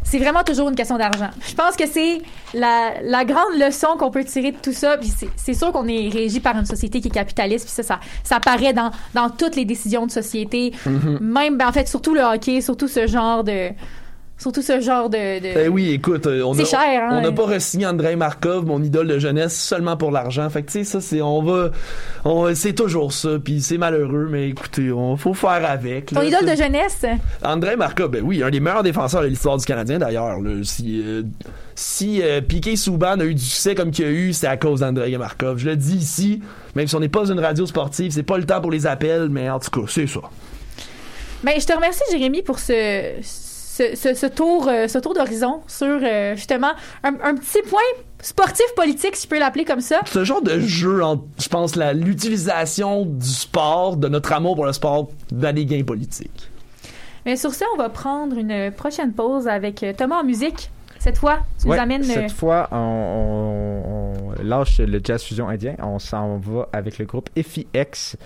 c'est 0.05 0.19
vraiment 0.19 0.43
toujours 0.43 0.69
une 0.69 0.75
question 0.75 0.99
d'argent. 0.99 1.31
Je 1.49 1.55
pense 1.55 1.77
que 1.77 1.87
c'est 1.87 2.21
la, 2.55 2.95
la 3.03 3.25
grande 3.25 3.55
leçon 3.59 3.88
qu'on 3.99 4.11
peut 4.11 4.25
tirer 4.25 4.53
de 4.53 4.57
tout 4.59 4.73
ça. 4.73 4.99
Puis 4.99 5.09
c'est- 5.09 5.29
c'est 5.37 5.55
sûr 5.55 5.73
qu'on 5.73 5.87
est 5.88 6.09
régi 6.09 6.41
par 6.41 6.57
une 6.57 6.67
société 6.67 7.01
qui 7.01 7.09
est 7.09 7.12
capitaliste. 7.12 7.65
Puis 7.67 7.75
ça, 7.75 7.83
ça, 7.83 8.01
ça 8.25 8.37
apparaît 8.37 8.73
dans, 8.73 8.91
dans 9.15 9.31
toutes 9.31 9.57
les 9.57 9.65
décisions 9.65 10.07
de 10.07 10.11
société. 10.11 10.73
Mm-hmm. 10.87 11.19
Même, 11.21 11.57
ben, 11.57 11.69
en 11.69 11.73
fait, 11.73 11.88
surtout 11.88 12.15
le 12.15 12.21
hockey, 12.23 12.61
surtout 12.61 12.88
ce 12.88 13.07
genre 13.07 13.45
de. 13.45 13.71
Surtout 14.42 14.61
ce 14.61 14.81
genre 14.81 15.09
de. 15.09 15.38
de- 15.40 15.61
Eh 15.66 15.68
oui, 15.68 15.90
écoute, 15.90 16.26
euh, 16.26 16.42
on 16.42 16.52
C'est 16.52 16.62
a, 16.62 16.64
cher, 16.64 17.02
hein. 17.05 17.18
on 17.18 17.20
n'a 17.20 17.31
pas 17.31 17.44
re-signé 17.46 17.87
Andrei 17.87 18.16
Markov, 18.16 18.66
mon 18.66 18.83
idole 18.83 19.07
de 19.07 19.20
jeunesse, 19.20 19.57
seulement 19.57 19.96
pour 19.96 20.11
l'argent. 20.11 20.50
Fait 20.50 20.62
que 20.62 20.66
tu 20.66 20.78
sais, 20.78 20.85
ça 20.85 21.00
c'est, 21.00 21.22
on 21.22 21.40
va, 21.44 21.70
on, 22.24 22.52
c'est 22.55 22.72
toujours 22.72 23.12
ça, 23.12 23.38
puis 23.42 23.61
c'est 23.61 23.78
malheureux, 23.78 24.26
mais 24.28 24.48
écoutez, 24.48 24.90
on 24.90 25.16
faut 25.16 25.33
faire 25.35 25.64
avec. 25.64 26.07
Ton 26.07 26.16
là. 26.20 26.24
idole 26.24 26.44
de 26.50 26.57
jeunesse? 26.57 27.07
Andrei 27.44 27.76
Markov, 27.76 28.11
ben 28.11 28.22
oui, 28.24 28.42
un 28.42 28.50
des 28.50 28.59
meilleurs 28.59 28.83
défenseurs 28.83 29.22
de 29.22 29.28
l'histoire 29.28 29.57
du 29.59 29.64
Canadien 29.64 30.00
d'ailleurs. 30.00 30.38
Si, 30.64 31.00
euh, 31.07 31.22
si 31.76 32.20
euh, 32.20 32.40
Piqué 32.40 32.74
Souban 32.74 33.20
a 33.20 33.24
eu 33.24 33.35
du 33.35 33.44
succès 33.44 33.76
comme 33.76 33.92
qu'il 33.92 34.07
a 34.07 34.11
eu, 34.11 34.33
c'est 34.33 34.48
à 34.48 34.57
cause 34.57 34.81
d'Andrei 34.81 35.16
Markov. 35.18 35.59
Je 35.59 35.68
le 35.70 35.76
dis 35.76 35.96
ici, 35.98 36.42
même 36.74 36.88
si 36.88 36.96
on 36.96 37.00
n'est 37.00 37.09
pas 37.09 37.26
une 37.31 37.38
radio 37.38 37.64
sportive, 37.64 38.11
c'est 38.11 38.24
pas 38.24 38.38
le 38.38 38.44
temps 38.44 38.61
pour 38.61 38.72
les 38.72 38.88
appels, 38.88 39.28
mais 39.31 39.48
en 39.48 39.61
tout 39.61 39.70
cas, 39.70 39.87
c'est 39.87 40.09
ça. 40.09 40.20
Ben, 41.44 41.55
je 41.61 41.66
te 41.66 41.72
remercie, 41.72 42.02
Jérémy, 42.11 42.42
pour 42.42 42.59
ce, 42.61 43.20
ce, 43.74 43.96
ce, 43.96 44.12
ce 44.14 44.26
tour, 44.26 44.68
euh, 44.68 44.87
ce 44.87 44.98
tour 44.98 45.14
d'horizon 45.14 45.62
sur, 45.66 45.87
euh, 46.02 46.35
justement, 46.37 46.72
un, 47.04 47.14
un 47.22 47.35
petit 47.35 47.62
point 47.68 47.80
sportif 48.20 48.66
politique, 48.76 49.16
si 49.16 49.24
je 49.24 49.28
peux 49.30 49.38
l'appeler 49.38 49.64
comme 49.64 49.80
ça. 49.80 50.00
ce 50.04 50.24
genre 50.24 50.42
de 50.42 50.58
jeu 50.61 51.00
je 51.38 51.48
pense, 51.48 51.74
la- 51.76 51.94
l'utilisation 51.94 53.06
du 53.06 53.26
sport, 53.26 53.96
de 53.96 54.08
notre 54.08 54.32
amour 54.32 54.56
pour 54.56 54.66
le 54.66 54.72
sport, 54.74 55.08
dans 55.30 55.54
des 55.54 55.64
gains 55.64 55.85
politiques. 55.85 56.50
Mais 57.24 57.37
sur 57.37 57.54
ce, 57.54 57.64
on 57.74 57.78
va 57.78 57.88
prendre 57.88 58.37
une 58.37 58.70
prochaine 58.72 59.12
pause 59.12 59.48
avec 59.48 59.82
euh, 59.82 59.92
Thomas 59.96 60.20
en 60.20 60.24
musique. 60.24 60.70
Cette 60.98 61.16
fois, 61.18 61.38
tu 61.61 61.66
Ouais, 61.68 61.76
nous 61.76 61.82
amènes. 61.82 62.02
euh, 62.02 62.14
cette 62.14 62.32
fois, 62.32 62.68
on, 62.72 62.76
on- 62.76 64.12
on 64.38 64.42
lâche 64.42 64.78
le 64.80 65.00
jazz 65.02 65.22
fusion 65.22 65.48
indien. 65.48 65.76
On 65.82 65.98
s'en 65.98 66.37
va 66.38 66.68
avec 66.72 66.98
le 66.98 67.06
groupe 67.06 67.30
FIX 67.37 68.16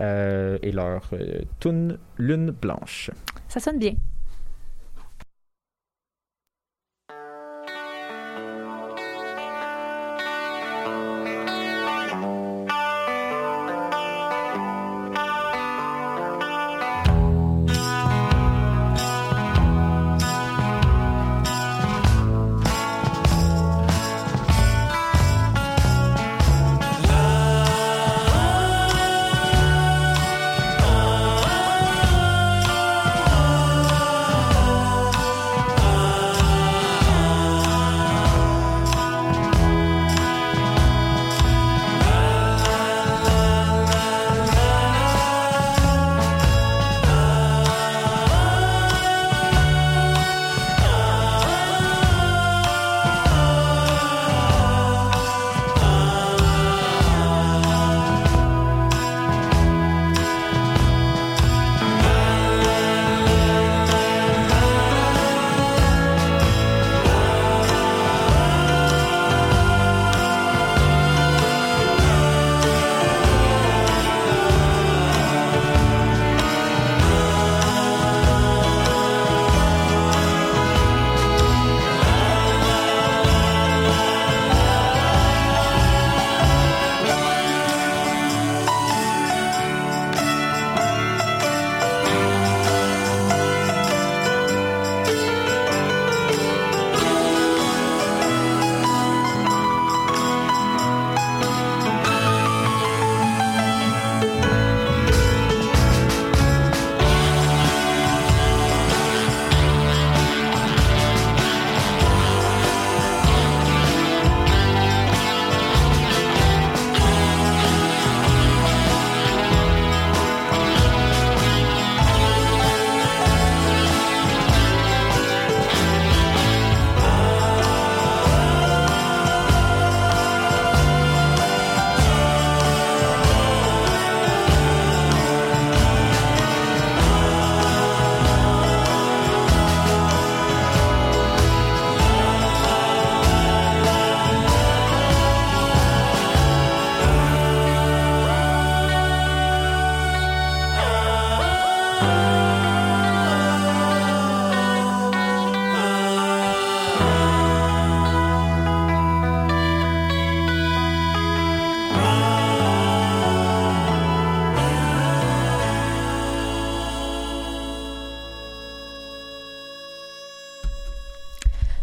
euh, 0.00 0.58
et 0.62 0.70
leur 0.72 1.02
euh, 1.12 1.40
tune 1.60 1.98
Lune 2.18 2.50
Blanche. 2.52 3.10
Ça 3.48 3.58
sonne 3.60 3.78
bien. 3.78 3.94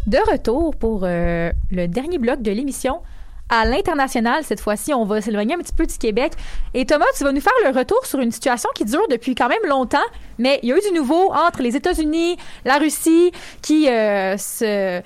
De 0.10 0.18
retour 0.32 0.76
pour 0.76 1.02
euh, 1.04 1.52
le 1.70 1.86
dernier 1.86 2.18
bloc 2.18 2.42
de 2.42 2.50
l'émission. 2.50 3.02
À 3.48 3.64
l'international, 3.66 4.44
cette 4.44 4.60
fois-ci, 4.60 4.92
on 4.92 5.06
va 5.06 5.22
s'éloigner 5.22 5.54
un 5.54 5.60
petit 5.60 5.72
peu 5.72 5.86
du 5.86 6.00
Québec. 6.00 6.34
Et 6.74 6.88
Thomas, 6.88 7.06
tu 7.16 7.24
vas 7.24 7.32
nous 7.32 7.42
faire 7.42 7.54
le 7.64 7.78
retour 7.78 8.04
sur 8.08 8.20
une 8.20 8.32
situation 8.32 8.72
qui 8.74 8.86
dure 8.86 9.08
depuis 9.12 9.36
quand 9.36 9.50
même 9.50 9.70
longtemps, 9.70 9.98
mais 10.40 10.60
il 10.64 10.70
y 10.70 10.74
a 10.74 10.78
eu 10.78 10.82
du 10.82 10.98
nouveau 10.98 11.32
entre 11.32 11.62
les 11.62 11.76
États-Unis, 11.76 12.38
la 12.66 12.80
Russie, 12.80 13.32
qui 13.62 13.88
euh, 13.88 14.36
se, 14.36 15.00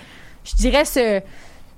je 0.45 0.55
dirais, 0.55 0.85
se, 0.85 1.21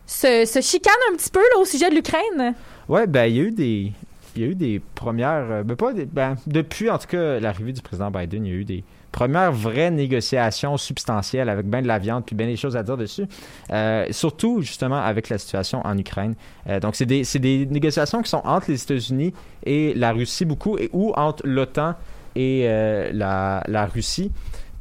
se, 0.06 0.76
un 1.12 1.16
petit 1.16 1.32
peu 1.32 1.42
au 1.60 1.66
sujet 1.66 1.90
de 1.90 1.96
l'Ukraine. 1.96 2.54
Ouais, 2.88 3.08
ben 3.08 3.26
il 3.26 3.38
y 3.38 3.40
a 3.40 3.44
eu 3.44 3.52
des 3.52 3.92
il 4.36 4.42
y 4.44 4.46
a 4.46 4.50
eu 4.50 4.56
des 4.56 4.80
premières 4.94 5.50
euh, 5.50 5.64
ben 5.64 5.76
pas 5.76 5.94
ben, 5.94 6.36
depuis 6.46 6.92
en 6.92 7.00
tout 7.00 7.08
cas 7.08 7.40
l'arrivée 7.40 7.72
du 7.72 7.82
président 7.82 8.12
Biden, 8.12 8.46
il 8.46 8.52
y 8.52 8.54
a 8.54 8.58
eu 8.58 8.66
des 8.66 8.84
premières 9.16 9.54
vraies 9.54 9.92
négociations 9.92 10.76
substantielles 10.76 11.48
avec 11.48 11.66
bien 11.66 11.82
de 11.82 11.88
la 11.88 12.00
viande 12.00 12.26
puis 12.26 12.36
bien 12.36 12.48
des 12.48 12.58
choses 12.58 12.76
à 12.76 12.84
dire 12.84 12.98
dessus. 12.98 13.26
Euh, 13.72 14.06
surtout 14.12 14.62
justement 14.62 15.02
avec 15.02 15.30
la 15.30 15.38
situation 15.38 15.80
en 15.86 15.98
Ukraine. 15.98 16.36
Euh, 16.68 16.82
donc 16.82 16.98
c'est 16.98 17.06
des 17.06 17.24
des 17.40 17.66
négociations 17.66 18.22
qui 18.22 18.30
sont 18.30 18.42
entre 18.44 18.70
les 18.70 18.84
États-Unis 18.84 19.34
et 19.64 19.94
la 19.94 20.12
Russie 20.12 20.44
beaucoup 20.44 20.78
et 20.78 20.90
ou 20.92 21.14
entre 21.16 21.48
l'OTAN 21.48 21.96
et 22.36 22.66
euh, 22.66 23.10
la, 23.14 23.64
la 23.70 23.86
Russie. 23.86 24.34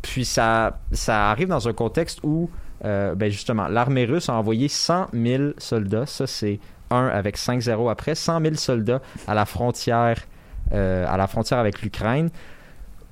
Puis 0.02 0.24
ça 0.24 0.80
ça 0.90 1.30
arrive 1.30 1.46
dans 1.46 1.68
un 1.68 1.72
contexte 1.72 2.18
où 2.24 2.50
ben 2.82 3.30
justement, 3.30 3.66
l'armée 3.68 4.04
russe 4.04 4.28
a 4.28 4.34
envoyé 4.34 4.68
100 4.68 5.06
000 5.14 5.52
soldats. 5.56 6.04
Ça, 6.04 6.26
c'est 6.26 6.60
1 6.90 7.06
avec 7.06 7.38
5-0 7.38 7.90
après. 7.90 8.14
100 8.14 8.42
000 8.42 8.54
soldats 8.56 9.00
à 9.26 9.32
la 9.32 9.46
frontière, 9.46 10.26
à 10.70 11.16
la 11.16 11.26
frontière 11.26 11.58
avec 11.60 11.80
l'Ukraine. 11.80 12.28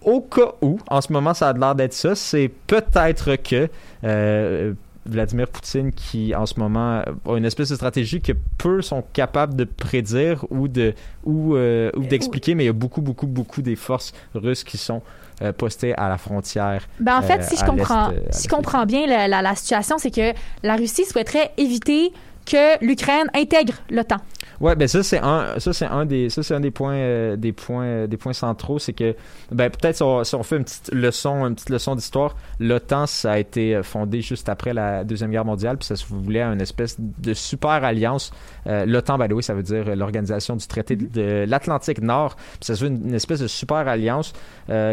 Au 0.05 0.21
cas 0.21 0.53
où, 0.63 0.79
en 0.89 1.01
ce 1.01 1.13
moment, 1.13 1.35
ça 1.35 1.49
a 1.49 1.53
l'air 1.53 1.75
d'être 1.75 1.93
ça, 1.95 2.15
c'est 2.15 2.51
peut-être 2.67 3.37
que 3.37 3.69
euh, 4.05 4.75
Vladimir 5.05 5.49
Poutine, 5.49 5.93
qui 5.93 6.35
en 6.35 6.47
ce 6.47 6.59
moment 6.61 7.03
a 7.27 7.37
une 7.37 7.45
espèce 7.45 7.71
de 7.71 7.75
stratégie 7.75 8.21
que 8.21 8.33
peu 8.59 8.83
sont 8.83 9.03
capables 9.13 9.57
de 9.57 9.65
prédire 9.65 10.45
ou 10.51 10.69
de 10.69 10.95
ou, 11.25 11.57
euh, 11.57 11.91
ou 11.97 12.03
d'expliquer, 12.05 12.55
mais 12.55 12.65
il 12.65 12.67
y 12.67 12.71
a 12.71 12.73
beaucoup, 12.73 13.01
beaucoup, 13.01 13.27
beaucoup 13.27 13.63
des 13.63 13.75
forces 13.77 14.13
russes 14.35 14.63
qui 14.63 14.79
sont 14.79 15.03
euh, 15.43 15.53
postées 15.53 15.93
à 15.97 16.09
la 16.09 16.19
frontière 16.19 16.87
Ben, 17.01 17.17
en 17.19 17.23
fait, 17.23 17.43
si 17.43 17.57
je 17.57 17.65
comprends, 17.65 18.11
si 18.31 18.45
je 18.45 18.49
comprends 18.49 18.87
bien 18.87 19.07
la, 19.09 19.27
la- 19.27 19.43
la 19.43 19.55
situation, 19.57 19.99
c'est 19.99 20.13
que 20.13 20.33
la 20.63 20.77
Russie 20.77 21.05
souhaiterait 21.05 21.51
éviter 21.57 22.13
que 22.45 22.85
l'Ukraine 22.85 23.29
intègre 23.35 23.75
l'OTAN. 23.91 24.19
Ouais, 24.61 24.77
ben 24.77 24.87
ça 24.87 25.03
c'est 25.03 25.19
un, 25.19 25.59
ça 25.59 25.73
c'est 25.73 25.87
un 25.87 26.07
des, 26.07 26.31
ça 26.31 26.45
c'est 26.45 26.55
un 26.55 26.61
des 26.61 26.71
points, 26.71 26.95
euh, 26.95 27.37
des 27.37 27.53
points, 27.53 27.85
euh, 27.85 28.07
des 28.07 28.17
points 28.17 28.33
centraux, 28.33 28.79
c'est 28.79 28.93
que, 28.93 29.17
ben 29.51 29.69
peut-être 29.71 29.97
si 29.97 30.03
on, 30.05 30.23
si 30.23 30.37
on 30.37 30.45
fait 30.45 30.57
une 30.57 30.63
petite 30.63 30.93
leçon, 30.93 31.45
une 31.47 31.55
petite 31.55 31.71
leçon 31.71 31.97
d'histoire, 31.97 32.37
l'OTAN 32.61 33.07
ça 33.07 33.33
a 33.33 33.39
été 33.39 33.75
euh, 33.75 33.83
fondé 33.83 34.21
juste 34.21 34.49
après 34.49 34.73
la 34.73 35.03
deuxième 35.03 35.33
guerre 35.33 35.45
mondiale, 35.45 35.79
puis 35.79 35.87
ça 35.87 35.97
se 35.97 36.07
voulait 36.07 36.43
une 36.43 36.61
espèce 36.61 36.97
de 37.01 37.35
super 37.35 37.83
alliance. 37.85 38.31
L'OTAN, 38.65 39.19
by 39.19 39.27
the 39.27 39.33
way, 39.33 39.43
ça 39.43 39.55
veut 39.55 39.65
dire 39.65 39.97
l'organisation 39.97 40.55
du 40.55 40.67
traité 40.69 40.95
de, 40.95 41.45
l'Atlantique 41.49 42.01
Nord, 42.01 42.37
puis 42.37 42.59
ça 42.61 42.77
se 42.77 42.85
veut 42.85 42.91
une, 42.91 43.09
une 43.09 43.15
espèce 43.15 43.41
de 43.41 43.49
super 43.49 43.89
alliance 43.89 44.33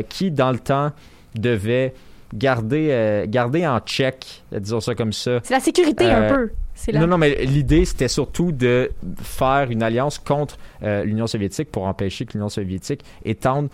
qui 0.09 0.31
dans 0.31 0.51
le 0.51 0.57
temps 0.57 0.91
devait 1.35 1.93
garder, 2.33 2.89
euh, 2.91 3.25
garder 3.27 3.65
en 3.67 3.79
check, 3.79 4.43
disons 4.51 4.79
ça 4.79 4.95
comme 4.95 5.13
ça, 5.13 5.39
C'est 5.43 5.53
la 5.53 5.59
sécurité 5.59 6.05
un 6.05 6.21
Euh, 6.21 6.29
peu. 6.29 6.51
La... 6.91 7.01
non, 7.01 7.07
non, 7.07 7.17
mais 7.17 7.45
l'idée, 7.45 7.83
c'était 7.85 8.07
surtout 8.07 8.51
de 8.51 8.91
faire 9.21 9.67
une 9.69 9.83
alliance 9.83 10.17
contre 10.17 10.57
euh, 10.83 11.03
l'Union 11.03 11.27
soviétique 11.27 11.71
pour 11.71 11.85
empêcher 11.85 12.25
que 12.25 12.33
l'Union 12.33 12.49
soviétique 12.49 13.03
étende 13.25 13.69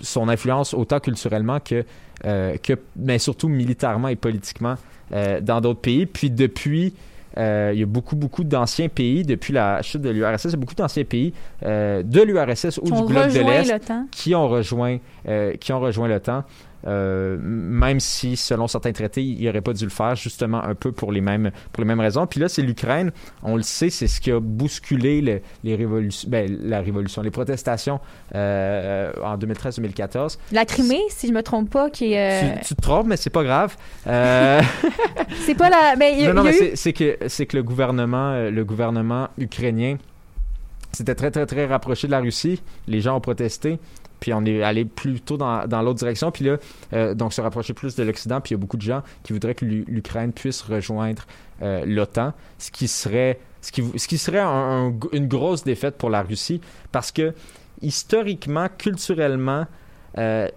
son 0.00 0.28
influence 0.28 0.74
autant 0.74 1.00
culturellement 1.00 1.58
que, 1.60 1.84
que 2.22 2.72
mais 2.96 3.18
surtout 3.18 3.48
militairement 3.48 4.08
et 4.08 4.16
politiquement 4.16 4.76
dans 5.10 5.60
d'autres 5.60 5.80
pays. 5.80 6.06
Puis 6.06 6.30
depuis, 6.30 6.94
euh, 7.38 7.70
il 7.72 7.80
y 7.80 7.82
a 7.82 7.86
beaucoup, 7.86 8.16
beaucoup 8.16 8.42
d'anciens 8.42 8.88
pays, 8.88 9.22
depuis 9.22 9.52
la 9.52 9.80
chute 9.82 10.00
de 10.00 10.10
l'URSS, 10.10 10.44
il 10.46 10.50
y 10.50 10.54
a 10.54 10.56
beaucoup 10.56 10.74
d'anciens 10.74 11.04
pays 11.04 11.32
euh, 11.64 12.02
de 12.02 12.22
l'URSS 12.22 12.78
ou 12.78 12.90
du 12.90 13.02
bloc 13.12 13.32
de 13.32 13.40
l'Est 13.40 13.92
qui 14.10 14.34
ont 14.34 14.48
rejoint 14.48 14.98
euh, 15.28 15.54
qui 15.54 15.72
ont 15.72 15.80
rejoint 15.80 16.08
l'OTAN 16.08 16.44
euh, 16.86 17.36
même 17.40 17.98
si 18.00 18.36
selon 18.36 18.68
certains 18.68 18.92
traités 18.92 19.22
il 19.22 19.44
n'aurait 19.44 19.60
pas 19.60 19.72
dû 19.72 19.82
le 19.84 19.90
faire 19.90 20.14
justement 20.14 20.62
un 20.62 20.74
peu 20.76 20.92
pour 20.92 21.10
les 21.10 21.20
mêmes 21.20 21.50
pour 21.72 21.82
les 21.82 21.88
mêmes 21.88 21.98
raisons 22.00 22.26
puis 22.28 22.38
là 22.38 22.48
c'est 22.48 22.62
l'Ukraine 22.62 23.10
on 23.42 23.56
le 23.56 23.62
sait 23.62 23.90
c'est 23.90 24.06
ce 24.06 24.20
qui 24.20 24.30
a 24.30 24.38
bousculé 24.38 25.20
le- 25.20 25.40
les 25.64 25.74
révolutions 25.74 26.28
ben, 26.30 26.56
la 26.62 26.80
révolution 26.80 27.20
les 27.22 27.30
protestations 27.32 27.98
euh, 28.34 29.12
en 29.24 29.36
2013-2014 29.36 30.38
La 30.52 30.64
Crimée, 30.64 31.00
si 31.08 31.26
je 31.28 31.32
me 31.32 31.42
trompe 31.42 31.68
pas, 31.70 31.90
qui 31.90 32.12
est. 32.12 32.44
euh, 32.44 32.56
tu, 32.60 32.68
tu 32.68 32.74
te 32.76 32.80
trompes 32.80 33.06
mais 33.08 33.16
c'est 33.16 33.30
pas 33.30 33.42
grave 33.42 33.76
C'est 35.46 35.54
pas 35.54 35.70
la. 35.70 35.96
Mais 35.96 36.18
y 36.20 36.26
non, 36.26 36.34
non, 36.34 36.42
il 36.44 36.46
y 36.46 36.48
a 36.48 36.60
mais 36.60 36.68
eu- 36.72 36.76
c'est- 36.76 36.92
que 36.92 37.16
c'est 37.28 37.46
que 37.46 37.56
le 37.56 37.62
gouvernement, 37.62 38.48
le 38.50 38.64
gouvernement 38.64 39.28
ukrainien, 39.38 39.96
c'était 40.92 41.14
très 41.14 41.30
très 41.30 41.46
très 41.46 41.66
rapproché 41.66 42.06
de 42.06 42.12
la 42.12 42.20
Russie. 42.20 42.62
Les 42.86 43.00
gens 43.00 43.16
ont 43.16 43.20
protesté, 43.20 43.78
puis 44.20 44.32
on 44.34 44.44
est 44.44 44.62
allé 44.62 44.84
plutôt 44.84 45.36
dans, 45.36 45.66
dans 45.66 45.82
l'autre 45.82 45.98
direction. 45.98 46.30
Puis 46.30 46.44
là, 46.44 46.56
euh, 46.92 47.14
donc 47.14 47.32
se 47.32 47.40
rapprocher 47.40 47.74
plus 47.74 47.94
de 47.96 48.02
l'Occident. 48.02 48.40
Puis 48.40 48.50
il 48.52 48.54
y 48.54 48.58
a 48.58 48.60
beaucoup 48.60 48.76
de 48.76 48.82
gens 48.82 49.02
qui 49.22 49.32
voudraient 49.32 49.54
que 49.54 49.64
l'U- 49.64 49.84
l'Ukraine 49.88 50.32
puisse 50.32 50.62
rejoindre 50.62 51.24
euh, 51.62 51.84
l'OTAN, 51.86 52.32
ce 52.58 52.70
qui 52.70 52.88
serait 52.88 53.38
ce 53.60 53.72
qui, 53.72 53.82
ce 53.98 54.06
qui 54.06 54.18
serait 54.18 54.38
un- 54.38 54.88
un- 54.88 54.94
une 55.12 55.26
grosse 55.26 55.64
défaite 55.64 55.96
pour 55.98 56.10
la 56.10 56.22
Russie, 56.22 56.60
parce 56.92 57.10
que 57.12 57.34
historiquement, 57.82 58.66
culturellement. 58.76 59.66
euh, 60.16 60.48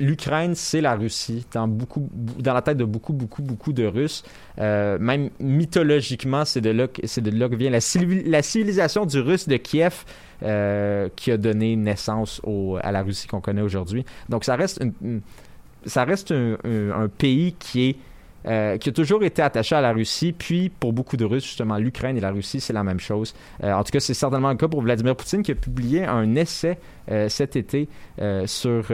L'Ukraine, 0.00 0.54
c'est 0.54 0.80
la 0.80 0.94
Russie 0.94 1.44
dans 1.52 1.66
beaucoup, 1.66 2.08
dans 2.12 2.54
la 2.54 2.62
tête 2.62 2.76
de 2.76 2.84
beaucoup, 2.84 3.12
beaucoup, 3.12 3.42
beaucoup 3.42 3.72
de 3.72 3.84
Russes. 3.84 4.22
Euh, 4.60 4.96
même 5.00 5.30
mythologiquement, 5.40 6.44
c'est 6.44 6.60
de 6.60 6.70
là 6.70 6.86
que, 6.86 7.20
de 7.20 7.30
là 7.36 7.48
que 7.48 7.56
vient 7.56 7.70
la, 7.70 7.80
civili- 7.80 8.22
la 8.24 8.42
civilisation 8.42 9.06
du 9.06 9.18
Russe 9.18 9.48
de 9.48 9.56
Kiev 9.56 10.04
euh, 10.44 11.08
qui 11.16 11.32
a 11.32 11.36
donné 11.36 11.74
naissance 11.74 12.40
à 12.80 12.92
la 12.92 13.02
Russie 13.02 13.26
qu'on 13.26 13.40
connaît 13.40 13.62
aujourd'hui. 13.62 14.04
Donc 14.28 14.44
ça 14.44 14.54
reste, 14.54 14.80
ça 15.84 16.04
reste 16.04 16.32
un, 16.32 17.08
pays 17.08 17.54
qui 17.58 17.88
est 17.88 17.96
euh, 18.46 18.78
qui 18.78 18.90
a 18.90 18.92
toujours 18.92 19.24
été 19.24 19.42
attaché 19.42 19.74
à 19.74 19.80
la 19.80 19.92
Russie, 19.92 20.32
puis 20.32 20.68
pour 20.68 20.92
beaucoup 20.92 21.16
de 21.16 21.24
Russes, 21.24 21.44
justement, 21.44 21.76
l'Ukraine 21.76 22.16
et 22.16 22.20
la 22.20 22.30
Russie, 22.30 22.60
c'est 22.60 22.72
la 22.72 22.84
même 22.84 23.00
chose. 23.00 23.34
En 23.60 23.82
tout 23.82 23.90
cas, 23.90 23.98
c'est 23.98 24.14
certainement 24.14 24.50
le 24.50 24.56
cas 24.56 24.68
pour 24.68 24.80
Vladimir 24.80 25.16
Poutine 25.16 25.42
qui 25.42 25.50
a 25.50 25.56
publié 25.56 26.04
un 26.04 26.36
essai 26.36 26.78
cet 27.28 27.56
été 27.56 27.88
sur 28.46 28.92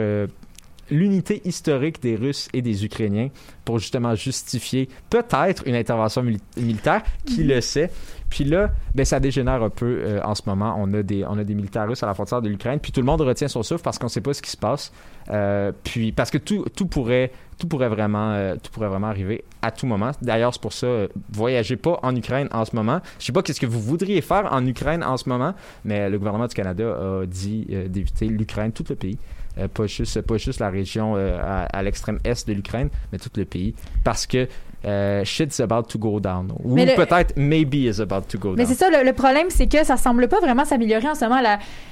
l'unité 0.89 1.41
historique 1.45 2.01
des 2.01 2.15
Russes 2.15 2.47
et 2.53 2.61
des 2.61 2.85
Ukrainiens 2.85 3.29
pour 3.63 3.79
justement 3.79 4.13
justifier 4.15 4.87
peut-être 5.09 5.63
une 5.65 5.75
intervention 5.75 6.23
mili- 6.23 6.41
militaire, 6.57 7.01
qui 7.25 7.43
le 7.43 7.61
sait. 7.61 7.91
Puis 8.29 8.43
là, 8.43 8.71
ben, 8.93 9.05
ça 9.05 9.19
dégénère 9.19 9.63
un 9.63 9.69
peu 9.69 9.85
euh, 9.85 10.21
en 10.23 10.35
ce 10.35 10.41
moment. 10.45 10.75
On 10.77 10.93
a, 10.93 11.03
des, 11.03 11.23
on 11.25 11.37
a 11.37 11.43
des 11.43 11.55
militaires 11.55 11.87
russes 11.87 12.03
à 12.03 12.07
la 12.07 12.13
frontière 12.13 12.41
de 12.41 12.49
l'Ukraine, 12.49 12.79
puis 12.79 12.91
tout 12.91 12.99
le 12.99 13.05
monde 13.05 13.21
retient 13.21 13.47
son 13.47 13.63
souffle 13.63 13.83
parce 13.83 13.97
qu'on 13.97 14.07
ne 14.07 14.11
sait 14.11 14.21
pas 14.21 14.33
ce 14.33 14.41
qui 14.41 14.49
se 14.51 14.57
passe. 14.57 14.91
Euh, 15.29 15.71
puis 15.83 16.11
parce 16.11 16.31
que 16.31 16.37
tout, 16.37 16.65
tout 16.75 16.87
pourrait, 16.87 17.31
tout 17.57 17.67
pourrait 17.67 17.87
vraiment, 17.89 18.31
euh, 18.33 18.55
tout 18.61 18.71
pourrait 18.71 18.89
vraiment 18.89 19.07
arriver 19.07 19.43
à 19.61 19.71
tout 19.71 19.85
moment. 19.85 20.11
D'ailleurs, 20.21 20.53
c'est 20.53 20.61
pour 20.61 20.73
ça, 20.73 21.07
voyagez 21.31 21.77
pas 21.77 21.99
en 22.03 22.15
Ukraine 22.15 22.47
en 22.51 22.65
ce 22.65 22.75
moment. 22.75 22.99
Je 23.19 23.25
sais 23.25 23.31
pas 23.31 23.41
qu'est-ce 23.41 23.61
que 23.61 23.65
vous 23.65 23.79
voudriez 23.81 24.21
faire 24.21 24.51
en 24.51 24.65
Ukraine 24.65 25.03
en 25.03 25.17
ce 25.17 25.29
moment, 25.29 25.53
mais 25.83 26.09
le 26.09 26.17
gouvernement 26.17 26.47
du 26.47 26.55
Canada 26.55 27.21
a 27.21 27.25
dit 27.25 27.67
d'éviter 27.87 28.27
l'Ukraine, 28.27 28.71
tout 28.71 28.85
le 28.89 28.95
pays. 28.95 29.17
Euh, 29.57 29.67
pas, 29.67 29.87
juste, 29.87 30.21
pas 30.21 30.37
juste 30.37 30.59
la 30.59 30.69
région 30.69 31.15
euh, 31.15 31.37
à, 31.41 31.63
à 31.65 31.83
l'extrême 31.83 32.19
est 32.23 32.47
de 32.47 32.53
l'Ukraine, 32.53 32.89
mais 33.11 33.17
tout 33.17 33.29
le 33.37 33.45
pays. 33.45 33.73
Parce 34.03 34.25
que 34.25 34.47
euh, 34.85 35.23
shit's 35.23 35.59
about 35.59 35.83
to 35.83 35.97
go 35.97 36.19
down. 36.19 36.51
Ou 36.63 36.75
Mais 36.75 36.93
peut-être 36.95 37.33
maybe 37.35 37.75
is 37.75 38.01
about 38.01 38.21
to 38.29 38.37
go 38.37 38.51
Mais 38.51 38.65
down. 38.65 38.67
c'est 38.67 38.79
ça, 38.79 38.89
le, 38.89 39.03
le 39.03 39.13
problème, 39.13 39.47
c'est 39.49 39.67
que 39.67 39.83
ça 39.83 39.97
semble 39.97 40.27
pas 40.27 40.39
vraiment 40.39 40.65
s'améliorer 40.65 41.07
en 41.07 41.15
ce 41.15 41.25
moment. 41.25 41.41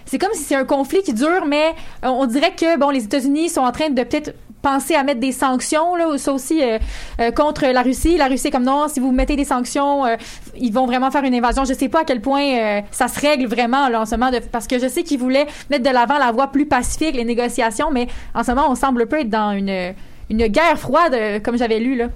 C'est 0.06 0.20
comme 0.20 0.34
si 0.34 0.44
c'est 0.44 0.56
un 0.56 0.66
conflit 0.66 1.02
qui 1.02 1.14
dure, 1.14 1.46
mais 1.48 1.70
euh, 2.04 2.10
on 2.10 2.26
dirait 2.28 2.54
que 2.56 2.78
bon, 2.78 2.90
les 2.90 3.04
États-Unis 3.06 3.50
sont 3.50 3.62
en 3.62 3.72
train 3.72 3.90
de 3.90 4.04
peut-être 4.04 4.36
penser 4.62 4.96
à 4.96 5.04
mettre 5.04 5.20
des 5.20 5.34
sanctions, 5.34 5.96
là, 5.96 6.18
ça 6.18 6.32
aussi, 6.32 6.62
euh, 6.64 6.78
euh, 7.20 7.32
contre 7.32 7.66
la 7.66 7.82
Russie. 7.82 8.16
La 8.16 8.28
Russie 8.28 8.48
est 8.48 8.52
comme 8.52 8.64
non, 8.64 8.88
si 8.88 9.00
vous 9.02 9.12
mettez 9.12 9.36
des 9.36 9.44
sanctions, 9.44 10.06
ils 10.58 10.72
vont 10.72 10.86
vraiment 10.86 11.12
faire 11.12 11.24
une 11.24 11.34
invasion. 11.34 11.66
Je 11.66 11.74
sais 11.74 11.90
pas 11.90 12.02
à 12.02 12.04
quel 12.04 12.22
point 12.22 12.44
euh, 12.44 12.82
ça 12.92 13.08
se 13.08 13.20
règle 13.20 13.48
vraiment 13.48 13.90
là, 13.90 14.02
en 14.02 14.06
ce 14.06 14.16
moment, 14.16 14.32
parce 14.52 14.68
que 14.68 14.80
je 14.80 14.88
sais 14.88 15.04
qu'ils 15.04 15.20
voulaient 15.20 15.48
mettre 15.70 15.84
de 15.84 15.90
l'avant 15.90 16.18
la 16.18 16.32
voie 16.32 16.48
plus 16.48 16.66
pacifique, 16.66 17.16
les 17.16 17.26
négociations, 17.26 17.92
mais 17.92 18.08
en 18.34 18.44
ce 18.44 18.52
moment, 18.52 18.68
on 18.70 18.76
semble 18.76 19.08
peu 19.08 19.20
être 19.20 19.30
dans 19.30 19.52
une, 19.52 19.94
une 20.30 20.48
guerre 20.48 20.78
froide, 20.78 21.14
euh, 21.14 21.40
comme 21.40 21.58
j'avais 21.58 21.80
lu. 21.80 21.96
Là. 21.96 22.08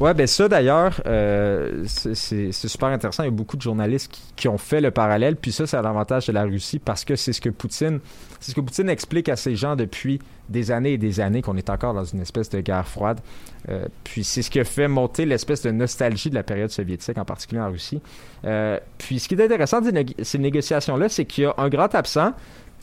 Ouais, 0.00 0.14
ben 0.14 0.26
ça 0.26 0.48
d'ailleurs, 0.48 1.02
euh, 1.04 1.84
c'est- 1.84 2.52
super 2.52 2.88
intéressant. 2.88 3.22
Il 3.22 3.26
y 3.26 3.28
a 3.28 3.32
beaucoup 3.32 3.58
de 3.58 3.62
journalistes 3.62 4.10
qui, 4.34 4.48
ont 4.48 4.56
fait 4.56 4.80
le 4.80 4.90
parallèle. 4.90 5.36
Puis 5.36 5.52
ça, 5.52 5.66
c'est 5.66 5.76
à 5.76 5.82
l'avantage 5.82 6.26
de 6.26 6.32
la 6.32 6.44
Russie 6.44 6.78
parce 6.78 7.04
que 7.04 7.16
c'est 7.16 7.34
ce 7.34 7.40
que 7.42 7.50
Poutine, 7.50 8.00
c'est 8.40 8.52
ce 8.52 8.56
que 8.56 8.62
Poutine 8.62 8.88
explique 8.88 9.28
à 9.28 9.36
ces 9.36 9.56
gens 9.56 9.76
depuis 9.76 10.18
des 10.48 10.70
années 10.70 10.94
et 10.94 10.98
des 10.98 11.20
années 11.20 11.42
qu'on 11.42 11.58
est 11.58 11.68
encore 11.68 11.92
dans 11.92 12.04
une 12.04 12.20
espèce 12.22 12.48
de 12.48 12.62
guerre 12.62 12.88
froide. 12.88 13.20
Euh, 13.68 13.84
puis 14.02 14.24
c'est 14.24 14.40
ce 14.40 14.50
qui 14.50 14.58
a 14.58 14.64
fait 14.64 14.88
monter 14.88 15.26
l'espèce 15.26 15.60
de 15.62 15.70
nostalgie 15.70 16.30
de 16.30 16.34
la 16.34 16.44
période 16.44 16.70
soviétique, 16.70 17.18
en 17.18 17.26
particulier 17.26 17.60
en 17.60 17.70
Russie. 17.70 18.00
Euh, 18.46 18.78
puis 18.96 19.18
ce 19.18 19.28
qui 19.28 19.34
est 19.34 19.44
intéressant 19.44 19.82
de 19.82 19.92
ces 20.22 20.38
négociations-là, 20.38 21.10
c'est 21.10 21.26
qu'il 21.26 21.44
y 21.44 21.46
a 21.46 21.54
un 21.58 21.68
grand 21.68 21.94
absent. 21.94 22.32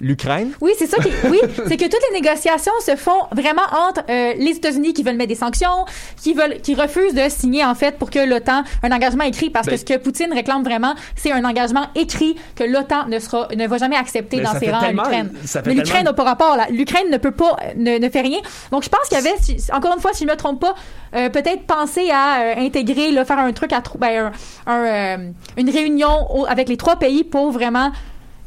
l'Ukraine? 0.01 0.51
Oui, 0.61 0.71
c'est 0.77 0.87
ça. 0.87 0.97
Qui, 0.97 1.09
oui, 1.29 1.39
c'est 1.67 1.77
que 1.77 1.85
toutes 1.85 2.01
les 2.11 2.21
négociations 2.21 2.71
se 2.85 2.95
font 2.95 3.23
vraiment 3.31 3.61
entre 3.87 4.01
euh, 4.09 4.33
les 4.37 4.51
États-Unis 4.51 4.93
qui 4.93 5.03
veulent 5.03 5.15
mettre 5.15 5.29
des 5.29 5.35
sanctions, 5.35 5.85
qui 6.21 6.33
veulent, 6.33 6.61
qui 6.61 6.75
refusent 6.75 7.13
de 7.13 7.27
signer 7.29 7.63
en 7.65 7.75
fait 7.75 7.97
pour 7.97 8.09
que 8.09 8.19
l'OTAN 8.19 8.63
un 8.83 8.91
engagement 8.91 9.23
écrit 9.23 9.49
parce 9.49 9.65
que 9.65 9.71
Ben- 9.71 9.77
ce 9.79 9.85
que 9.85 9.97
Poutine 9.97 10.31
réclame 10.33 10.63
vraiment, 10.63 10.93
c'est 11.15 11.31
un 11.31 11.43
engagement 11.43 11.85
écrit 11.95 12.35
que 12.55 12.63
l'OTAN 12.63 13.07
ne 13.07 13.19
sera, 13.19 13.47
ne 13.55 13.67
va 13.67 13.77
jamais 13.77 13.95
accepter 13.97 14.39
dans 14.41 14.53
ses 14.59 14.71
rangs 14.71 14.79
l'Ukraine. 14.91 15.31
Mais 15.65 15.73
l'Ukraine 15.73 16.03
n'a 16.05 16.13
pas 16.13 16.23
rapport 16.23 16.55
là. 16.57 16.67
L'Ukraine 16.69 17.09
ne 17.11 17.17
peut 17.17 17.31
pas, 17.31 17.57
ne, 17.75 17.97
ne 17.97 18.09
fait 18.09 18.21
rien. 18.21 18.39
Donc 18.71 18.83
je 18.83 18.89
pense 18.89 19.07
qu'il 19.09 19.17
y 19.17 19.19
avait, 19.19 19.35
si- 19.41 19.57
encore 19.73 19.93
une 19.95 20.01
fois, 20.01 20.11
si 20.13 20.23
je 20.25 20.29
me 20.29 20.35
trompe 20.35 20.61
pas, 20.61 20.75
euh, 21.15 21.29
peut-être 21.29 21.63
penser 21.63 22.09
à 22.11 22.41
euh, 22.41 22.53
intégrer, 22.57 23.11
là, 23.11 23.25
faire 23.25 23.39
un 23.39 23.51
truc 23.53 23.73
à 23.73 23.81
ben, 23.97 24.31
un, 24.67 24.73
un, 24.73 25.19
une 25.57 25.69
réunion 25.69 26.27
au- 26.35 26.45
avec 26.45 26.69
les 26.69 26.77
trois 26.77 26.97
pays 26.97 27.23
pour 27.23 27.51
vraiment 27.51 27.91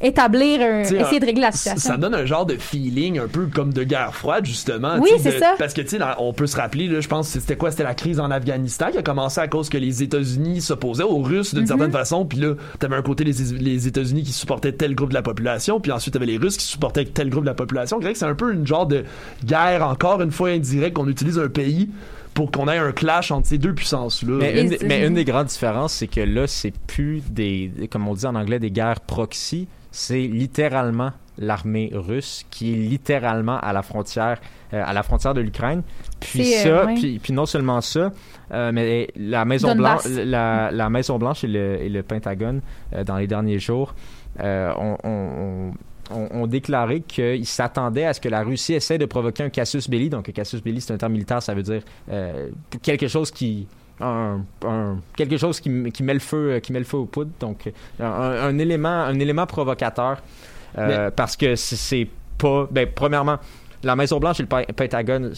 établir, 0.01 0.61
un- 0.63 0.83
T'sais, 0.83 0.99
essayer 1.01 1.21
de 1.21 1.27
régler 1.27 1.43
la 1.43 1.53
situation. 1.53 1.91
Ça 1.91 1.97
donne 1.97 2.15
un 2.15 2.25
genre 2.25 2.47
de 2.47 2.57
feeling 2.57 3.19
un 3.19 3.29
peu 3.29 3.47
comme 3.47 3.73
de 3.73 3.85
guerre 3.85 4.15
froide, 4.15 4.47
justement. 4.47 4.97
Oui, 5.01 5.11
c'est 5.23 5.39
ça. 5.39 5.55
Parce 5.59 5.75
que, 5.75 5.83
tu 5.83 5.89
sais, 5.89 5.99
on 6.19 6.33
peut 6.33 6.47
se 6.47 6.57
rappeler, 6.57 6.87
là, 6.89 7.01
je 7.01 7.09
pense, 7.09 7.29
c'était 7.29 7.57
quoi? 7.57 7.71
C'était 7.71 7.83
la 7.85 7.95
crise 7.95 8.19
en 8.21 8.31
Afghanistan 8.31 8.87
qui 8.91 8.99
a 8.99 9.03
commencé 9.03 9.41
à 9.41 9.49
cause 9.49 9.69
que 9.69 9.79
les 9.79 10.03
États-Unis 10.03 10.61
s'opposaient 10.63 11.03
aux 11.05 11.19
Russes 11.23 11.53
Mhm. 11.53 11.59
d'une 11.61 11.67
certaine 11.69 11.93
façon. 11.93 12.25
Puis 12.25 12.39
là, 12.39 12.55
t'avais 12.79 12.97
un 12.97 13.03
côté 13.03 13.25
les, 13.25 13.33
les 13.59 13.87
États-Unis 13.87 14.23
qui 14.23 14.33
supportaient 14.33 14.73
tel 14.73 14.95
groupe 14.95 15.11
de 15.11 15.15
la 15.15 15.23
population, 15.23 15.81
puis 15.81 15.93
ensuite 15.93 16.15
t'avais 16.15 16.27
les 16.27 16.39
Russes 16.39 16.57
qui 16.57 16.65
supportaient 16.67 17.05
tel 17.05 17.29
groupe 17.31 17.45
de 17.45 17.49
la 17.51 17.55
population. 17.55 17.99
Que 18.01 18.13
c'est 18.15 18.25
un 18.25 18.35
peu 18.35 18.53
une 18.53 18.67
genre 18.67 18.87
de 18.87 19.05
guerre, 19.45 19.87
encore 19.87 20.23
une 20.23 20.31
fois 20.33 20.49
indirecte, 20.51 20.97
qu'on 20.97 21.09
utilise 21.09 21.39
un 21.39 21.49
pays 21.49 21.91
pour 22.33 22.51
qu'on 22.51 22.69
ait 22.69 22.79
un 22.79 22.93
clash 22.93 23.31
entre 23.33 23.49
ces 23.49 23.59
deux 23.59 23.75
puissances-là. 23.75 24.37
Mais 24.39 24.61
une, 24.63 24.69
des- 24.69 24.79
mais 24.87 25.07
une 25.07 25.15
des 25.15 25.25
grandes 25.25 25.49
différences, 25.49 25.93
c'est 25.95 26.07
que 26.07 26.21
là, 26.21 26.47
c'est 26.47 26.73
plus 26.87 27.23
des, 27.29 27.71
comme 27.91 28.07
on 28.09 28.15
dit 28.15 28.25
en 28.27 28.35
anglais, 28.37 28.59
des 28.59 28.71
guerres 28.71 29.01
proxy. 29.01 29.67
C'est 29.91 30.23
littéralement 30.23 31.13
l'armée 31.41 31.91
russe 31.93 32.45
qui 32.51 32.73
est 32.73 32.77
littéralement 32.77 33.59
à 33.59 33.73
la 33.73 33.83
frontière, 33.83 34.41
euh, 34.73 34.83
à 34.85 34.93
la 34.93 35.03
frontière 35.03 35.35
de 35.35 35.41
l'Ukraine. 35.41 35.83
Puis 36.21 36.45
ça, 36.45 36.69
euh, 36.69 36.87
puis, 36.95 37.19
puis 37.19 37.33
non 37.33 37.47
seulement 37.47 37.81
ça, 37.81 38.13
euh, 38.53 38.71
mais 38.73 39.09
la 39.17 39.45
Maison 39.45 39.75
Donbass. 39.75 40.07
Blanche, 40.07 40.25
la, 40.27 40.71
la 40.71 40.91
Maison 40.91 41.19
Blanche 41.19 41.45
et 41.45 41.49
le, 41.49 41.81
et 41.81 41.89
le 41.89 42.03
Pentagone 42.03 42.61
dans 43.07 43.17
les 43.17 43.27
derniers 43.27 43.59
jours 43.59 43.95
ont, 44.39 45.73
déclaré 46.47 47.01
qu'ils 47.01 47.47
s'attendaient 47.47 48.05
à 48.05 48.13
ce 48.13 48.21
que 48.21 48.29
la 48.29 48.43
Russie 48.43 48.75
essaie 48.75 48.99
de 48.99 49.07
provoquer 49.07 49.45
un 49.45 49.49
casus 49.49 49.89
belli. 49.89 50.11
Donc, 50.11 50.29
un 50.29 50.33
casus 50.33 50.63
belli, 50.63 50.81
c'est 50.81 50.93
un 50.93 50.99
terme 50.99 51.13
militaire, 51.13 51.43
ça 51.43 51.55
veut 51.55 51.63
dire 51.63 51.83
quelque 52.83 53.09
chose 53.09 53.31
qui 53.31 53.67
un, 54.01 54.41
un- 54.67 54.99
quelque 55.17 55.37
chose 55.37 55.61
qui, 55.61 55.69
met 55.71 56.15
le 56.15 56.21
feu 56.21 56.59
qui 56.63 56.73
met 56.73 56.79
le 56.79 56.85
feu 56.85 56.99
aux 56.99 57.05
poudres. 57.07 57.31
Donc 57.41 57.71
un, 58.01 58.05
un 58.05 58.59
élément 58.59 58.89
un 58.89 59.19
élément 59.19 59.47
provocateur 59.47 60.23
euh, 60.79 61.11
parce 61.11 61.37
que 61.37 61.57
c'est- 61.57 62.09
pas 62.39 62.67
ben 62.71 62.87
premièrement 62.95 63.37
la 63.83 63.97
Maison 63.97 64.19
Blanche 64.19 64.41
et 64.41 64.45
le 64.45 64.49
Pen- 64.49 64.65
Pentagone 64.75 65.33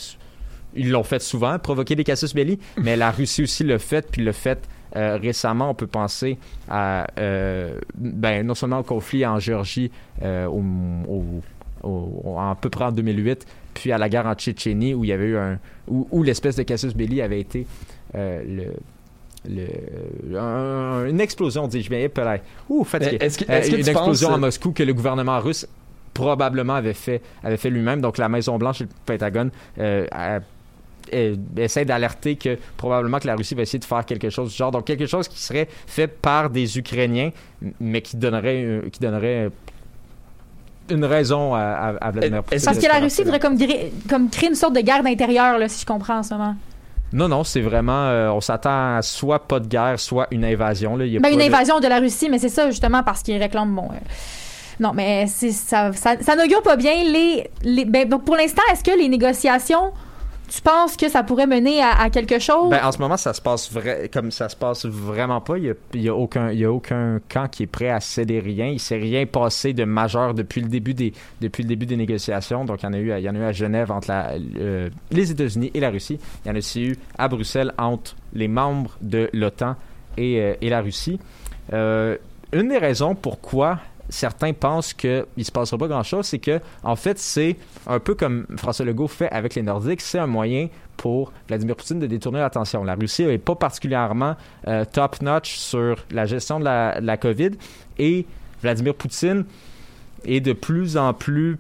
ils 0.74 0.90
l'ont 0.90 1.02
fait 1.02 1.20
souvent 1.20 1.58
provoquer 1.58 1.96
des 1.96 2.04
casus 2.04 2.32
belli 2.34 2.58
mais 2.76 2.96
la 2.96 3.10
Russie 3.10 3.42
aussi 3.42 3.64
le 3.64 3.78
fait 3.78 4.08
puis 4.10 4.22
le 4.22 4.32
fait 4.32 4.58
euh, 4.94 5.16
récemment. 5.16 5.70
On 5.70 5.74
peut 5.74 5.86
penser 5.86 6.38
à 6.68 7.06
euh, 7.18 7.78
ben 7.96 8.46
non 8.46 8.54
seulement 8.54 8.78
au 8.80 8.82
conflit 8.82 9.24
en 9.26 9.38
Géorgie 9.38 9.90
euh, 10.22 10.46
au, 10.46 10.62
au- 11.08 11.40
au- 11.88 12.38
à 12.38 12.56
peu 12.60 12.68
près 12.70 12.84
en 12.84 12.92
2008 12.92 13.46
puis 13.74 13.90
à 13.90 13.98
la 13.98 14.08
guerre 14.08 14.26
en 14.26 14.34
Tchétchénie 14.34 14.94
où 14.94 15.02
il 15.02 15.08
y 15.08 15.12
avait 15.12 15.26
eu 15.26 15.36
un 15.38 15.58
où, 15.88 16.06
où 16.10 16.22
l'espèce 16.22 16.56
de 16.56 16.62
casus 16.62 16.94
belli 16.94 17.20
avait 17.22 17.40
été 17.40 17.66
le, 18.14 18.64
le- 19.48 20.38
un- 20.38 21.06
une 21.06 21.20
explosion, 21.20 21.66
dis-je 21.68 21.88
bien. 21.90 22.06
Ouh, 22.68 22.84
fatigué. 22.84 23.18
Est-ce 23.20 23.38
que- 23.38 23.50
Euh, 23.50 23.58
est-ce 23.58 23.70
que 23.70 23.76
une 23.76 23.82
tu 23.84 23.90
explosion 23.90 24.28
penses- 24.28 24.36
à 24.36 24.40
Moscou 24.40 24.72
que 24.72 24.82
le 24.82 24.94
gouvernement 24.94 25.38
russe 25.40 25.66
probablement 26.14 26.74
avait 26.74 26.92
fait, 26.92 27.22
avait 27.42 27.56
fait 27.56 27.70
lui-même. 27.70 28.00
Donc 28.00 28.18
la 28.18 28.28
Maison 28.28 28.58
Blanche 28.58 28.82
et 28.82 28.84
le 28.84 28.90
Pentagone 29.06 29.50
euh, 29.78 30.06
a- 30.12 30.40
euh, 31.14 31.36
d'alerter 31.84 32.36
que 32.36 32.56
probablement 32.76 33.18
que 33.18 33.26
la 33.26 33.34
Russie 33.34 33.54
va 33.54 33.62
essayer 33.62 33.78
de 33.78 33.84
faire 33.84 34.04
quelque 34.04 34.30
chose 34.30 34.50
du 34.50 34.56
genre. 34.56 34.70
Donc 34.70 34.84
quelque 34.84 35.06
chose 35.06 35.26
qui 35.26 35.40
serait 35.40 35.68
fait 35.86 36.06
par 36.06 36.50
des 36.50 36.78
Ukrainiens, 36.78 37.30
mais 37.80 38.02
qui 38.02 38.16
donnerait, 38.16 38.62
euh, 38.64 38.82
qui 38.92 39.00
donnerait 39.00 39.46
euh, 39.46 39.50
une 40.90 41.04
raison 41.04 41.54
à, 41.54 41.94
à, 42.00 42.10
Vladimir 42.10 42.42
Poutine. 42.44 42.64
Parce 42.64 42.78
que 42.78 42.86
la 42.86 42.98
Russie 43.00 43.22
voudrait 43.22 43.40
comme 44.08 44.28
créer 44.30 44.48
une 44.50 44.54
sorte 44.54 44.74
de 44.74 44.80
guerre 44.80 45.02
d'intérieur, 45.02 45.58
là, 45.58 45.68
si 45.68 45.80
je 45.80 45.86
comprends 45.86 46.18
en 46.18 46.22
ce 46.22 46.34
moment. 46.34 46.54
Non, 47.12 47.28
non, 47.28 47.44
c'est 47.44 47.60
vraiment. 47.60 48.06
euh, 48.06 48.30
on 48.30 48.40
s'attend 48.40 48.96
à 48.96 49.02
soit 49.02 49.40
pas 49.46 49.60
de 49.60 49.66
guerre, 49.66 49.98
soit 50.00 50.26
une 50.30 50.44
invasion. 50.44 50.96
Là. 50.96 51.04
Il 51.06 51.12
y 51.12 51.16
a 51.16 51.20
Ben, 51.20 51.28
pas 51.28 51.30
une 51.34 51.38
de- 51.40 51.54
invasion 51.54 51.78
de 51.80 51.86
la 51.86 51.98
Russie, 51.98 52.28
mais 52.30 52.38
c'est 52.38 52.48
ça 52.48 52.70
justement 52.70 53.02
parce 53.02 53.22
qu'ils 53.22 53.36
réclament 53.40 53.74
bon. 53.74 53.88
euh, 53.92 53.98
Non, 54.80 54.92
mais 54.94 55.26
ça, 55.26 55.92
ça, 55.92 56.14
ça 56.20 56.36
n'augure 56.36 56.62
pas 56.62 56.76
bien 56.76 56.94
les, 57.04 57.50
les 57.62 57.84
ben, 57.84 58.08
donc 58.08 58.24
pour 58.24 58.36
l'instant, 58.36 58.62
est-ce 58.72 58.82
que 58.82 58.96
les 58.98 59.08
négociations, 59.08 59.92
tu 60.52 60.60
penses 60.60 60.98
que 60.98 61.08
ça 61.08 61.22
pourrait 61.22 61.46
mener 61.46 61.82
à, 61.82 62.10
quelque 62.10 62.38
chose? 62.38 62.68
Ben, 62.68 62.84
en 62.84 62.92
ce 62.92 62.98
moment, 62.98 63.16
ça 63.16 63.32
se 63.32 63.40
passe 63.40 63.72
vrai, 63.72 64.10
comme 64.12 64.30
ça 64.30 64.50
se 64.50 64.56
passe 64.56 64.84
vraiment 64.84 65.40
pas. 65.40 65.56
Il 65.56 65.74
y 65.94 66.08
a, 66.10 66.14
aucun, 66.14 66.52
y 66.52 66.64
a 66.64 66.70
aucun 66.70 67.20
camp 67.30 67.48
qui 67.48 67.62
est 67.62 67.66
prêt 67.66 67.88
à 67.88 68.00
céder 68.00 68.38
rien. 68.38 68.66
Il 68.66 68.78
s'est 68.78 68.98
rien 68.98 69.24
passé 69.24 69.72
de 69.72 69.84
majeur 69.84 70.34
depuis 70.34 70.60
le 70.60 70.68
début 70.68 70.92
des, 70.92 71.14
négociations. 71.96 72.66
Donc, 72.66 72.82
il 72.82 72.86
y 72.86 72.88
en 72.88 72.92
a 72.92 72.98
eu, 72.98 73.12
à- 73.12 73.52
Genève 73.52 73.90
entre 73.90 74.12
les 75.10 75.30
États-Unis 75.30 75.70
et 75.72 75.80
la 75.80 75.90
Russie. 75.90 76.18
Il 76.44 76.48
y 76.48 76.50
en 76.50 76.54
a 76.54 76.58
aussi 76.58 76.82
eu 76.82 76.98
à 77.16 77.28
Bruxelles 77.28 77.72
entre 77.78 78.14
les 78.34 78.48
membres 78.48 78.96
de 79.00 79.30
l'OTAN 79.32 79.76
et, 80.18 80.38
euh, 80.40 80.54
la 80.60 80.82
Russie. 80.82 81.18
Euh, 81.72 82.16
une 82.52 82.68
des 82.68 82.78
raisons 82.78 83.14
pourquoi 83.14 83.78
certains 84.12 84.52
pensent 84.52 84.92
qu'il 84.92 85.24
ne 85.36 85.42
se 85.42 85.50
passera 85.50 85.78
pas 85.78 85.88
grand-chose, 85.88 86.26
c'est 86.26 86.38
que, 86.38 86.60
en 86.82 86.96
fait, 86.96 87.18
c'est 87.18 87.56
un 87.86 87.98
peu 87.98 88.14
comme 88.14 88.46
François 88.56 88.84
Legault 88.84 89.08
fait 89.08 89.30
avec 89.30 89.54
les 89.54 89.62
Nordiques, 89.62 90.00
c'est 90.00 90.18
un 90.18 90.26
moyen 90.26 90.68
pour 90.96 91.32
Vladimir 91.48 91.74
Poutine 91.76 91.98
de 91.98 92.06
détourner 92.06 92.38
l'attention. 92.38 92.84
La 92.84 92.94
Russie 92.94 93.24
n'est 93.24 93.38
pas 93.38 93.54
particulièrement 93.54 94.36
euh, 94.68 94.84
top-notch 94.84 95.56
sur 95.56 95.96
la 96.10 96.26
gestion 96.26 96.60
de 96.60 96.64
la, 96.64 97.00
de 97.00 97.06
la 97.06 97.16
COVID 97.16 97.50
et 97.98 98.26
Vladimir 98.62 98.94
Poutine 98.94 99.44
est 100.24 100.40
de 100.40 100.52
plus 100.52 100.96
en 100.96 101.12
plus 101.14 101.58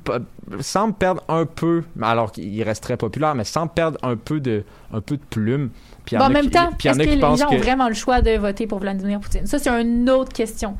semble 0.60 0.94
perdre 0.94 1.24
un 1.28 1.46
peu 1.46 1.82
alors 2.00 2.30
qu'il 2.30 2.62
reste 2.62 2.82
très 2.84 2.96
populaire 2.96 3.34
mais 3.34 3.42
semble 3.42 3.72
perdre 3.72 3.98
un 4.04 4.14
peu 4.14 4.38
de 4.38 4.62
un 4.92 5.00
peu 5.00 5.16
de 5.16 5.22
plume 5.30 5.70
puis 6.04 6.16
Bon, 6.16 6.24
en 6.26 6.30
même 6.30 6.44
qui- 6.44 6.50
temps, 6.50 6.70
est-ce 6.84 6.98
que 6.98 7.02
les 7.02 7.20
gens 7.20 7.36
que 7.48 7.54
ont 7.56 7.58
vraiment 7.58 7.88
le 7.88 7.94
choix 7.94 8.20
de 8.20 8.36
voter 8.36 8.66
pour 8.68 8.78
Vladimir 8.78 9.18
Poutine? 9.20 9.46
Ça, 9.46 9.58
c'est 9.58 9.70
une 9.70 10.08
autre 10.10 10.32
question. 10.32 10.76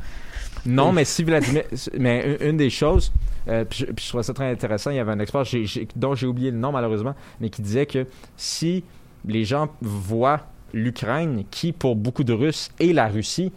Non, 0.67 0.93
mais 0.93 1.05
si 1.05 1.25
Vladimir. 1.25 1.65
Mais 1.99 2.37
une, 2.41 2.49
une 2.51 2.57
des 2.57 2.71
choses, 2.71 3.13
euh, 3.49 3.65
puis, 3.65 3.81
je, 3.81 3.87
puis 3.87 4.05
je 4.05 4.09
trouvais 4.11 4.23
ça 4.23 4.33
très 4.35 4.51
intéressant, 4.51 4.91
il 4.91 4.97
y 4.97 5.01
avait 5.01 5.13
un 5.13 5.19
expert 5.19 5.45
j'ai- 5.45 5.65
j'ai- 5.67 5.89
dont 5.97 6.15
j'ai 6.15 6.27
oublié 6.27 6.51
le 6.51 6.59
nom 6.59 6.71
malheureusement, 6.73 7.15
mais 7.41 7.51
qui 7.51 7.63
disait 7.63 7.87
que 7.87 8.07
si 8.37 8.85
les 9.27 9.45
gens 9.45 9.69
voient 9.81 10.41
l'Ukraine, 10.73 11.45
qui 11.51 11.73
pour 11.73 11.97
beaucoup 11.97 12.25
de 12.25 12.33
Russes 12.33 12.71
est 12.81 12.93
la 12.93 13.09
Russie, 13.09 13.53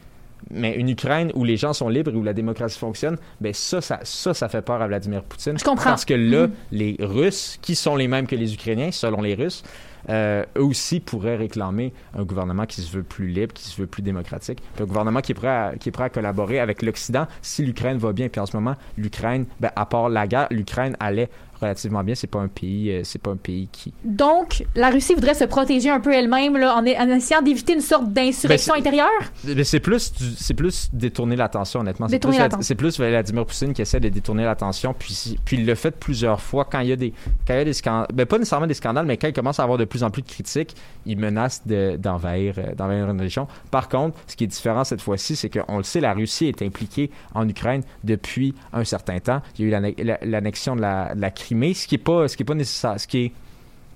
mais 0.51 0.75
une 0.75 0.89
Ukraine 0.89 1.31
où 1.33 1.43
les 1.43 1.57
gens 1.57 1.73
sont 1.73 1.89
libres 1.89 2.11
et 2.11 2.15
où 2.15 2.23
la 2.23 2.33
démocratie 2.33 2.77
fonctionne, 2.77 3.17
ben 3.41 3.53
ça, 3.53 3.81
ça, 3.81 3.99
ça, 4.03 4.33
ça 4.33 4.49
fait 4.49 4.61
peur 4.61 4.81
à 4.81 4.87
Vladimir 4.87 5.23
Poutine. 5.23 5.57
Je 5.57 5.63
comprends. 5.63 5.85
Parce 5.91 6.05
que 6.05 6.13
là, 6.13 6.47
Mhm. 6.47 6.53
les 6.71 6.95
Russes, 6.99 7.57
qui 7.61 7.75
sont 7.75 7.95
les 7.95 8.07
mêmes 8.07 8.27
que 8.27 8.35
les 8.35 8.53
Ukrainiens, 8.53 8.91
selon 8.91 9.21
les 9.21 9.33
Russes, 9.33 9.63
eux 10.09 10.45
aussi 10.55 10.99
pourraient 10.99 11.35
réclamer 11.35 11.93
un 12.17 12.23
gouvernement 12.23 12.65
qui 12.65 12.81
se 12.81 12.95
veut 12.95 13.03
plus 13.03 13.27
libre, 13.27 13.53
qui 13.53 13.63
se 13.63 13.79
veut 13.79 13.87
plus 13.87 14.01
démocratique, 14.01 14.61
un 14.79 14.85
gouvernement 14.85 15.21
qui 15.21 15.31
est 15.31 15.35
prêt 15.35 15.47
à, 15.47 15.73
qui 15.79 15.89
est 15.89 15.91
prêt 15.91 16.05
à 16.05 16.09
collaborer 16.09 16.59
avec 16.59 16.81
l'Occident 16.81 17.27
si 17.41 17.65
l'Ukraine 17.65 17.97
va 17.97 18.13
bien. 18.13 18.29
Puis 18.29 18.41
en 18.41 18.45
ce 18.45 18.55
moment, 18.55 18.75
l'Ukraine, 18.97 19.45
ben, 19.59 19.71
à 19.75 19.85
part 19.85 20.09
la 20.09 20.27
guerre, 20.27 20.47
l'Ukraine 20.51 20.95
allait 20.99 21.29
relativement 21.61 22.03
bien. 22.03 22.15
C'est 22.15 22.27
pas 22.27 22.39
un 22.39 22.47
pays, 22.47 22.91
euh, 22.91 23.01
c'est 23.03 23.21
pas 23.21 23.31
un 23.31 23.37
pays 23.37 23.67
qui. 23.71 23.93
Donc, 24.03 24.65
la 24.75 24.89
Russie 24.89 25.13
voudrait 25.13 25.33
se 25.33 25.45
protéger 25.45 25.89
un 25.89 25.99
peu 25.99 26.13
elle-même 26.13 26.57
là, 26.57 26.75
en, 26.75 26.79
en 26.81 27.09
essayant 27.15 27.41
d'éviter 27.41 27.73
une 27.73 27.81
sorte 27.81 28.11
d'insurrection 28.11 28.73
Ben, 28.73 28.79
intérieure? 28.81 29.09
Mais 29.45 29.63
c'est 29.63 29.79
plus, 29.79 30.11
c'est 30.37 30.53
plus 30.53 30.89
détourner 30.93 31.35
l'attention, 31.35 31.81
honnêtement. 31.81 32.07
C'est 32.07 32.19
plus, 32.19 32.37
c'est 32.61 32.75
plus 32.75 32.99
Vladimir 32.99 33.45
Poutine 33.45 33.73
qui 33.73 33.81
essaie 33.81 33.99
de 33.99 34.09
détourner 34.09 34.43
l'attention, 34.43 34.93
puis, 34.97 35.37
puis 35.45 35.57
il 35.57 35.65
le 35.65 35.75
fait 35.75 35.91
plusieurs 35.91 36.41
fois 36.41 36.65
quand 36.65 36.79
il 36.79 36.89
y 36.89 36.91
a 36.91 36.95
des, 36.95 37.11
quand 37.47 37.53
il 37.53 37.57
y 37.57 37.61
a 37.61 37.65
des 37.65 37.73
scandales, 37.73 38.07
ben 38.13 38.25
pas 38.25 38.37
nécessairement 38.37 38.67
des 38.67 38.73
scandales, 38.73 39.05
mais 39.05 39.17
quand 39.17 39.27
il 39.27 39.33
commence 39.33 39.59
à 39.59 39.63
avoir 39.63 39.77
de 39.77 39.85
plus 39.85 40.03
en 40.03 40.11
plus 40.11 40.21
de 40.21 40.27
critiques, 40.27 40.75
il 41.05 41.17
menace 41.17 41.65
de- 41.65 41.97
d'envahir, 41.97 42.55
euh, 42.57 42.73
d'envahir 42.75 43.09
une 43.09 43.21
région. 43.21 43.47
Par 43.71 43.89
contre, 43.89 44.17
ce 44.27 44.35
qui 44.35 44.43
est 44.43 44.47
différent 44.47 44.83
cette 44.83 45.01
fois-ci, 45.01 45.35
c'est 45.35 45.49
qu'on 45.49 45.77
le 45.77 45.83
sait, 45.83 45.99
la 45.99 46.13
Russie 46.13 46.47
est 46.47 46.61
impliquée 46.61 47.09
en 47.33 47.47
Ukraine 47.47 47.81
depuis 48.03 48.53
un 48.73 48.83
certain 48.83 49.19
temps. 49.19 49.41
Il 49.57 49.61
y 49.61 49.63
a 49.65 49.67
eu 49.67 49.71
l'anne- 49.71 49.93
la- 50.03 50.19
l'annexion 50.23 50.75
de 50.75 50.81
la, 50.81 51.13
de 51.15 51.21
la 51.21 51.31
Crimée, 51.45 51.73
ce 51.73 51.87
qui 51.87 51.95
est 51.95 51.99
pas, 51.99 52.27
ce 52.27 52.35
qui 52.35 52.43
est 52.43 52.45
pas 52.45 52.55
nécessaire, 52.55 52.99
ce 52.99 53.07
qui 53.07 53.17
est 53.25 53.31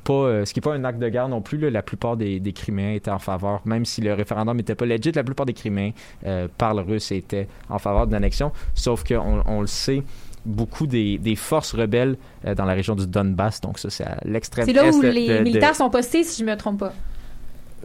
pas, 0.03 0.13
euh, 0.13 0.45
ce 0.45 0.53
qui 0.53 0.59
n'est 0.59 0.63
pas 0.63 0.73
un 0.73 0.83
acte 0.85 0.99
de 0.99 1.09
guerre 1.09 1.27
non 1.29 1.41
plus. 1.41 1.57
là. 1.57 1.69
La 1.69 1.81
plupart 1.81 2.15
des, 2.17 2.39
des 2.39 2.53
Criméens 2.53 2.93
étaient 2.93 3.11
en 3.11 3.19
faveur, 3.19 3.61
même 3.65 3.85
si 3.85 4.01
le 4.01 4.13
référendum 4.13 4.55
n'était 4.57 4.75
pas 4.75 4.85
legit, 4.85 5.11
la 5.11 5.23
plupart 5.23 5.45
des 5.45 5.53
Criméens 5.53 5.91
euh, 6.25 6.47
par 6.57 6.73
le 6.73 6.81
russe 6.81 7.11
étaient 7.11 7.47
en 7.69 7.79
faveur 7.79 8.07
de 8.07 8.11
l'annexion. 8.13 8.51
Sauf 8.75 9.03
qu'on 9.03 9.41
on 9.45 9.61
le 9.61 9.67
sait, 9.67 10.03
beaucoup 10.45 10.87
des, 10.87 11.17
des 11.17 11.35
forces 11.35 11.73
rebelles 11.73 12.15
euh, 12.45 12.55
dans 12.55 12.65
la 12.65 12.73
région 12.73 12.95
du 12.95 13.05
Donbass, 13.07 13.59
donc 13.61 13.77
ça 13.77 13.89
c'est 13.89 14.05
à 14.05 14.17
l'extrême 14.23 14.65
C'est 14.65 14.73
là 14.73 14.85
est 14.85 14.93
où 14.95 15.01
de- 15.01 15.07
les 15.09 15.27
de- 15.27 15.43
militaires 15.43 15.75
sont 15.75 15.89
postés, 15.89 16.23
si 16.23 16.41
je 16.41 16.45
me 16.49 16.55
trompe 16.55 16.79
pas. 16.79 16.93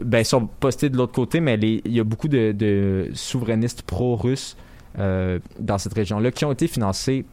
ben, 0.01 0.19
ils 0.19 0.25
sont 0.25 0.47
postés 0.47 0.89
de 0.89 0.97
l'autre 0.97 1.13
côté, 1.13 1.39
mais 1.41 1.57
les- 1.57 1.81
il 1.85 1.91
y 1.93 1.99
a 1.99 2.03
beaucoup 2.03 2.27
de 2.29 3.09
souverainistes 3.13 3.81
pro-russes 3.81 4.55
euh, 4.99 5.39
dans 5.59 5.77
cette 5.77 5.93
région-là 5.93 6.31
qui 6.31 6.45
ont 6.45 6.51
été 6.51 6.67
financés 6.67 7.25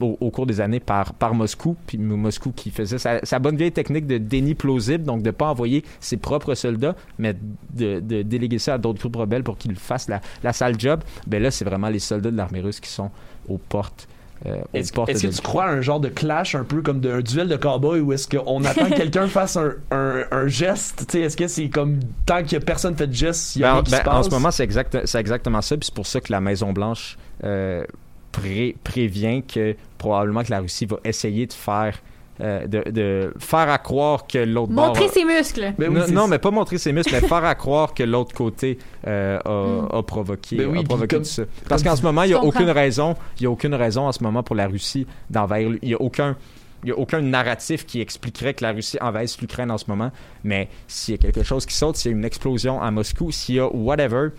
au, 0.00 0.30
cours 0.30 0.46
des 0.46 0.60
années 0.60 0.80
par, 0.80 1.34
Moscou, 1.34 1.76
puis 1.86 1.98
Moscou 1.98 2.52
qui 2.52 2.70
faisait 2.70 2.98
sa, 2.98 3.38
bonne 3.38 3.56
vieille 3.56 3.72
technique 3.72 4.06
de 4.06 4.18
déni 4.18 4.54
plausible, 4.54 5.04
donc 5.04 5.22
de 5.22 5.26
ne 5.26 5.32
pas 5.32 5.48
envoyer 5.48 5.84
ses 6.00 6.16
propres 6.16 6.54
soldats, 6.54 6.94
mais 7.18 7.34
de, 7.74 8.00
déléguer 8.22 8.58
ça 8.58 8.74
à 8.74 8.78
d'autres 8.78 9.00
groupes 9.00 9.16
rebelles 9.16 9.42
pour 9.44 9.58
qu'ils 9.58 9.74
fassent 9.76 10.08
la, 10.08 10.20
la 10.42 10.52
sale 10.52 10.78
job. 10.78 11.00
Ben 11.26 11.42
là, 11.42 11.50
c'est 11.50 11.64
vraiment 11.64 11.88
les 11.88 11.98
soldats 11.98 12.30
de 12.30 12.36
l'armée 12.36 12.60
russe 12.60 12.80
qui 12.80 12.90
sont 12.90 13.10
aux 13.48 13.58
portes. 13.58 14.08
Euh, 14.46 14.60
Est-ce 14.74 14.92
que 14.92 15.28
tu 15.34 15.40
crois 15.42 15.64
à 15.64 15.70
un 15.70 15.80
genre 15.80 16.00
de 16.00 16.08
clash 16.08 16.54
un 16.54 16.64
peu 16.64 16.82
comme 16.82 17.00
de- 17.00 17.10
un 17.10 17.20
duel 17.20 17.48
de 17.48 17.56
cowboy 17.56 18.00
où 18.00 18.12
est-ce 18.12 18.26
qu'on 18.28 18.64
attend 18.64 18.86
que 18.90 18.94
quelqu'un 18.96 19.26
fasse 19.28 19.56
un, 19.56 19.72
un, 19.90 20.24
un 20.30 20.46
geste? 20.48 21.04
Tu 21.06 21.12
sais, 21.12 21.20
Est-ce 21.20 21.36
que 21.36 21.46
c'est 21.46 21.68
comme 21.68 22.00
tant 22.26 22.42
que 22.42 22.56
personne 22.56 22.96
fait 22.96 23.06
de 23.06 23.14
geste, 23.14 23.56
il 23.56 23.62
y 23.62 23.64
a 23.64 23.68
Ben, 23.68 23.74
rien 23.74 23.82
qui 23.84 23.90
ben, 23.92 23.98
se 23.98 24.02
passe? 24.04 24.14
en 24.14 24.22
ce 24.24 24.30
moment, 24.30 24.50
c'est 24.50 24.64
exact, 24.64 24.98
c'est 25.06 25.20
exactement 25.20 25.62
ça. 25.62 25.76
Puis 25.76 25.86
c'est 25.86 25.94
pour 25.94 26.06
ça 26.06 26.20
que 26.20 26.32
la 26.32 26.40
Maison 26.40 26.72
Blanche 26.72 27.16
euh, 27.44 27.84
pré- 28.32 28.76
prévient 28.82 29.42
que 29.42 29.76
probablement 29.98 30.42
que 30.42 30.50
la 30.50 30.60
Russie 30.60 30.86
va 30.86 30.96
essayer 31.04 31.46
de 31.46 31.52
faire 31.52 31.98
euh, 32.40 32.66
de, 32.66 32.90
de 32.90 33.34
faire 33.38 33.68
à 33.68 33.78
croire 33.78 34.26
que 34.26 34.38
l'autre 34.38 34.72
bord 34.72 34.88
Montrer 34.88 35.08
ses 35.08 35.24
muscles. 35.24 35.74
Ben 35.78 35.94
oui, 35.94 36.12
non, 36.12 36.26
mais 36.28 36.38
pas 36.38 36.50
montrer 36.50 36.78
ses 36.78 36.92
muscles, 36.92 37.12
mais 37.20 37.26
faire 37.28 37.44
à 37.44 37.54
croire 37.54 37.92
que 37.94 38.02
l'autre 38.02 38.34
côté 38.34 38.78
euh, 39.06 39.38
Mm. 39.44 39.88
a, 39.92 39.98
a 39.98 40.02
provoqué, 40.02 40.56
Ben 40.56 40.66
oui, 40.68 40.78
a 40.80 40.82
provoqué 40.82 41.16
comme- 41.16 41.24
tout 41.24 41.28
ça. 41.28 41.42
Parce 41.68 41.82
qu'en 41.82 41.94
ce 41.96 42.02
moment, 42.02 42.22
il 42.22 42.28
n'y 42.28 42.34
a 42.34 42.38
comprends. 42.38 42.60
aucune 42.60 42.70
raison, 42.70 43.14
il 43.38 43.42
y 43.44 43.46
a 43.46 43.50
aucune 43.50 43.74
raison 43.74 44.06
en 44.06 44.12
ce 44.12 44.22
moment 44.22 44.42
pour 44.42 44.56
la 44.56 44.66
Russie 44.66 45.06
d'envahir. 45.30 45.70
Il 45.82 45.88
y 45.90 45.94
a 45.94 46.00
aucun 46.00 46.36
il 46.84 46.88
y 46.88 46.90
a 46.92 46.98
aucun 46.98 47.20
narratif 47.20 47.86
qui 47.86 48.00
expliquerait 48.00 48.54
que 48.54 48.64
la 48.64 48.72
Russie 48.72 48.98
envahisse 49.00 49.40
l'Ukraine 49.40 49.70
en 49.70 49.78
ce 49.78 49.84
moment, 49.86 50.10
mais 50.42 50.68
s'il 50.88 51.14
y 51.14 51.14
a 51.14 51.18
quelque 51.20 51.44
chose 51.44 51.64
qui 51.64 51.74
saute, 51.74 51.94
s'il 51.94 52.10
y 52.10 52.14
a 52.14 52.16
une 52.16 52.24
explosion 52.24 52.82
à 52.82 52.90
Moscou, 52.90 53.30
s'il 53.30 53.54
y 53.54 53.60
a 53.60 53.68
whatever, 53.72 54.30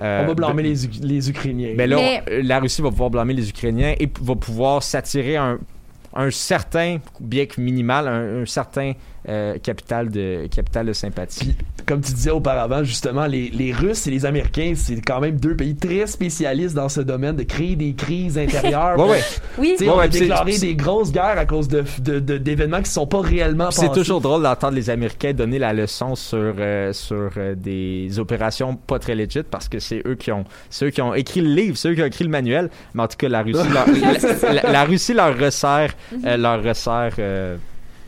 euh, 0.00 0.22
On 0.24 0.28
va 0.28 0.32
blâmer 0.34 0.62
ben- 0.62 0.72
les, 1.02 1.06
les 1.06 1.28
Ukrainiens. 1.28 1.74
mais 1.76 1.86
là, 1.86 1.96
Mais- 1.96 2.22
on- 2.26 2.46
la 2.46 2.58
Russie 2.58 2.80
va 2.80 2.88
pouvoir 2.88 3.10
blâmer 3.10 3.34
les 3.34 3.50
Ukrainiens 3.50 3.94
et 4.00 4.08
va 4.22 4.34
pouvoir 4.34 4.82
s'attirer 4.82 5.36
un, 5.36 5.58
un 6.12 6.30
certain, 6.30 7.00
bien 7.20 7.46
que 7.46 7.60
minimal, 7.60 8.08
un, 8.08 8.42
un 8.42 8.46
certain 8.46 8.94
euh, 9.28 9.58
capital, 9.58 10.10
de, 10.10 10.46
capital 10.54 10.86
de 10.86 10.92
sympathie. 10.92 11.54
Puis, 11.76 11.86
comme 11.86 12.00
tu 12.00 12.12
disais 12.12 12.30
auparavant, 12.30 12.82
justement, 12.84 13.26
les, 13.26 13.50
les 13.50 13.72
Russes 13.72 14.06
et 14.06 14.10
les 14.10 14.24
Américains, 14.26 14.72
c'est 14.76 15.00
quand 15.00 15.20
même 15.20 15.38
deux 15.38 15.54
pays 15.56 15.76
très 15.76 16.06
spécialistes 16.06 16.74
dans 16.74 16.88
ce 16.88 17.00
domaine 17.00 17.36
de 17.36 17.42
créer 17.42 17.76
des 17.76 17.92
crises 17.94 18.38
intérieures. 18.38 18.98
Ouais, 18.98 19.10
ouais. 19.10 19.20
Oui. 19.58 19.76
Ouais, 19.80 19.88
on 19.88 19.98
ouais, 19.98 20.04
a 20.04 20.08
déclaré 20.08 20.56
des 20.58 20.74
grosses 20.74 21.12
guerres 21.12 21.38
à 21.38 21.44
cause 21.46 21.68
de, 21.68 21.84
de- 22.02 22.18
de- 22.20 22.38
d'événements 22.38 22.82
qui 22.82 22.90
sont 22.90 23.06
pas 23.06 23.20
réellement 23.20 23.70
C'est 23.70 23.92
toujours 23.92 24.20
drôle 24.20 24.42
d'entendre 24.42 24.74
les 24.74 24.88
Américains 24.90 25.32
donner 25.32 25.58
la 25.58 25.72
leçon 25.72 26.14
sur, 26.14 26.38
euh, 26.58 26.92
sur 26.92 27.30
euh, 27.36 27.54
des 27.54 28.18
opérations 28.18 28.74
pas 28.76 28.98
très 28.98 29.14
legit 29.14 29.42
parce 29.48 29.68
que 29.68 29.78
c'est 29.78 30.02
eux 30.06 30.14
qui 30.14 30.32
ont 30.32 30.44
eux 30.82 30.90
qui 30.90 31.02
ont 31.02 31.14
écrit 31.14 31.40
le 31.40 31.52
livre, 31.54 31.76
c'est 31.76 31.88
eux 31.90 31.94
qui 31.94 32.02
ont 32.02 32.06
écrit 32.06 32.24
le 32.24 32.30
manuel. 32.30 32.70
Mais 32.94 33.02
en 33.02 33.08
tout 33.08 33.16
cas, 33.16 33.28
la 33.28 33.42
Russie, 33.42 33.58
leur, 33.72 33.86
la, 34.52 34.52
la- 34.62 34.72
la 34.72 34.84
Russie 34.84 35.12
leur 35.14 35.36
resserre, 35.38 35.92
euh, 36.24 36.36
leur 36.36 36.62
resserre. 36.62 37.14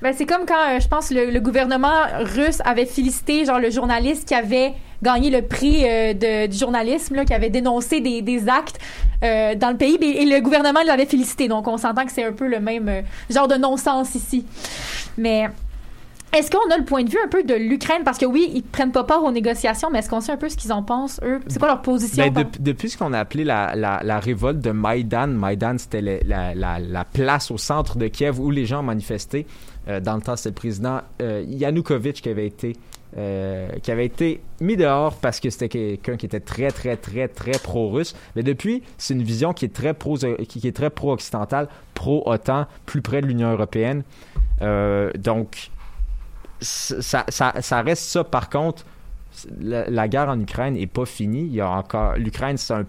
Ben, 0.03 0.13
c'est 0.13 0.27
comme 0.27 0.47
quand, 0.47 0.55
euh, 0.69 0.81
je 0.81 0.89
pense, 0.89 1.13
le, 1.13 1.31
le 1.31 1.41
gouvernement 1.41 2.03
russe 2.21 2.61
avait 2.65 2.87
félicité, 2.87 3.45
genre, 3.45 3.61
le 3.61 3.71
journaliste 3.71 4.27
qui 4.27 4.35
avait 4.35 4.75
gagné 5.01 5.31
le 5.31 5.43
prix 5.43 5.85
euh, 5.85 6.13
de, 6.13 6.49
du 6.49 6.59
journalisme, 6.59 7.15
là, 7.15 7.25
qui 7.25 7.33
avait 7.33 7.51
dénoncé 7.51 8.01
des, 8.01 8.21
des 8.21 8.49
actes 8.49 8.81
euh, 9.23 9.55
dans 9.55 9.71
le 9.71 9.77
pays, 9.77 9.97
et, 10.01 10.23
et 10.23 10.27
le 10.27 10.41
gouvernement 10.41 10.81
l'avait 10.85 11.07
félicité. 11.07 11.47
Donc, 11.47 11.69
on 11.69 11.77
s'entend 11.77 12.05
que 12.05 12.13
c'est 12.13 12.25
un 12.25 12.33
peu 12.33 12.49
le 12.49 12.59
même 12.59 13.05
genre 13.31 13.47
de 13.47 13.55
non-sens 13.55 14.17
ici. 14.17 14.45
Mais 15.17 15.49
est-ce 16.33 16.51
qu'on 16.51 16.71
a 16.73 16.79
le 16.79 16.85
point 16.85 17.05
de 17.05 17.11
vue 17.11 17.19
un 17.25 17.29
peu 17.29 17.45
de 17.45 17.55
l'Ukraine? 17.55 18.03
Parce 18.05 18.19
que 18.19 18.27
oui, 18.27 18.51
ils 18.55 18.63
prennent 18.63 18.91
pas 18.91 19.05
part 19.05 19.23
aux 19.23 19.31
négociations, 19.31 19.89
mais 19.93 20.01
est-ce 20.01 20.11
qu'on 20.11 20.21
sait 20.21 20.33
un 20.33 20.37
peu 20.37 20.49
ce 20.49 20.57
qu'ils 20.57 20.73
en 20.73 20.83
pensent, 20.83 21.21
eux? 21.23 21.41
C'est 21.47 21.59
quoi 21.59 21.69
leur 21.69 21.83
position? 21.83 22.27
Ben, 22.29 22.43
dep- 22.43 22.61
depuis 22.61 22.89
ce 22.91 22.99
qu'on 22.99 23.13
a 23.13 23.21
appelé 23.21 23.45
la, 23.45 23.77
la, 23.77 24.01
la 24.03 24.19
révolte 24.19 24.59
de 24.61 24.71
Maïdan, 24.71 25.29
Maïdan 25.29 25.77
c'était 25.79 26.01
la, 26.25 26.55
la 26.55 27.05
place 27.05 27.51
au 27.51 27.59
centre 27.59 27.99
de 27.99 28.09
Kiev 28.09 28.41
où 28.41 28.51
les 28.51 28.67
gens 28.67 28.83
manifestaient. 28.83 29.47
Euh, 29.89 30.01
dans 30.01 30.17
le 30.17 30.23
temps, 30.23 30.37
c'était 30.37 30.51
le 30.51 30.55
président 30.55 31.01
euh, 31.21 31.45
Yanukovych 31.47 32.23
qui 32.23 32.29
avait 32.29 32.47
été 32.47 32.77
euh, 33.19 33.69
qui 33.83 33.91
avait 33.91 34.07
été 34.07 34.41
mis 34.61 34.75
dehors 34.75 35.17
parce 35.17 35.39
que 35.39 35.51
c'était 35.51 35.69
quelqu'un 35.69 36.17
qui 36.17 36.25
était 36.25 36.41
très 36.41 36.71
très 36.71 36.97
très 36.97 37.29
très 37.29 37.53
pro-russe. 37.53 38.15
Mais 38.37 38.43
depuis, 38.43 38.83
c'est 38.97 39.15
une 39.15 39.23
vision 39.23 39.53
qui 39.53 39.67
est 39.67 39.75
très 39.75 39.93
pro 39.93 40.17
qui, 40.17 40.61
qui 40.61 40.67
est 40.67 40.77
très 40.77 40.89
pro-occidentale, 40.89 41.69
pro-OTAN, 41.95 42.67
plus 42.87 43.03
près 43.03 43.21
de 43.21 43.27
l'Union 43.27 43.53
européenne. 43.53 44.03
Donc 45.19 45.71
ça, 46.61 47.27
ça 47.29 47.83
reste 47.83 48.05
ça. 48.05 48.25
Par 48.25 48.49
contre, 48.49 48.87
la, 49.61 49.89
la 49.89 50.09
guerre 50.09 50.29
en 50.29 50.39
Ukraine 50.41 50.77
est 50.77 50.87
pas 50.87 51.07
finie. 51.07 51.47
Il 51.47 51.55
y 51.55 51.61
a 51.61 51.71
encore 51.71 52.17
l'Ukraine, 52.17 52.57
c'est 52.57 52.75
un, 52.75 52.87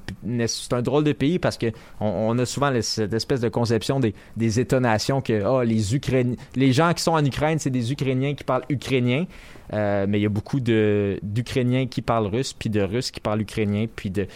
un 0.71 0.81
drôle 0.81 1.03
de 1.03 1.13
pays 1.13 1.39
parce 1.39 1.57
que 1.57 1.67
on, 1.99 2.07
on 2.29 2.37
a 2.39 2.45
souvent 2.45 2.71
cette 2.81 3.13
espèce 3.13 3.41
de 3.41 3.49
conception 3.49 3.99
des, 3.99 4.13
des 4.37 4.59
États-nations 4.59 5.21
que 5.21 5.43
oh, 5.45 5.63
les 5.63 5.95
Ukrainiens, 5.95 6.35
les 6.55 6.73
gens 6.73 6.93
qui 6.93 7.03
sont 7.03 7.13
en 7.13 7.23
Ukraine, 7.25 7.59
c'est 7.59 7.69
des 7.69 7.91
Ukrainiens 7.91 8.33
qui 8.35 8.43
parlent 8.43 8.65
ukrainien. 8.69 9.25
Euh, 9.71 10.05
mais 10.07 10.19
il 10.19 10.21
y 10.23 10.25
a 10.25 10.29
beaucoup 10.29 10.59
d'Ukrainiens 10.59 11.87
qui 11.87 12.01
parlent 12.01 12.27
russe, 12.27 12.53
puis 12.53 12.69
de 12.69 12.81
Russes 12.81 13.11
qui 13.11 13.19
parlent 13.21 13.41
ukrainien, 13.41 13.85
puis 13.93 14.09
de. 14.11 14.27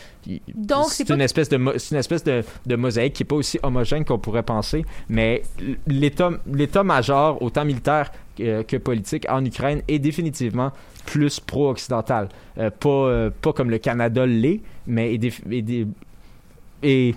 Donc, 0.55 0.85
c'est 0.89 1.05
pas- 1.05 1.13
une 1.13 1.21
espèce 1.21 1.49
de 1.49 1.57
une 1.57 1.97
espèce 1.97 2.23
de, 2.23 2.43
de 2.65 2.75
mosaïque 2.75 3.13
qui 3.13 3.23
est 3.23 3.25
pas 3.25 3.35
aussi 3.35 3.59
homogène 3.61 4.05
qu'on 4.05 4.17
pourrait 4.17 4.41
penser. 4.43 4.85
Mais 5.09 5.43
l'état 5.85 6.31
l'état 6.51 6.83
major, 6.83 7.41
autant 7.41 7.65
militaire 7.65 8.11
que, 8.37 8.61
que 8.61 8.77
politique 8.77 9.25
en 9.29 9.43
Ukraine, 9.43 9.81
est 9.87 9.99
définitivement 9.99 10.71
plus 11.05 11.39
pro-occidental. 11.39 12.29
Euh, 12.57 12.69
pas, 12.69 12.89
euh, 12.89 13.29
pas 13.41 13.53
comme 13.53 13.69
le 13.69 13.77
Canada 13.79 14.25
l'est, 14.25 14.61
mais 14.85 15.13
est, 15.13 15.23
est 15.51 15.87
est- 16.83 17.15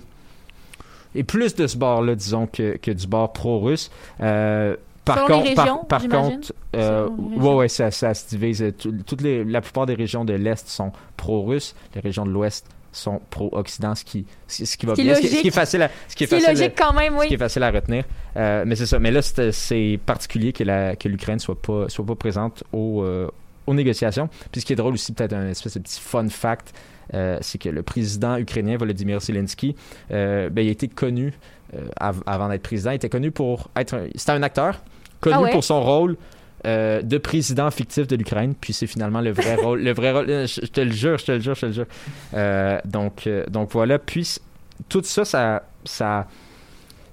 est 1.15 1.23
plus 1.23 1.55
de 1.55 1.67
ce 1.67 1.77
bord-là, 1.77 2.15
disons, 2.15 2.47
que, 2.47 2.77
que 2.77 2.91
du 2.91 3.05
bord 3.07 3.33
pro-russe. 3.33 3.91
Euh, 4.21 4.75
par 5.03 5.17
contre, 5.27 5.49
par- 5.55 5.65
contre, 6.31 6.53
euh, 6.75 7.07
ouais, 7.09 7.53
ouais, 7.55 7.67
ça, 7.67 7.91
ça 7.91 8.13
se 8.13 8.29
divise. 8.29 8.61
Euh, 8.61 8.71
tout- 8.71 8.93
Toutes 9.05 9.21
les, 9.21 9.43
la 9.43 9.61
plupart 9.61 9.85
des 9.85 9.93
régions 9.95 10.23
de 10.25 10.33
l'Est 10.33 10.67
sont 10.67 10.91
pro-russes. 11.17 11.75
Les 11.95 12.01
régions 12.01 12.25
de 12.25 12.31
l'Ouest 12.31 12.65
sont 12.91 13.21
pro-Occident, 13.29 13.95
ce 13.95 14.03
qui, 14.03 14.25
ce 14.47 14.65
ce 14.65 14.77
qui 14.77 14.85
va 14.85 14.95
Ce 14.95 15.01
bien, 15.01 15.15
ce 15.15 15.21
qui, 15.21 15.27
ce 15.29 15.47
est 15.47 15.51
facile 15.51 15.81
à, 15.83 15.89
ce 16.07 16.15
qui 16.15 16.25
est 16.25 16.27
facile 16.27 16.49
logique 16.49 16.73
quand 16.77 16.93
même, 16.93 17.13
ce 17.15 17.19
oui. 17.21 17.27
qui 17.27 17.33
est 17.35 17.37
facile 17.37 17.63
à 17.63 17.71
retenir. 17.71 18.03
Euh, 18.37 18.63
mais 18.67 18.75
c'est 18.75 18.85
ça. 18.85 18.99
Mais 18.99 19.11
là, 19.11 19.21
c'est 19.21 19.99
particulier 20.05 20.51
que 20.53 20.63
la- 20.63 20.95
que 20.95 21.07
l'Ukraine 21.07 21.39
soit 21.39 21.61
pas 21.61 21.87
soit 21.89 22.05
pas 22.05 22.15
présente 22.15 22.63
au, 22.73 23.01
euh, 23.03 23.27
aux 23.67 23.73
négociations. 23.73 24.27
Puis 24.51 24.61
ce 24.61 24.65
qui 24.65 24.73
est 24.73 24.75
drôle 24.75 24.93
aussi, 24.93 25.13
peut-être 25.13 25.33
un 25.33 25.47
espèce 25.49 25.75
de 25.75 25.79
petit 25.79 25.99
fun 26.01 26.27
fact, 26.29 26.73
euh, 27.13 27.37
c'est 27.41 27.57
que 27.57 27.69
le 27.69 27.83
président 27.83 28.37
ukrainien 28.37 28.77
Volodymyr 28.77 29.19
Zelensky, 29.21 29.75
euh, 30.11 30.49
ben, 30.49 30.63
il 30.63 30.69
a 30.69 30.71
été 30.71 30.87
connu 30.87 31.33
euh, 31.73 31.87
av- 31.99 32.23
avant 32.25 32.49
d'être 32.49 32.63
président, 32.63 32.91
il 32.91 32.95
était 32.95 33.09
connu 33.09 33.31
pour 33.31 33.69
être 33.77 33.93
un- 33.93 34.07
c'était 34.15 34.31
un 34.33 34.43
acteur 34.43 34.81
connu 35.21 35.35
Ah 35.37 35.41
ouais? 35.43 35.51
pour 35.51 35.63
son 35.63 35.81
rôle. 35.81 36.17
Euh, 36.65 37.01
de 37.01 37.17
président 37.17 37.71
fictif 37.71 38.07
de 38.07 38.15
l'Ukraine, 38.15 38.53
puis 38.59 38.71
c'est 38.73 38.85
finalement 38.87 39.21
le 39.21 39.31
vrai 39.31 39.55
rôle. 39.61 39.81
Le 39.81 39.93
vrai 39.93 40.11
rôle, 40.11 40.29
euh, 40.29 40.45
je, 40.45 40.61
je 40.61 40.67
te 40.67 40.81
le 40.81 40.91
jure, 40.91 41.17
je 41.17 41.25
te 41.25 41.31
le 41.31 41.39
jure, 41.39 41.55
je 41.55 41.61
te 41.61 41.65
le 41.65 41.71
jure. 41.71 41.85
Euh, 42.35 42.79
donc, 42.85 43.25
euh, 43.25 43.45
donc 43.47 43.71
voilà. 43.71 43.97
Puis 43.97 44.37
tout 44.87 45.01
ça, 45.03 45.25
ça, 45.25 45.63
ça, 45.83 46.27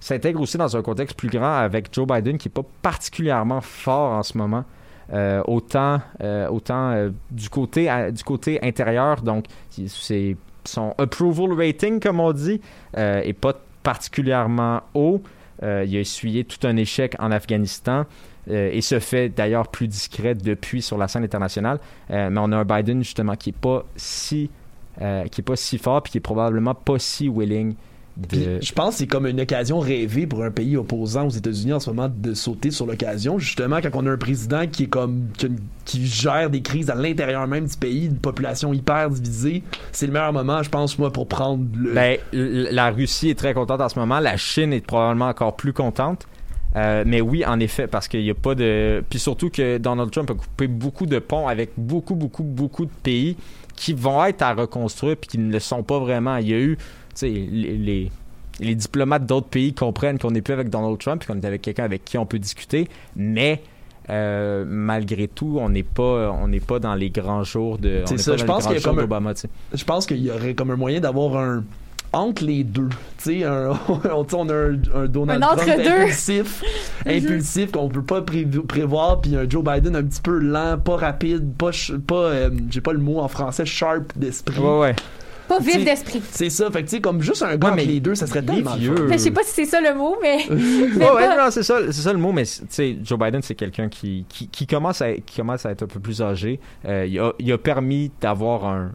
s'intègre 0.01 0.41
aussi 0.41 0.59
dans 0.59 0.77
un 0.77 0.83
contexte 0.83 1.17
plus 1.17 1.29
grand 1.31 1.57
avec 1.59 1.89
Joe 1.93 2.07
Biden 2.07 2.37
qui 2.37 2.49
est 2.49 2.53
pas 2.53 2.65
particulièrement 2.83 3.61
fort 3.61 4.13
en 4.13 4.23
ce 4.23 4.37
moment. 4.37 4.65
Autant 5.47 6.03
autant 6.51 7.09
du 7.31 7.49
côté 7.49 7.89
à- 7.89 8.11
du 8.11 8.23
côté 8.23 8.59
intérieur 8.63 9.23
donc 9.23 9.47
c'est 9.71 10.37
son 10.67 10.95
approval 10.99 11.55
rating 11.55 11.99
comme 11.99 12.21
on 12.21 12.33
dit 12.33 12.61
est 12.95 13.33
pas 13.33 13.55
particulièrement 13.83 14.83
haut 14.93 15.23
il 15.63 15.67
a 15.67 16.01
essuyé 16.01 16.45
tout 16.45 16.67
un 16.67 16.77
échec 16.77 17.17
en 17.21 17.31
Afghanistan 17.31 18.05
euh, 18.51 18.71
et 18.73 18.81
se 18.81 18.99
fait 18.99 19.29
d'ailleurs 19.29 19.69
plus 19.69 19.89
discret 19.89 20.35
depuis 20.35 20.83
sur 20.83 20.97
la 20.99 21.09
scène 21.09 21.25
internationale 21.25 21.79
Euh, 22.11 22.31
mais 22.31 22.41
on 22.41 22.53
a 22.53 22.57
un 22.57 22.65
Biden 22.65 23.03
justement 23.03 23.37
qui 23.37 23.51
est 23.51 23.57
pas 23.57 23.85
si 23.97 24.51
euh, 25.01 25.25
qui 25.25 25.41
est 25.41 25.45
pas 25.45 25.57
si 25.57 25.79
fort 25.79 26.03
puis 26.03 26.13
qui 26.13 26.19
est 26.19 26.23
probablement 26.23 26.75
pas 26.75 26.99
si 26.99 27.29
willing 27.29 27.75
Puis, 28.29 28.39
de 28.39 28.59
je 28.61 28.73
pense 28.73 28.95
que 28.95 28.99
c'est 28.99 29.07
comme 29.07 29.27
une 29.27 29.41
occasion 29.41 29.79
rêvée 29.79 30.27
pour 30.27 30.43
un 30.43 30.51
pays 30.51 30.77
opposant 30.77 31.27
aux 31.27 31.31
États-Unis 31.31 31.75
en 31.75 31.81
ce 31.81 31.91
moment 31.91 32.11
de 32.13 32.35
sauter 32.35 32.71
sur 32.71 32.87
l'occasion. 32.87 33.39
Justement, 33.39 33.81
quand 33.81 33.91
on 33.95 34.07
a 34.07 34.11
un 34.11 34.17
président 34.17 34.67
qui 34.67 34.85
est 34.85 34.89
comme 34.89 35.29
qui, 35.85 36.07
gère 36.07 36.51
des 36.51 36.63
crises 36.63 36.91
à 36.91 36.95
l'intérieur 36.95 37.47
même 37.47 37.67
du 37.67 37.77
pays, 37.77 38.07
une 38.07 38.19
population 38.19 38.73
hyper 38.73 39.11
divisée, 39.11 39.63
c'est 39.93 40.07
le 40.07 40.13
meilleur 40.13 40.33
moment, 40.33 40.63
je 40.63 40.71
pense, 40.71 40.99
moi, 40.99 41.13
pour 41.13 41.29
prendre 41.29 41.65
le. 41.77 41.93
Ben, 41.93 42.19
la 42.33 42.91
Russie 42.91 43.31
est 43.31 43.39
très 43.39 43.55
contente 43.55 43.81
en 43.81 43.89
ce 43.89 43.99
moment. 43.99 44.19
La 44.19 44.37
Chine 44.37 44.73
est 44.73 44.85
probablement 44.85 45.29
encore 45.29 45.55
plus 45.55 45.73
contente. 45.73 46.27
Euh, 46.77 47.03
mais 47.07 47.21
oui, 47.21 47.45
en 47.47 47.59
effet, 47.61 47.87
parce 47.87 48.09
qu'il 48.09 48.23
n'y 48.23 48.31
a 48.31 48.35
pas 48.35 48.55
de. 48.55 49.03
Puis 49.09 49.19
surtout 49.19 49.51
que 49.51 49.79
Donald 49.79 50.11
Trump 50.11 50.31
a 50.31 50.35
coupé 50.35 50.67
beaucoup 50.67 51.07
de 51.07 51.19
ponts 51.19 51.49
avec 51.49 51.71
beaucoup, 51.77 52.15
beaucoup, 52.15 52.43
beaucoup 52.43 52.85
de 52.85 52.91
pays 53.03 53.37
qui 53.75 53.95
vont 53.95 54.25
être 54.25 54.43
à 54.43 54.53
reconstruire 54.55 55.17
puis 55.17 55.29
qui 55.29 55.39
ne 55.39 55.51
le 55.53 55.61
sont 55.61 55.83
pas 55.83 55.99
vraiment. 55.99 56.37
Il 56.37 56.49
y 56.49 56.53
a 56.55 56.59
eu, 56.59 56.77
tu 56.77 56.83
sais, 57.15 57.29
les, 57.31 57.77
les, 57.79 58.13
les 58.61 58.75
diplomates 58.75 59.25
d'autres 59.25 59.49
pays 59.49 59.73
comprennent 59.73 60.19
qu'on 60.19 60.31
n'est 60.33 60.43
plus 60.43 60.53
avec 60.55 60.69
Donald 60.69 60.99
Trump 60.99 61.21
puis 61.25 61.33
qu'on 61.33 61.41
est 61.41 61.47
avec 61.47 61.63
quelqu'un 61.63 61.85
avec 61.85 62.05
qui 62.05 62.19
on 62.19 62.27
peut 62.27 62.39
discuter, 62.39 62.89
mais. 63.17 63.63
euh, 64.11 64.65
malgré 64.67 65.29
tout, 65.29 65.59
on 65.61 65.69
n'est 65.69 65.83
pas, 65.83 66.33
on 66.33 66.49
n'est 66.49 66.61
pas 66.61 66.79
dans 66.79 66.95
les 66.95 67.11
grands 67.11 67.45
jours 67.45 67.77
de. 67.79 68.03
C'est 68.07 68.17
ça, 68.19 68.33
pas 68.33 68.37
je 68.39 68.45
dans 68.45 68.55
pense 68.55 68.67
qu'il 68.67 68.75
y 68.77 68.79
a 68.79 68.81
comme 68.81 68.99
un-. 68.99 69.35
Je 69.75 69.85
pense 69.85 70.07
qu'il 70.07 70.25
y 70.25 70.31
aurait 70.31 70.55
comme 70.55 70.71
un 70.71 70.77
moyen 70.77 71.01
d'avoir 71.01 71.37
un 71.37 71.63
entre 72.13 72.45
les 72.45 72.65
deux. 72.65 72.89
Tu 73.19 73.41
sais, 73.41 73.45
un- 73.45 73.71
on, 73.89 74.27
on 74.33 74.49
a 74.49 74.55
un, 74.55 74.79
un 74.95 75.07
Donald 75.07 75.43
Un 75.43 75.47
Trump 75.57 75.61
entre-deux. 75.69 75.91
impulsif, 76.03 76.63
impulsif 77.07 77.73
qu'on 77.73 77.89
peut 77.89 78.03
pas 78.03 78.23
pré- 78.23 78.45
prévoir, 78.67 79.21
puis 79.21 79.37
un 79.37 79.49
Joe 79.49 79.63
Biden 79.65 79.97
un 79.97 80.03
petit 80.05 80.21
peu 80.21 80.39
lent, 80.39 80.79
pas 80.79 80.97
rapide, 80.97 81.53
pas, 81.57 81.71
pas 82.07 82.15
euh, 82.15 82.51
j'ai 82.71 82.81
pas 82.81 82.93
le 82.93 82.99
mot 83.01 83.19
en 83.21 83.29
français, 83.29 83.65
sharp 83.67 84.13
d'esprit. 84.17 84.59
Ouais, 84.61 84.79
ouais. 84.79 84.97
Pas 85.49 85.61
vif 85.61 85.83
d'esprit. 85.83 86.21
C'est 86.31 86.51
ça, 86.51 86.71
fait 86.71 86.83
que 86.83 86.91
tu 86.91 86.97
sais, 86.97 87.01
comme 87.01 87.23
juste 87.23 87.43
un 87.43 87.57
gars 87.57 87.69
Ouais, 87.69 87.73
entre 87.73 87.77
mais 87.77 87.87
les 87.87 88.01
deux, 88.01 88.15
ça 88.15 88.27
serait 88.27 88.43
tellement 88.43 88.75
le 88.75 88.81
vieux. 88.81 89.09
je 89.11 89.17
sais 89.17 89.31
pas 89.31 89.43
si 89.45 89.53
c'est 89.53 89.65
ça 89.65 89.81
le 89.81 89.95
mot, 89.95 90.15
mais. 90.21 90.45
mais 90.51 91.05
Ouais, 91.07 91.11
ouais, 91.15 91.29
non, 91.39 91.51
c'est 91.51 91.63
ça, 91.63 91.79
c'est 91.87 92.03
ça 92.03 92.13
le 92.13 92.19
mot, 92.19 92.33
mais 92.33 92.45
tu 92.45 92.61
sais, 92.69 92.99
Joe 93.03 93.19
Biden, 93.19 93.41
c'est 93.41 93.55
quelqu'un 93.55 93.89
qui, 93.89 94.27
qui, 94.29 94.47
qui 94.49 94.67
commence 94.67 95.01
à, 95.01 95.15
qui 95.15 95.37
commence 95.39 95.65
à 95.65 95.71
être 95.71 95.85
un 95.85 95.87
peu 95.87 96.01
plus 96.01 96.21
âgé. 96.21 96.61
Euh, 96.85 97.07
il, 97.09 97.19
a, 97.19 97.33
il 97.39 97.51
a 97.51 97.57
permis 97.57 98.11
d'avoir 98.21 98.67
un, 98.67 98.93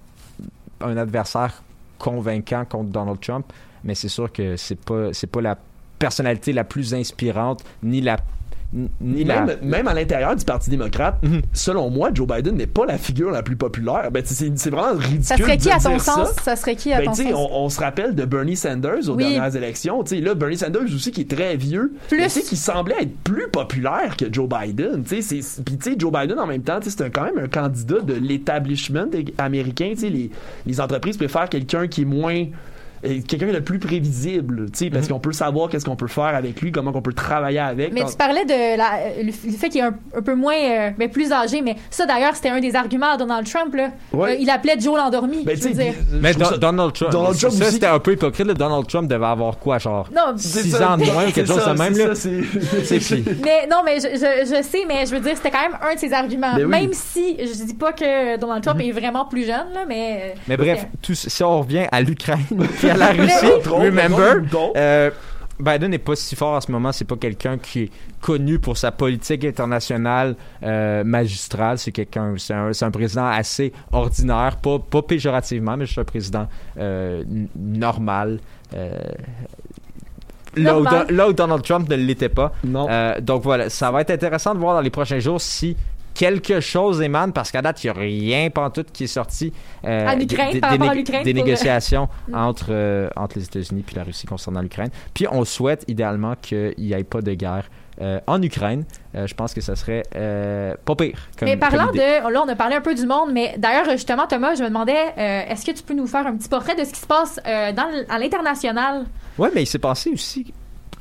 un 0.82 0.96
adversaire 0.96 1.64
convaincant 2.04 2.66
contre 2.66 2.90
Donald 2.90 3.22
Trump, 3.22 3.46
mais 3.86 3.96
c'est 3.96 4.10
sûr 4.10 4.30
que 4.30 4.58
c'est 4.58 4.76
pas, 4.76 5.12
pas 5.32 5.42
la 5.42 5.58
personnalité 5.98 6.52
la 6.52 6.66
plus 6.66 6.94
inspirante, 6.94 7.64
ni 7.82 8.02
la. 8.02 8.18
Ni 9.02 9.24
la... 9.24 9.42
Même, 9.46 9.58
même 9.62 9.88
à 9.88 9.94
l'intérieur 9.94 10.36
du 10.36 10.44
Parti 10.46 10.70
démocrate, 10.70 11.18
Mhm. 11.24 11.42
selon 11.54 11.90
moi, 11.90 12.10
Joe 12.14 12.28
Biden 12.28 12.56
n'est 12.56 12.66
pas 12.68 12.86
la 12.86 12.98
figure 12.98 13.30
la 13.32 13.44
plus 13.44 13.56
populaire. 13.56 14.10
Ben, 14.12 14.24
c'est 14.26 14.58
c'est 14.58 14.70
vraiment 14.70 14.98
ridicule. 14.98 15.24
Ça 15.24 15.38
serait 15.38 15.58
de 15.58 15.62
qui 15.62 15.70
à 15.72 15.78
ton 15.80 16.00
ça. 16.00 16.14
sens? 16.16 16.30
Ça 16.44 16.56
serait 16.56 16.76
qui 16.76 16.92
à 16.92 16.98
Ben, 17.00 17.06
ton 17.06 17.14
sens? 17.14 17.26
on, 17.36 17.50
on 17.52 17.70
se 17.70 17.80
rappelle 17.80 18.16
de 18.16 18.26
Bernie 18.26 18.56
Sanders 18.56 19.08
aux 19.10 19.14
Oui. 19.16 19.24
dernières 19.30 19.56
élections. 19.56 20.04
Tu 20.04 20.16
sais, 20.16 20.22
là, 20.22 20.34
Bernie 20.34 20.58
Sanders 20.58 20.84
aussi, 20.84 21.12
qui 21.12 21.22
est 21.22 21.30
très 21.30 21.56
vieux, 21.56 21.94
Plus. 22.10 22.28
qui 22.50 22.56
semblait 22.56 22.96
être 23.02 23.16
plus 23.24 23.48
populaire 23.50 24.18
que 24.18 24.26
Joe 24.32 24.50
Biden. 24.50 25.04
Tu 25.04 25.22
sais, 25.22 25.42
c'est- 25.42 25.64
Puis, 25.64 25.78
tu 25.78 25.92
sais, 25.92 25.96
Joe 26.00 26.12
Biden, 26.12 26.40
en 26.40 26.48
même 26.48 26.64
temps, 26.64 26.80
tu 26.80 26.90
sais, 26.90 26.96
c'est 26.98 27.10
quand 27.12 27.26
même 27.26 27.38
un 27.38 27.48
candidat 27.48 28.00
de 28.00 28.14
l'établissement 28.14 29.06
américain. 29.38 29.92
Tu 29.92 29.98
sais, 30.02 30.10
les, 30.10 30.32
les 30.66 30.82
entreprises 30.82 31.18
préfèrent 31.18 31.50
quelqu'un 31.50 31.88
qui 31.88 32.02
est 32.02 32.06
moins 32.06 32.46
quelqu'un 33.28 33.52
de 33.52 33.60
plus 33.60 33.80
prévisible, 33.80 34.66
tu 34.72 34.86
sais, 34.86 34.90
parce 34.90 35.08
qu'on 35.08 35.20
peut 35.20 35.32
savoir 35.34 35.70
qu'est-ce 35.70 35.86
qu'on 35.86 35.96
peut 35.96 36.08
faire 36.08 36.36
avec 36.36 36.62
lui, 36.62 36.72
comment 36.72 36.92
on 36.94 37.02
peut 37.02 37.14
travailler 37.14 37.60
avec. 37.60 37.94
Mais 37.94 38.06
tu 38.06 38.16
parlais 38.18 38.46
de 38.46 38.78
la, 38.78 39.22
le, 39.22 39.26
le 39.28 39.32
fait 39.58 39.70
qu'il 39.70 39.82
est 39.82 39.84
un, 39.84 39.96
un 40.16 40.22
peu 40.22 40.36
moins, 40.36 40.56
euh, 40.56 40.90
mais 40.98 41.08
plus 41.08 41.32
âgé, 41.32 41.62
mais 41.62 41.76
ça 41.90 42.06
d'ailleurs 42.06 42.36
c'était 42.36 42.50
un 42.50 42.60
des 42.60 42.76
arguments 42.76 43.14
à 43.14 43.18
Donald 43.18 43.48
Trump 43.50 43.74
là. 43.76 43.90
Ouais. 44.14 44.32
Euh, 44.32 44.36
il 44.40 44.50
appelait 44.50 44.80
Joe 44.80 44.98
l'endormi. 44.98 45.44
Ben, 45.44 45.56
je 45.58 45.64
veux 45.68 45.74
dire. 45.74 45.94
Mais 46.22 46.34
Don- 46.34 46.46
ça- 46.46 46.58
Donald 46.58 46.94
Trump, 46.94 47.12
Donald 47.12 47.38
Trump 47.38 47.54
ça 47.54 47.72
c'était 47.72 47.88
un 47.88 48.00
peu 48.00 48.14
hypocrite. 48.14 48.48
là. 48.48 48.54
Donald 48.54 48.88
Trump 48.88 49.08
devait 49.10 49.26
avoir 49.26 49.58
quoi, 49.58 49.78
genre 49.80 50.08
Non, 50.16 50.34
C'est 50.38 50.62
6 50.64 50.72
ça. 50.72 50.94
ans 50.94 50.98
de 50.98 51.06
moins 51.06 51.28
ou 51.28 51.32
quelque 51.32 51.48
chose 51.48 51.66
de 51.66 51.78
même. 51.78 51.98
là? 51.98 52.16
c'est-. 52.16 53.24
Mais 53.44 53.68
non, 53.70 53.78
mais 53.86 54.00
je, 54.00 54.08
je, 54.14 54.56
je 54.56 54.64
sais, 54.64 54.84
mais 54.88 55.06
je 55.06 55.12
veux 55.14 55.20
dire, 55.20 55.34
c'était 55.36 55.52
quand 55.52 55.62
même 55.62 55.78
un 55.82 55.94
de 55.96 56.00
ses 56.00 56.14
arguments. 56.14 56.56
Ben 56.56 56.64
oui. 56.66 56.70
Même 56.72 56.94
si 56.94 57.38
je 57.40 57.64
dis 57.66 57.74
pas 57.74 57.92
que 57.94 58.38
Donald 58.38 58.64
Trump 58.64 58.80
est 58.82 58.92
vraiment 58.92 59.26
plus 59.26 59.46
jeune, 59.46 59.74
là, 59.74 59.86
mais. 59.88 60.36
Mais 60.48 60.58
bref, 60.58 60.86
tout, 61.02 61.14
si 61.16 61.44
on 61.44 61.60
revient 61.62 61.86
à 61.92 62.02
l'Ukraine 62.02 62.40
à 62.94 62.98
la 62.98 63.12
Russie, 63.12 63.46
Drôle, 63.64 63.86
remember, 63.86 64.72
euh, 64.76 65.12
Biden 65.60 65.92
n'est 65.92 65.98
pas 66.00 66.16
si 66.16 66.36
fort 66.36 66.56
en 66.56 66.62
ce 66.62 66.72
moment. 66.72 66.92
C'est 66.92 67.06
pas 67.06 67.16
quelqu'un 67.16 67.58
qui 67.58 67.84
est 67.84 67.92
connu 68.22 68.60
pour 68.60 68.76
sa 68.78 68.92
politique 68.92 69.46
internationale 69.46 70.36
euh, 70.64 71.04
magistrale. 71.04 71.78
C'est 71.78 71.92
quelqu'un, 71.92 72.34
c'est 72.38 72.54
un, 72.54 72.74
c'est 72.74 72.86
un 72.86 72.92
président 72.92 73.28
assez 73.28 73.72
ordinaire, 73.92 74.58
pas, 74.62 74.80
pas 74.80 75.02
péjorativement, 75.02 75.78
mais 75.78 75.86
juste 75.86 76.00
un 76.00 76.04
président 76.04 76.48
euh, 76.78 77.24
normal. 77.56 78.40
euh, 78.74 79.00
Là 80.56 80.80
où, 80.80 80.84
là 80.84 81.32
Donald 81.34 81.64
Trump 81.64 81.90
ne 81.90 81.96
l'était 81.96 82.30
pas. 82.30 82.52
Non. 82.64 82.88
Euh, 82.88 83.20
donc 83.20 83.42
voilà, 83.42 83.72
ça 83.72 83.90
va 83.90 84.02
être 84.02 84.12
intéressant 84.12 84.54
de 84.54 84.60
voir 84.60 84.76
dans 84.76 84.82
les 84.82 84.92
prochains 84.92 85.18
jours 85.18 85.42
si 85.42 85.76
quelque 86.24 86.60
chose 86.62 87.02
émane, 87.02 87.34
parce 87.34 87.52
qu'à 87.52 87.62
date, 87.62 87.84
il 87.84 87.88
n'y 87.88 87.92
a 87.92 88.00
rien 88.00 88.50
pantoute 88.50 88.92
qui 88.94 89.04
est 89.04 89.08
sorti 89.08 89.52
euh, 89.86 90.08
En 90.08 90.18
Ukraine, 90.20 90.52
des, 90.54 90.60
par 90.62 90.72
des 90.72 90.78
rapport 90.78 90.92
à 90.92 90.96
l'Ukraine, 90.96 91.24
des 91.24 91.34
pour 91.34 91.44
le- 91.44 91.50
négociations 91.50 92.08
Mm. 92.30 92.36
entre, 92.36 92.68
euh, 92.70 93.10
entre 93.18 93.38
les 93.40 93.46
États-Unis 93.46 93.84
et 93.92 93.96
la 93.96 94.04
Russie 94.04 94.26
concernant 94.26 94.62
l'Ukraine. 94.62 94.90
Puis 95.14 95.26
on 95.30 95.44
souhaite 95.44 95.84
idéalement 95.90 96.36
qu'il 96.42 96.74
n'y 96.78 96.94
ait 96.94 97.04
pas 97.04 97.22
de 97.22 97.34
guerre 97.34 97.66
euh, 98.02 98.20
en 98.26 98.42
Ukraine. 98.42 98.86
Euh, 99.16 99.28
je 99.28 99.34
pense 99.36 99.54
que 99.54 99.60
ça 99.62 99.76
serait 99.76 100.04
euh, 100.16 100.74
pas 100.86 100.96
pire. 100.96 101.28
Comme, 101.38 101.50
mais 101.50 101.58
parlant 101.58 101.88
comme 101.88 101.96
idée. 101.96 102.20
de. 102.26 102.32
Là, 102.32 102.44
on 102.46 102.50
a 102.50 102.56
parlé 102.56 102.76
un 102.76 102.82
peu 102.82 102.96
du 102.96 103.06
monde, 103.06 103.32
mais 103.34 103.56
d'ailleurs, 103.58 103.90
justement, 103.92 104.26
Thomas, 104.28 104.56
je 104.56 104.64
me 104.64 104.70
demandais, 104.70 105.14
est-ce 105.18 105.66
que 105.66 105.72
tu 105.72 105.84
peux 105.84 105.94
nous 105.94 106.08
faire 106.08 106.26
un 106.26 106.36
petit 106.38 106.50
portrait 106.50 106.76
de 106.76 106.84
ce 106.86 106.92
qui 106.94 107.00
se 107.02 107.06
passe 107.08 107.40
dans 107.46 107.90
à 108.10 108.18
l'international? 108.20 109.06
Ouais, 109.38 109.50
mais 109.54 109.64
il 109.64 109.68
s'est 109.68 109.80
passé 109.80 110.10
aussi 110.12 110.54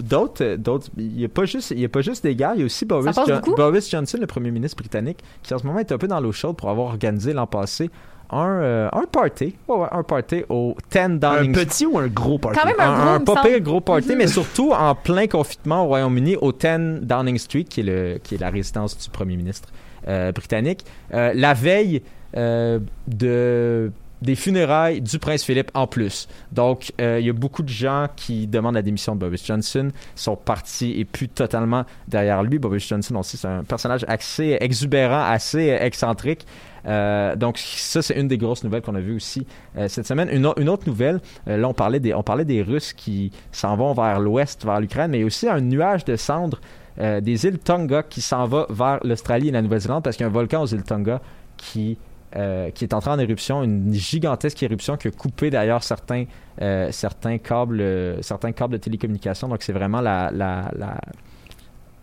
d'autres 0.02 0.44
euh, 0.44 0.56
d'autres 0.56 0.88
il 0.96 1.08
n'y 1.08 1.24
a 1.24 1.28
pas 1.28 1.44
juste 1.44 1.70
il 1.70 1.80
y 1.80 1.84
a 1.84 1.88
pas 1.88 2.02
juste 2.02 2.22
des 2.22 2.34
guerres 2.34 2.52
il 2.54 2.60
y 2.60 2.62
a 2.62 2.66
aussi 2.66 2.84
Boris, 2.84 3.16
Jo-? 3.16 3.54
Boris 3.56 3.90
Johnson 3.90 4.18
le 4.20 4.26
premier 4.26 4.50
ministre 4.50 4.76
britannique 4.76 5.18
qui 5.42 5.54
en 5.54 5.58
ce 5.58 5.66
moment 5.66 5.78
est 5.78 5.92
un 5.92 5.98
peu 5.98 6.08
dans 6.08 6.20
l'eau 6.20 6.32
chaude 6.32 6.56
pour 6.56 6.70
avoir 6.70 6.88
organisé 6.88 7.32
l'an 7.32 7.46
passé 7.46 7.90
un, 8.30 8.62
euh, 8.62 8.88
un 8.92 9.04
party 9.04 9.54
ouais, 9.68 9.76
ouais, 9.76 9.88
un 9.90 10.02
party 10.02 10.44
au 10.48 10.74
10 10.90 10.98
un 10.98 11.08
Downing 11.10 11.52
petit 11.52 11.86
ou 11.86 11.98
un 11.98 12.08
gros 12.08 12.38
party? 12.38 12.58
Quand 12.58 12.66
même 12.66 12.80
un 12.80 12.96
gros, 12.96 13.08
un, 13.10 13.20
pas 13.20 13.42
pire 13.42 13.60
gros 13.60 13.80
party, 13.80 14.16
mais 14.16 14.26
surtout 14.26 14.72
en 14.72 14.94
plein 14.94 15.26
confinement 15.26 15.84
au 15.84 15.88
Royaume-Uni, 15.88 16.36
au 16.36 16.50
10 16.50 17.02
Downing 17.02 17.36
Street, 17.36 17.64
qui 17.64 17.80
est, 17.80 17.84
le, 17.84 18.18
qui 18.22 18.36
est 18.36 18.38
la 18.38 18.48
résidence 18.48 18.96
du 18.96 19.10
premier 19.10 19.36
ministre 19.36 19.68
euh, 20.08 20.32
britannique, 20.32 20.84
euh, 21.12 21.32
la 21.34 21.52
veille 21.54 22.02
euh, 22.36 22.78
de 23.06 23.92
des 24.22 24.36
funérailles 24.36 25.00
du 25.00 25.18
prince 25.18 25.42
Philippe 25.42 25.70
en 25.74 25.86
plus. 25.86 26.28
Donc, 26.52 26.92
euh, 27.00 27.18
il 27.20 27.26
y 27.26 27.30
a 27.30 27.32
beaucoup 27.32 27.62
de 27.62 27.68
gens 27.68 28.06
qui 28.14 28.46
demandent 28.46 28.76
la 28.76 28.82
démission 28.82 29.14
de 29.14 29.20
Boris 29.20 29.44
Johnson. 29.44 29.90
Son 30.14 30.36
parti 30.36 30.98
est 30.98 31.04
plus 31.04 31.28
totalement 31.28 31.84
derrière 32.08 32.42
lui. 32.42 32.58
Boris 32.58 32.86
Johnson 32.86 33.16
aussi, 33.16 33.36
c'est 33.36 33.48
un 33.48 33.64
personnage 33.64 34.04
assez 34.08 34.56
exubérant, 34.60 35.24
assez 35.24 35.76
excentrique. 35.80 36.46
Euh, 36.84 37.36
donc 37.36 37.58
ça 37.58 38.02
c'est 38.02 38.18
une 38.18 38.26
des 38.26 38.38
grosses 38.38 38.64
nouvelles 38.64 38.82
qu'on 38.82 38.96
a 38.96 39.00
vues 39.00 39.14
aussi 39.14 39.46
euh, 39.76 39.86
cette 39.86 40.06
semaine. 40.06 40.28
Une, 40.32 40.46
autre 40.46 40.88
nouvelle, 40.88 41.20
là 41.46 41.68
on 41.68 41.74
parlait 41.74 42.00
des 42.00 42.12
on 42.12 42.24
parlait 42.24 42.44
des 42.44 42.60
Russes 42.60 42.92
qui 42.92 43.30
s'en 43.52 43.76
vont 43.76 43.92
vers 43.92 44.18
l'ouest, 44.18 44.64
vers 44.64 44.80
l'Ukraine, 44.80 45.12
mais 45.12 45.18
il 45.18 45.20
y 45.20 45.24
a 45.24 45.26
aussi 45.26 45.48
un 45.48 45.60
nuage 45.60 46.04
de 46.04 46.16
cendres 46.16 46.60
des 46.98 47.46
îles 47.46 47.58
Tonga 47.58 48.02
qui 48.02 48.20
s'en 48.20 48.46
va 48.46 48.66
vers 48.68 48.98
l'Australie 49.02 49.48
et 49.48 49.52
la 49.52 49.62
Nouvelle-Zélande 49.62 50.02
parce 50.02 50.16
qu'il 50.16 50.24
y 50.24 50.26
a 50.26 50.28
un 50.28 50.32
volcan 50.32 50.62
aux 50.62 50.66
îles 50.66 50.82
Tonga 50.82 51.22
qui 51.56 51.96
euh, 52.36 52.70
qui 52.70 52.84
est 52.84 52.94
entré 52.94 53.10
en 53.10 53.18
éruption, 53.18 53.62
une 53.62 53.92
gigantesque 53.92 54.62
éruption 54.62 54.96
qui 54.96 55.08
a 55.08 55.10
coupé 55.10 55.50
d'ailleurs 55.50 55.82
certains 55.82 56.24
euh, 56.60 56.90
certains 56.90 57.38
câbles 57.38 57.82
certains 58.22 58.52
câbles 58.52 58.72
de 58.74 58.78
télécommunication. 58.78 59.48
Donc 59.48 59.62
c'est 59.62 59.72
vraiment 59.72 60.00
la, 60.00 60.30
la, 60.30 60.70
la- 60.76 61.00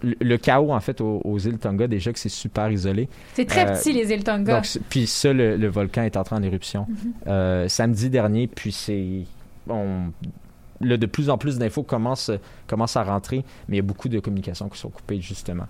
le, 0.01 0.15
le 0.21 0.38
chaos 0.38 0.71
en 0.71 0.80
fait 0.80 1.01
aux, 1.01 1.21
aux 1.25 1.39
îles 1.39 1.57
Tonga 1.57 1.88
déjà 1.88 2.13
que 2.13 2.19
c'est 2.19 2.30
super 2.30 2.71
isolé. 2.71 3.09
C'est 3.34 3.45
très 3.45 3.69
Euh, 3.69 3.73
petit, 3.73 3.91
les 3.91 4.11
îles 4.13 4.23
Tonga. 4.23 4.55
Donc, 4.55 4.65
puis 4.89 5.07
ça, 5.07 5.34
le, 5.34 5.57
le 5.57 5.67
volcan 5.67 6.03
est 6.03 6.15
entré 6.15 6.36
en 6.36 6.43
éruption 6.43 6.88
euh, 7.27 7.67
samedi 7.67 8.09
dernier. 8.09 8.47
Puis 8.47 8.71
c'est. 8.71 9.23
On, 9.67 10.11
là, 10.82 10.95
de 10.95 11.05
plus 11.05 11.30
en 11.30 11.38
plus 11.38 11.57
d'infos 11.59 11.84
commencent, 11.84 12.32
commencent 12.65 12.95
à 12.95 13.03
rentrer, 13.03 13.43
mais 13.67 13.75
il 13.75 13.80
y 13.80 13.82
a 13.82 13.84
beaucoup 13.84 14.07
de 14.07 14.19
communications 14.19 14.69
qui 14.69 14.80
sont 14.80 14.89
coupées, 14.89 15.19
justement. 15.19 15.65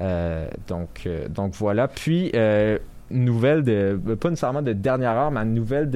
Euh, 0.00 0.46
donc, 0.68 1.08
donc 1.30 1.54
voilà. 1.54 1.88
Puis, 1.88 2.30
nouvelle 3.10 3.62
de. 3.62 3.98
Pas 4.20 4.30
nécessairement 4.30 4.62
de 4.62 4.72
dernière 4.72 5.12
heure, 5.12 5.30
mais 5.30 5.40
une 5.40 5.54
nouvelle 5.54 5.90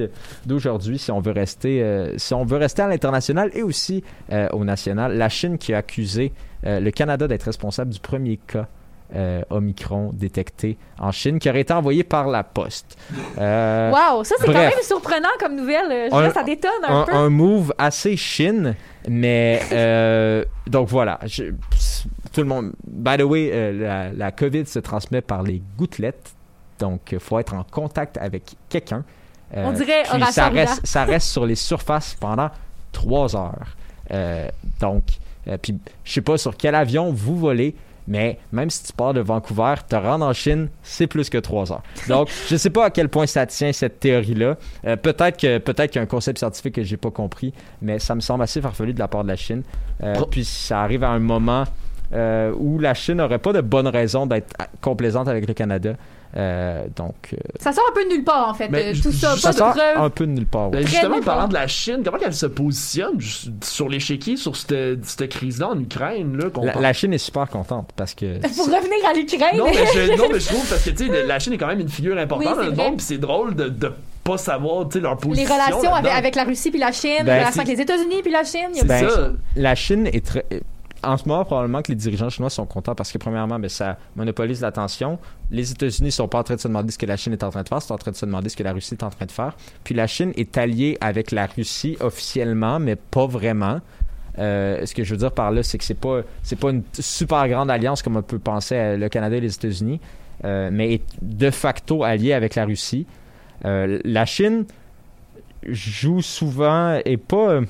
d'aujourd'hui, 0.45 0.97
si 0.99 1.11
on 1.11 1.19
veut 1.19 1.31
rester. 1.31 1.81
euh, 1.83 2.13
si 2.17 2.33
on 2.33 2.45
veut 2.45 2.57
rester 2.57 2.81
à 2.81 2.87
l'international 2.87 3.49
et 3.53 3.63
aussi 3.63 4.03
euh, 4.31 4.47
au 4.53 4.63
national. 4.65 5.17
La 5.17 5.29
Chine 5.29 5.57
qui 5.57 5.73
a 5.73 5.77
accusé 5.77 6.33
euh, 6.65 6.79
le 6.79 6.91
Canada 6.91 7.27
d'être 7.27 7.43
responsable 7.43 7.91
du 7.91 7.99
premier 7.99 8.37
cas 8.37 8.67
euh, 9.15 9.43
Omicron 9.51 10.11
détecté 10.13 10.77
en 10.99 11.11
Chine 11.11 11.37
qui 11.37 11.47
aurait 11.49 11.61
été 11.61 11.71
envoyé 11.73 12.03
par 12.03 12.27
la 12.27 12.43
poste. 12.43 12.97
Euh, 13.37 13.91
Wow, 13.91 14.23
ça 14.23 14.35
c'est 14.39 14.47
quand 14.47 14.53
même 14.53 14.71
surprenant 14.81 15.29
comme 15.39 15.55
nouvelle. 15.55 16.09
Je 16.09 16.15
Un- 16.15 16.21
dirais, 16.21 16.33
ça 16.33 16.43
détonne 16.43 16.71
un, 16.87 17.01
un, 17.01 17.03
peu. 17.05 17.13
un 17.13 17.29
move 17.29 17.71
assez 17.77 18.17
Chine, 18.17 18.75
mais 19.07 19.61
euh, 19.71 20.43
donc 20.67 20.87
voilà. 20.89 21.19
je- 21.25 21.51
tout 22.33 22.41
le 22.41 22.47
monde. 22.47 22.73
By 22.85 23.15
the 23.17 23.21
way, 23.21 23.71
la, 23.73 24.11
la 24.11 24.31
COVID 24.31 24.65
se 24.65 24.79
transmet 24.79 25.21
par 25.21 25.41
les 25.43 25.61
gouttelettes, 25.77 26.34
donc 26.79 27.11
il 27.11 27.19
faut 27.19 27.39
être 27.39 27.53
en 27.53 27.63
contact 27.63 28.17
avec 28.17 28.55
quelqu'un. 28.69 29.03
Euh, 29.55 29.65
On 29.65 29.71
dirait 29.71 30.03
puis 30.11 30.23
ça 30.31 30.49
reste, 30.49 30.85
ça 30.85 31.05
reste 31.05 31.27
sur 31.27 31.45
les 31.45 31.55
surfaces 31.55 32.15
pendant 32.19 32.49
trois 32.91 33.35
heures. 33.35 33.75
Euh, 34.11 34.49
donc, 34.79 35.03
euh, 35.47 35.57
puis 35.61 35.77
je 36.03 36.13
sais 36.13 36.21
pas 36.21 36.37
sur 36.37 36.57
quel 36.57 36.75
avion 36.75 37.11
vous 37.11 37.37
volez. 37.37 37.75
Mais 38.07 38.37
même 38.51 38.69
si 38.69 38.83
tu 38.83 38.93
pars 38.93 39.13
de 39.13 39.19
Vancouver, 39.19 39.75
te 39.87 39.95
rendre 39.95 40.25
en 40.25 40.33
Chine, 40.33 40.69
c'est 40.83 41.07
plus 41.07 41.29
que 41.29 41.37
trois 41.37 41.71
heures. 41.71 41.83
Donc, 42.07 42.29
je 42.49 42.55
sais 42.55 42.69
pas 42.69 42.85
à 42.85 42.89
quel 42.89 43.09
point 43.09 43.25
ça 43.25 43.45
tient 43.45 43.71
cette 43.71 43.99
théorie-là. 43.99 44.57
Euh, 44.85 44.95
peut-être 44.95 45.39
que 45.39 45.57
peut-être 45.57 45.91
qu'il 45.91 45.99
y 45.99 46.01
a 46.01 46.03
un 46.03 46.07
concept 46.07 46.39
scientifique 46.39 46.75
que 46.75 46.83
j'ai 46.83 46.97
pas 46.97 47.11
compris, 47.11 47.53
mais 47.81 47.99
ça 47.99 48.13
me 48.15 48.19
semble 48.19 48.43
assez 48.43 48.61
farfelu 48.61 48.93
de 48.93 48.99
la 48.99 49.07
part 49.07 49.23
de 49.23 49.29
la 49.29 49.35
Chine. 49.35 49.63
Euh, 50.03 50.13
puis 50.29 50.45
ça 50.45 50.81
arrive 50.81 51.03
à 51.03 51.09
un 51.09 51.19
moment 51.19 51.63
euh, 52.13 52.53
où 52.57 52.77
la 52.77 52.93
Chine 52.93 53.15
n'aurait 53.15 53.39
pas 53.39 53.53
de 53.53 53.61
bonne 53.61 53.87
raison 53.87 54.27
d'être 54.27 54.55
complaisante 54.81 55.27
avec 55.27 55.47
le 55.47 55.53
Canada. 55.53 55.93
Euh, 56.37 56.83
donc, 56.95 57.15
euh, 57.33 57.37
Ça 57.61 57.71
sort 57.71 57.83
un 57.89 57.93
peu 57.93 58.03
de 58.03 58.09
nulle 58.09 58.23
part, 58.25 58.49
en 58.49 58.53
fait. 58.53 58.67
Mais 58.69 58.93
euh, 58.93 59.01
tout 59.01 59.11
ça, 59.13 59.29
pas 59.41 59.53
ça 59.53 59.73
de 59.73 59.99
un 60.01 60.09
peu 60.09 60.25
de 60.25 60.31
nulle 60.31 60.45
part. 60.45 60.65
ouais. 60.69 60.79
Ben, 60.79 60.87
justement, 60.87 61.21
parlant 61.21 61.47
de 61.47 61.53
la 61.53 61.67
Chine, 61.67 62.01
comment 62.03 62.17
elle 62.23 62.33
se 62.33 62.45
positionne 62.45 63.17
sur 63.63 63.87
l'échiquier, 63.87 64.35
sur 64.35 64.55
cette, 64.55 65.05
cette 65.05 65.29
crise-là 65.29 65.69
en 65.69 65.79
Ukraine? 65.79 66.35
Là, 66.37 66.49
qu'on 66.49 66.65
La, 66.65 66.73
parle- 66.73 66.83
la 66.83 66.93
Chine 66.93 67.13
est 67.13 67.17
super 67.19 67.47
contente 67.49 67.89
parce 67.95 68.13
que 68.13 68.39
Pour 68.55 68.65
revenir 68.65 69.09
à 69.09 69.13
l'Ukraine. 69.13 69.57
Non, 69.57 69.65
mais 69.65 69.73
je, 69.93 70.15
non, 70.17 70.25
mais 70.31 70.39
je 70.39 70.47
trouve 70.47 70.67
parce 70.69 70.83
que 70.83 70.89
tu 70.89 71.07
sais, 71.07 71.23
la 71.23 71.39
Chine 71.39 71.53
est 71.53 71.57
quand 71.57 71.67
même 71.67 71.79
une 71.79 71.89
figure 71.89 72.17
importante 72.17 72.47
Oui, 72.49 72.55
dans 72.65 72.69
le 72.69 72.75
monde, 72.75 72.97
puis 72.97 73.05
c'est 73.05 73.17
drôle 73.17 73.55
de, 73.55 73.69
de 73.69 73.91
pas 74.23 74.37
savoir, 74.37 74.89
tu 74.89 74.93
sais, 74.97 74.99
leur 75.01 75.13
Les 75.15 75.19
position. 75.29 75.53
relations 75.53 75.93
avec, 75.93 76.35
la 76.35 76.43
Russie 76.43 76.71
puis 76.71 76.79
la 76.79 76.91
Chine, 76.91 77.11
les 77.19 77.23
Ben, 77.23 77.33
relations 77.39 77.51
c'est- 77.53 77.59
avec 77.61 77.77
les 77.77 77.81
États-Unis 77.81 78.21
puis 78.23 78.31
la 78.31 78.43
Chine. 78.43 78.69
il 78.71 78.77
y 78.77 78.79
a 78.79 78.81
C'est 78.81 78.87
Ben, 78.87 79.09
ça. 79.09 79.29
La 79.55 79.75
Chine 79.75 80.07
est 80.07 80.25
très. 80.25 80.45
En 81.05 81.17
ce 81.17 81.27
moment, 81.27 81.45
probablement 81.45 81.81
que 81.81 81.89
les 81.89 81.95
dirigeants 81.95 82.29
chinois 82.29 82.49
sont 82.49 82.65
contents 82.65 82.95
parce 82.95 83.11
que, 83.11 83.17
premièrement, 83.17 83.59
ben, 83.59 83.69
ça 83.69 83.97
monopolise 84.15 84.61
l'attention. 84.61 85.19
Les 85.51 85.71
États-Unis 85.71 86.11
sont 86.11 86.27
pas 86.27 86.39
en 86.39 86.43
train 86.43 86.55
de 86.55 86.59
se 86.59 86.67
demander 86.67 86.91
ce 86.91 86.97
que 86.97 87.05
la 87.05 87.17
Chine 87.17 87.33
est 87.33 87.43
en 87.43 87.49
train 87.49 87.63
de 87.63 87.69
faire, 87.69 87.81
sont 87.81 87.93
en 87.93 87.97
train 87.97 88.11
de 88.11 88.15
se 88.15 88.25
demander 88.25 88.49
ce 88.49 88.55
que 88.55 88.63
la 88.63 88.73
Russie 88.73 88.95
est 88.95 89.03
en 89.03 89.09
train 89.09 89.25
de 89.25 89.31
faire. 89.31 89.55
Puis 89.83 89.93
la 89.93 90.07
Chine 90.07 90.33
est 90.35 90.57
alliée 90.57 90.97
avec 91.01 91.31
la 91.31 91.45
Russie 91.45 91.97
officiellement, 91.99 92.79
mais 92.79 92.95
pas 92.95 93.27
vraiment. 93.27 93.79
Euh, 94.37 94.85
ce 94.85 94.93
que 94.93 95.03
je 95.03 95.11
veux 95.11 95.19
dire 95.19 95.31
par 95.31 95.51
là, 95.51 95.63
c'est 95.63 95.77
que 95.77 95.83
c'est 95.83 95.93
pas 95.93 96.21
c'est 96.43 96.59
pas 96.59 96.69
une 96.69 96.83
super 96.99 97.47
grande 97.47 97.71
alliance 97.71 98.01
comme 98.01 98.17
on 98.17 98.21
peut 98.21 98.39
penser 98.39 98.97
le 98.97 99.07
Canada 99.07 99.37
et 99.37 99.41
les 99.41 99.53
États-Unis, 99.55 100.01
euh, 100.43 100.69
mais 100.71 100.95
est 100.95 101.03
de 101.21 101.49
facto 101.49 102.03
alliée 102.03 102.33
avec 102.33 102.55
la 102.55 102.65
Russie. 102.65 103.05
Euh, 103.63 103.99
la 104.03 104.25
Chine 104.25 104.65
joue 105.67 106.21
souvent 106.21 106.99
et 107.05 107.17
pas. 107.17 107.61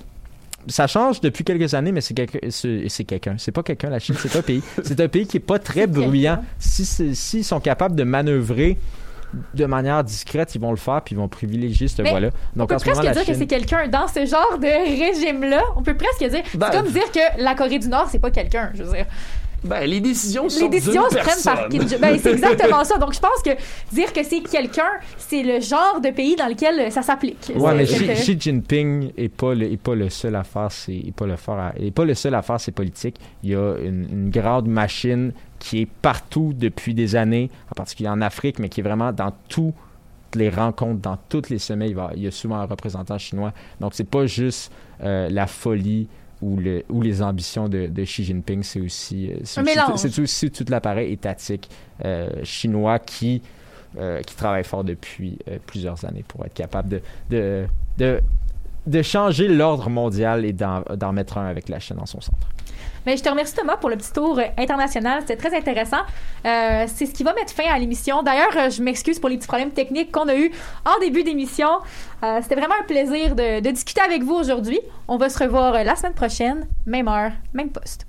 Ça 0.67 0.87
change 0.87 1.21
depuis 1.21 1.43
quelques 1.43 1.73
années, 1.73 1.91
mais 1.91 2.01
c'est 2.01 2.13
quelqu'un. 2.13 2.39
C'est 2.49 2.85
c'est 2.89 3.03
quelqu'un. 3.03 3.35
C'est 3.37 3.51
pas 3.51 3.63
quelqu'un, 3.63 3.89
la 3.89 3.99
Chine, 3.99 4.15
c'est 4.17 4.35
un 4.35 4.41
pays. 4.41 4.61
C'est 4.83 4.99
un 4.99 5.07
pays 5.07 5.27
qui 5.27 5.37
est 5.37 5.41
pas 5.41 5.59
très 5.59 5.87
bruyant. 5.87 6.43
Si 6.59 6.85
S'ils 6.85 7.43
sont 7.43 7.59
capables 7.59 7.95
de 7.95 8.03
manœuvrer 8.03 8.77
de 9.53 9.65
manière 9.65 10.03
discrète, 10.03 10.55
ils 10.55 10.61
vont 10.61 10.71
le 10.71 10.77
faire, 10.77 11.01
puis 11.01 11.15
ils 11.15 11.17
vont 11.17 11.27
privilégier 11.27 11.87
cette 11.87 12.07
voie-là. 12.07 12.29
On 12.57 12.65
peut 12.65 12.75
en 12.75 12.79
ce 12.79 12.85
moment, 12.85 13.01
presque 13.01 13.17
dire 13.17 13.25
que 13.25 13.33
c'est 13.33 13.47
quelqu'un 13.47 13.87
dans 13.87 14.07
ce 14.07 14.25
genre 14.25 14.57
de 14.59 14.67
régime-là. 14.67 15.61
On 15.75 15.83
peut 15.83 15.95
presque 15.95 16.19
dire. 16.19 16.43
Ben, 16.53 16.69
c'est 16.71 16.77
comme 16.77 16.91
dire 16.91 17.11
que 17.11 17.41
la 17.41 17.55
Corée 17.55 17.79
du 17.79 17.89
Nord, 17.89 18.07
c'est 18.09 18.19
pas 18.19 18.31
quelqu'un. 18.31 18.71
Je 18.73 18.83
veux 18.83 18.93
dire. 18.93 19.05
Ben, 19.63 19.85
les 19.89 19.99
décisions 19.99 20.43
Les 20.43 20.49
sont 20.49 20.67
décisions 20.69 21.03
se 21.09 21.15
prennent 21.17 21.43
par 21.43 21.67
personne. 21.67 21.69
Kim 21.69 21.87
Jong- 21.89 21.99
Ben, 21.99 22.19
c'est 22.21 22.31
exactement 22.33 22.83
ça. 22.83 22.97
Donc, 22.97 23.13
je 23.13 23.19
pense 23.19 23.41
que 23.43 23.51
dire 23.93 24.13
que 24.13 24.23
c'est 24.23 24.41
quelqu'un, 24.41 24.83
c'est 25.17 25.41
le 25.43 25.59
genre 25.59 25.99
de 26.01 26.09
pays 26.11 26.35
dans 26.35 26.47
lequel 26.47 26.91
ça 26.91 27.01
s'applique. 27.01 27.51
Ouais, 27.55 27.73
mais 27.75 27.85
Xi, 27.85 28.07
Xi 28.13 28.39
Jinping 28.39 29.11
est 29.17 29.29
pas 29.29 29.53
le, 29.55 29.71
est 29.71 29.77
pas 29.77 29.95
le 29.95 30.09
seul 30.09 30.35
à 30.35 30.43
faire, 30.43 30.71
c'est 30.71 30.93
est 30.95 31.13
pas 31.15 31.25
le 31.25 31.33
à- 31.33 31.73
est 31.79 31.91
pas 31.91 32.05
le 32.05 32.13
seul 32.13 32.35
à 32.35 32.41
faire 32.41 32.59
ses 32.59 32.71
politiques. 32.71 33.15
Il 33.43 33.49
y 33.51 33.55
a 33.55 33.75
une, 33.77 34.07
une 34.11 34.29
grande 34.29 34.67
machine 34.67 35.31
qui 35.59 35.81
est 35.81 35.87
partout 36.01 36.53
depuis 36.55 36.93
des 36.93 37.15
années, 37.15 37.49
en 37.71 37.75
particulier 37.75 38.09
en 38.09 38.21
Afrique, 38.21 38.59
mais 38.59 38.69
qui 38.69 38.81
est 38.81 38.83
vraiment 38.83 39.11
dans 39.11 39.31
toutes 39.49 39.73
les 40.35 40.49
rencontres, 40.49 40.99
dans 41.01 41.17
tous 41.29 41.49
les 41.49 41.59
sommets. 41.59 41.87
Il, 41.89 41.95
va- 41.95 42.11
il 42.15 42.21
y 42.23 42.27
a 42.27 42.31
souvent 42.31 42.57
un 42.57 42.65
représentant 42.65 43.17
chinois. 43.17 43.53
Donc 43.79 43.93
c'est 43.95 44.07
pas 44.09 44.25
juste 44.27 44.71
euh, 45.03 45.29
la 45.29 45.47
folie 45.47 46.07
le, 46.59 46.83
ou 46.89 47.01
les 47.01 47.21
ambitions 47.21 47.67
de, 47.67 47.87
de 47.87 48.03
Xi 48.03 48.23
Jinping, 48.23 48.61
c'est 48.63 48.79
aussi, 48.81 49.31
euh, 49.31 49.37
c'est 49.43 50.19
aussi- 50.19 50.51
tout 50.51 50.65
l'appareil 50.69 51.11
étatique 51.11 51.69
euh, 52.05 52.29
chinois 52.43 52.99
qui 52.99 53.41
euh, 53.97 54.21
qui 54.21 54.35
travaille 54.35 54.63
fort 54.65 54.83
depuis 54.83 55.39
plusieurs 55.65 56.03
années 56.05 56.23
pour 56.27 56.45
être 56.45 56.53
capable 56.53 56.89
de, 56.89 57.01
de, 57.29 57.65
de, 57.97 58.19
de 58.85 59.01
changer 59.01 59.47
l'ordre 59.47 59.89
mondial 59.89 60.43
et 60.45 60.53
d'en 60.53 60.81
d'en 60.95 61.13
mettre 61.13 61.37
un 61.37 61.45
avec 61.47 61.69
la 61.69 61.79
Chine 61.79 61.97
en 61.99 62.05
son 62.05 62.19
centre. 62.21 62.47
Mais 63.05 63.17
je 63.17 63.23
te 63.23 63.29
remercie 63.29 63.53
Thomas 63.53 63.77
pour 63.77 63.89
le 63.89 63.97
petit 63.97 64.11
tour 64.11 64.39
euh, 64.39 64.43
international, 64.57 65.21
c'était 65.21 65.35
très 65.35 65.55
intéressant. 65.55 66.01
Euh, 66.45 66.85
c'est 66.87 67.05
ce 67.05 67.13
qui 67.13 67.23
va 67.23 67.33
mettre 67.33 67.53
fin 67.53 67.71
à 67.71 67.77
l'émission. 67.77 68.23
D'ailleurs, 68.23 68.55
euh, 68.57 68.69
je 68.69 68.81
m'excuse 68.81 69.19
pour 69.19 69.29
les 69.29 69.37
petits 69.37 69.47
problèmes 69.47 69.71
techniques 69.71 70.11
qu'on 70.11 70.27
a 70.27 70.35
eu 70.35 70.51
en 70.85 70.99
début 70.99 71.23
d'émission. 71.23 71.69
C'était 72.41 72.55
vraiment 72.55 72.73
un 72.81 72.85
plaisir 72.85 73.35
de, 73.35 73.59
de 73.59 73.69
discuter 73.69 74.01
avec 74.01 74.23
vous 74.23 74.33
aujourd'hui. 74.33 74.79
On 75.07 75.17
va 75.17 75.29
se 75.29 75.37
revoir 75.37 75.73
la 75.83 75.95
semaine 75.95 76.15
prochaine, 76.15 76.67
même 76.87 77.07
heure, 77.07 77.33
même 77.53 77.69
poste. 77.69 78.07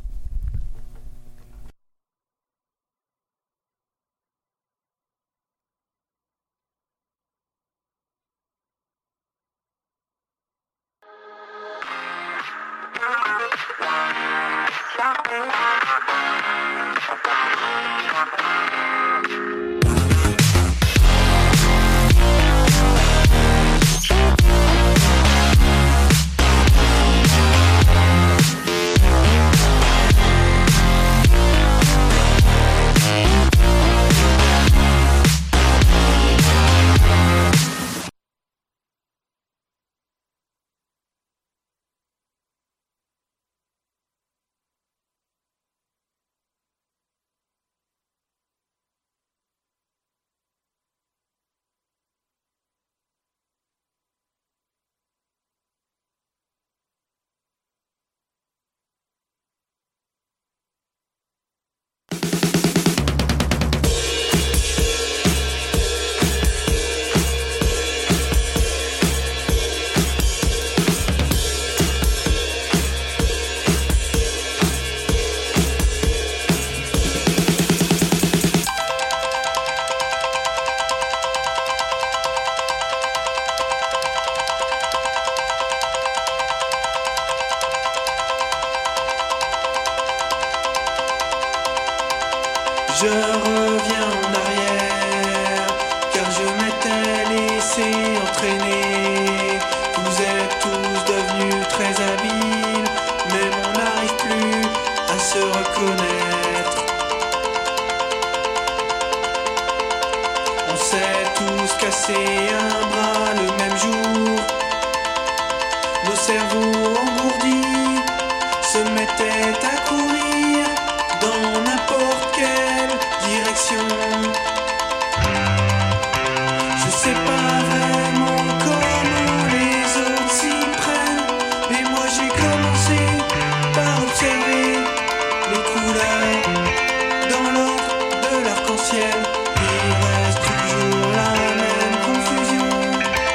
Je 15.07 15.76